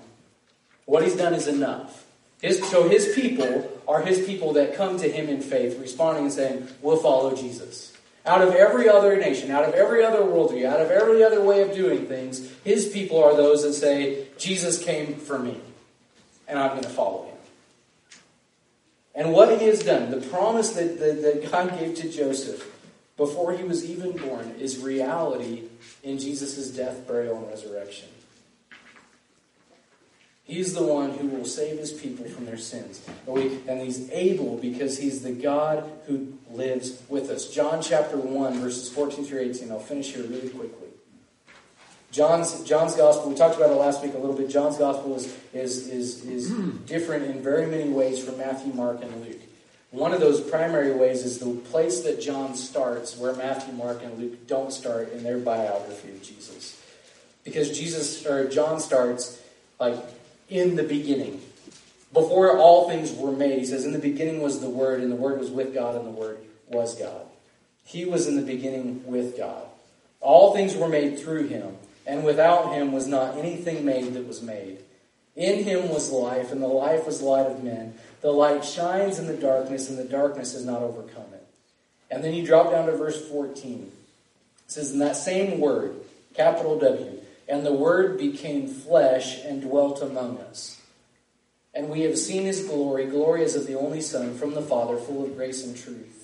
What 0.86 1.02
he's 1.02 1.16
done 1.16 1.34
is 1.34 1.48
enough. 1.48 2.06
His, 2.40 2.62
so 2.70 2.88
his 2.88 3.12
people 3.14 3.70
are 3.88 4.02
his 4.02 4.24
people 4.24 4.52
that 4.52 4.76
come 4.76 4.98
to 4.98 5.10
him 5.10 5.28
in 5.28 5.40
faith, 5.40 5.80
responding 5.80 6.24
and 6.24 6.32
saying, 6.32 6.68
We'll 6.80 6.96
follow 6.96 7.34
Jesus. 7.34 7.92
Out 8.24 8.40
of 8.40 8.54
every 8.54 8.88
other 8.88 9.16
nation, 9.16 9.50
out 9.50 9.64
of 9.64 9.74
every 9.74 10.04
other 10.04 10.20
worldview, 10.20 10.64
out 10.64 10.80
of 10.80 10.90
every 10.90 11.24
other 11.24 11.42
way 11.42 11.62
of 11.62 11.74
doing 11.74 12.06
things, 12.06 12.50
his 12.62 12.86
people 12.86 13.22
are 13.22 13.34
those 13.34 13.62
that 13.64 13.72
say, 13.72 14.26
Jesus 14.38 14.82
came 14.82 15.16
for 15.16 15.38
me, 15.38 15.60
and 16.46 16.58
I'm 16.58 16.70
going 16.70 16.82
to 16.82 16.88
follow 16.88 17.24
him. 17.24 17.33
And 19.14 19.32
what 19.32 19.60
he 19.60 19.66
has 19.66 19.80
done, 19.80 20.10
the 20.10 20.26
promise 20.26 20.72
that, 20.72 20.98
that, 20.98 21.22
that 21.22 21.50
God 21.50 21.78
gave 21.78 21.94
to 21.96 22.10
Joseph 22.10 22.70
before 23.16 23.52
he 23.52 23.62
was 23.62 23.88
even 23.88 24.16
born, 24.16 24.56
is 24.58 24.78
reality 24.78 25.62
in 26.02 26.18
Jesus' 26.18 26.68
death, 26.70 27.06
burial, 27.06 27.36
and 27.36 27.48
resurrection. 27.48 28.08
He's 30.42 30.74
the 30.74 30.82
one 30.82 31.12
who 31.12 31.28
will 31.28 31.46
save 31.46 31.78
his 31.78 31.92
people 31.92 32.26
from 32.26 32.44
their 32.44 32.58
sins. 32.58 33.00
And 33.26 33.80
he's 33.80 34.10
able 34.10 34.58
because 34.58 34.98
he's 34.98 35.22
the 35.22 35.32
God 35.32 35.90
who 36.06 36.34
lives 36.50 37.02
with 37.08 37.30
us. 37.30 37.48
John 37.48 37.80
chapter 37.80 38.18
1, 38.18 38.60
verses 38.60 38.90
14 38.90 39.24
through 39.24 39.40
18. 39.40 39.70
I'll 39.70 39.78
finish 39.78 40.12
here 40.12 40.24
really 40.24 40.50
quickly. 40.50 40.83
John's, 42.14 42.62
John's 42.62 42.94
gospel, 42.94 43.28
we 43.28 43.34
talked 43.34 43.56
about 43.56 43.70
it 43.70 43.74
last 43.74 44.00
week 44.00 44.14
a 44.14 44.18
little 44.18 44.36
bit. 44.36 44.48
John's 44.48 44.78
gospel 44.78 45.16
is, 45.16 45.36
is, 45.52 45.88
is, 45.88 46.24
is 46.24 46.48
hmm. 46.48 46.76
different 46.86 47.24
in 47.24 47.42
very 47.42 47.66
many 47.66 47.90
ways 47.90 48.22
from 48.22 48.38
Matthew, 48.38 48.72
Mark, 48.72 49.02
and 49.02 49.26
Luke. 49.26 49.40
One 49.90 50.14
of 50.14 50.20
those 50.20 50.40
primary 50.40 50.92
ways 50.92 51.24
is 51.24 51.40
the 51.40 51.52
place 51.52 52.02
that 52.02 52.20
John 52.20 52.54
starts, 52.54 53.18
where 53.18 53.34
Matthew, 53.34 53.74
Mark, 53.74 54.00
and 54.04 54.16
Luke 54.16 54.46
don't 54.46 54.72
start 54.72 55.12
in 55.12 55.24
their 55.24 55.38
biography 55.38 56.10
of 56.10 56.22
Jesus. 56.22 56.80
Because 57.42 57.76
Jesus, 57.76 58.24
or 58.24 58.48
John 58.48 58.78
starts 58.78 59.42
like 59.80 59.96
in 60.48 60.76
the 60.76 60.84
beginning. 60.84 61.42
Before 62.12 62.56
all 62.56 62.88
things 62.88 63.10
were 63.12 63.32
made, 63.32 63.58
he 63.58 63.66
says, 63.66 63.84
In 63.84 63.92
the 63.92 63.98
beginning 63.98 64.40
was 64.40 64.60
the 64.60 64.70
Word, 64.70 65.00
and 65.00 65.10
the 65.10 65.16
Word 65.16 65.40
was 65.40 65.50
with 65.50 65.74
God, 65.74 65.96
and 65.96 66.06
the 66.06 66.10
Word 66.10 66.38
was 66.68 66.96
God. 66.96 67.26
He 67.84 68.04
was 68.04 68.28
in 68.28 68.36
the 68.36 68.42
beginning 68.42 69.04
with 69.04 69.36
God. 69.36 69.64
All 70.20 70.54
things 70.54 70.76
were 70.76 70.88
made 70.88 71.18
through 71.18 71.48
him 71.48 71.76
and 72.06 72.24
without 72.24 72.72
him 72.74 72.92
was 72.92 73.06
not 73.06 73.36
anything 73.36 73.84
made 73.84 74.14
that 74.14 74.26
was 74.26 74.42
made. 74.42 74.78
In 75.36 75.64
him 75.64 75.88
was 75.88 76.10
life, 76.10 76.52
and 76.52 76.62
the 76.62 76.68
life 76.68 77.06
was 77.06 77.20
light 77.20 77.46
of 77.46 77.64
men. 77.64 77.94
The 78.20 78.30
light 78.30 78.64
shines 78.64 79.18
in 79.18 79.26
the 79.26 79.36
darkness, 79.36 79.88
and 79.88 79.98
the 79.98 80.04
darkness 80.04 80.52
has 80.52 80.64
not 80.64 80.82
overcome 80.82 81.32
it. 81.32 81.46
And 82.10 82.22
then 82.22 82.34
you 82.34 82.46
drop 82.46 82.70
down 82.70 82.86
to 82.86 82.96
verse 82.96 83.28
14. 83.28 83.90
It 84.64 84.70
says, 84.70 84.92
In 84.92 85.00
that 85.00 85.16
same 85.16 85.58
word, 85.60 85.96
capital 86.34 86.78
W, 86.78 87.20
and 87.48 87.66
the 87.66 87.72
word 87.72 88.18
became 88.18 88.68
flesh 88.68 89.42
and 89.44 89.62
dwelt 89.62 90.00
among 90.02 90.38
us. 90.38 90.80
And 91.74 91.90
we 91.90 92.02
have 92.02 92.16
seen 92.16 92.44
his 92.44 92.66
glory, 92.66 93.06
glory 93.06 93.42
as 93.42 93.56
of 93.56 93.66
the 93.66 93.76
only 93.76 94.00
Son 94.00 94.36
from 94.36 94.54
the 94.54 94.62
Father, 94.62 94.96
full 94.96 95.24
of 95.24 95.36
grace 95.36 95.64
and 95.64 95.76
truth. 95.76 96.23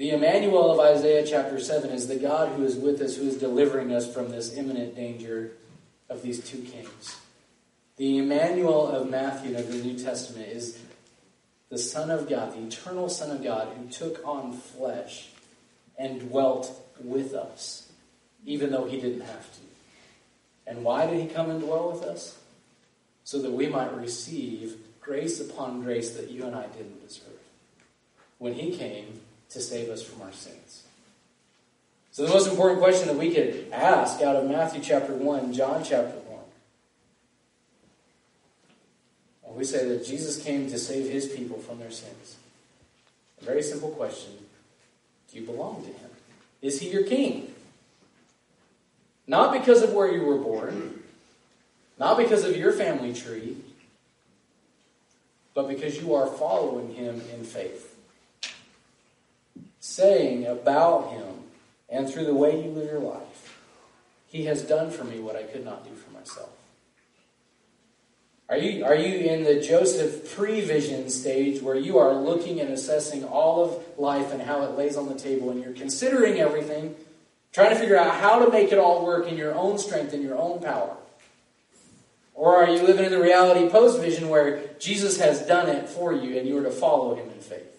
The 0.00 0.12
Emmanuel 0.12 0.72
of 0.72 0.80
Isaiah 0.80 1.26
chapter 1.26 1.60
7 1.60 1.90
is 1.90 2.08
the 2.08 2.16
God 2.16 2.56
who 2.56 2.64
is 2.64 2.74
with 2.74 3.02
us, 3.02 3.16
who 3.16 3.28
is 3.28 3.36
delivering 3.36 3.92
us 3.92 4.10
from 4.10 4.30
this 4.30 4.56
imminent 4.56 4.96
danger 4.96 5.52
of 6.08 6.22
these 6.22 6.42
two 6.42 6.62
kings. 6.62 7.20
The 7.98 8.16
Emmanuel 8.16 8.86
of 8.86 9.10
Matthew 9.10 9.58
of 9.58 9.70
the 9.70 9.76
New 9.76 10.02
Testament 10.02 10.48
is 10.48 10.78
the 11.68 11.76
Son 11.76 12.10
of 12.10 12.30
God, 12.30 12.54
the 12.54 12.66
eternal 12.66 13.10
Son 13.10 13.30
of 13.30 13.44
God, 13.44 13.76
who 13.76 13.90
took 13.90 14.26
on 14.26 14.54
flesh 14.54 15.28
and 15.98 16.30
dwelt 16.30 16.82
with 17.04 17.34
us, 17.34 17.92
even 18.46 18.70
though 18.70 18.86
he 18.86 18.98
didn't 18.98 19.26
have 19.26 19.52
to. 19.52 19.60
And 20.66 20.82
why 20.82 21.04
did 21.04 21.20
he 21.20 21.26
come 21.26 21.50
and 21.50 21.60
dwell 21.60 21.92
with 21.92 22.04
us? 22.04 22.38
So 23.24 23.42
that 23.42 23.52
we 23.52 23.66
might 23.66 23.94
receive 23.94 24.78
grace 25.02 25.42
upon 25.42 25.82
grace 25.82 26.12
that 26.12 26.30
you 26.30 26.46
and 26.46 26.56
I 26.56 26.68
didn't 26.68 27.06
deserve. 27.06 27.26
When 28.38 28.54
he 28.54 28.74
came 28.74 29.20
to 29.50 29.60
save 29.60 29.88
us 29.90 30.02
from 30.02 30.22
our 30.22 30.32
sins. 30.32 30.84
So, 32.12 32.24
the 32.24 32.32
most 32.32 32.48
important 32.48 32.80
question 32.80 33.08
that 33.08 33.16
we 33.16 33.32
could 33.32 33.68
ask 33.72 34.20
out 34.20 34.36
of 34.36 34.48
Matthew 34.48 34.80
chapter 34.82 35.14
1, 35.14 35.52
John 35.52 35.84
chapter 35.84 36.16
1, 36.16 36.38
well, 39.42 39.54
we 39.54 39.64
say 39.64 39.86
that 39.88 40.04
Jesus 40.04 40.42
came 40.42 40.68
to 40.70 40.78
save 40.78 41.10
his 41.10 41.28
people 41.28 41.58
from 41.58 41.78
their 41.78 41.90
sins. 41.90 42.36
A 43.40 43.44
very 43.44 43.62
simple 43.62 43.90
question 43.90 44.32
Do 45.32 45.40
you 45.40 45.46
belong 45.46 45.82
to 45.82 45.88
him? 45.88 46.10
Is 46.62 46.80
he 46.80 46.90
your 46.90 47.04
king? 47.04 47.54
Not 49.26 49.52
because 49.52 49.82
of 49.82 49.92
where 49.92 50.12
you 50.12 50.24
were 50.24 50.38
born, 50.38 51.02
not 51.98 52.16
because 52.16 52.44
of 52.44 52.56
your 52.56 52.72
family 52.72 53.14
tree, 53.14 53.56
but 55.54 55.68
because 55.68 56.00
you 56.00 56.14
are 56.14 56.26
following 56.26 56.94
him 56.94 57.22
in 57.32 57.44
faith. 57.44 57.89
Saying 59.80 60.46
about 60.46 61.10
him, 61.10 61.40
and 61.88 62.08
through 62.08 62.26
the 62.26 62.34
way 62.34 62.62
you 62.62 62.70
live 62.70 62.90
your 62.90 63.00
life, 63.00 63.58
He 64.28 64.44
has 64.44 64.62
done 64.62 64.90
for 64.90 65.04
me 65.04 65.18
what 65.18 65.36
I 65.36 65.42
could 65.42 65.64
not 65.64 65.84
do 65.84 65.94
for 65.94 66.10
myself. 66.12 66.50
Are 68.48 68.56
you, 68.56 68.84
are 68.84 68.96
you 68.96 69.16
in 69.18 69.44
the 69.44 69.60
Joseph 69.60 70.36
pre-vision 70.36 71.08
stage 71.08 71.62
where 71.62 71.76
you 71.76 71.98
are 71.98 72.12
looking 72.12 72.60
and 72.60 72.70
assessing 72.70 73.24
all 73.24 73.64
of 73.64 73.98
life 73.98 74.32
and 74.32 74.42
how 74.42 74.62
it 74.64 74.76
lays 74.76 74.96
on 74.96 75.08
the 75.08 75.14
table 75.14 75.50
and 75.50 75.62
you're 75.62 75.72
considering 75.72 76.40
everything, 76.40 76.96
trying 77.52 77.70
to 77.70 77.76
figure 77.76 77.96
out 77.96 78.16
how 78.16 78.44
to 78.44 78.50
make 78.50 78.72
it 78.72 78.78
all 78.78 79.06
work 79.06 79.28
in 79.28 79.36
your 79.36 79.54
own 79.54 79.78
strength 79.78 80.12
and 80.12 80.22
your 80.22 80.36
own 80.36 80.60
power? 80.60 80.96
Or 82.34 82.56
are 82.56 82.68
you 82.68 82.82
living 82.82 83.04
in 83.04 83.12
the 83.12 83.20
reality 83.20 83.68
post-vision 83.68 84.28
where 84.28 84.62
Jesus 84.80 85.20
has 85.20 85.46
done 85.46 85.68
it 85.68 85.88
for 85.88 86.12
you 86.12 86.36
and 86.36 86.48
you 86.48 86.58
are 86.58 86.64
to 86.64 86.72
follow 86.72 87.14
him 87.14 87.30
in 87.30 87.40
faith? 87.40 87.69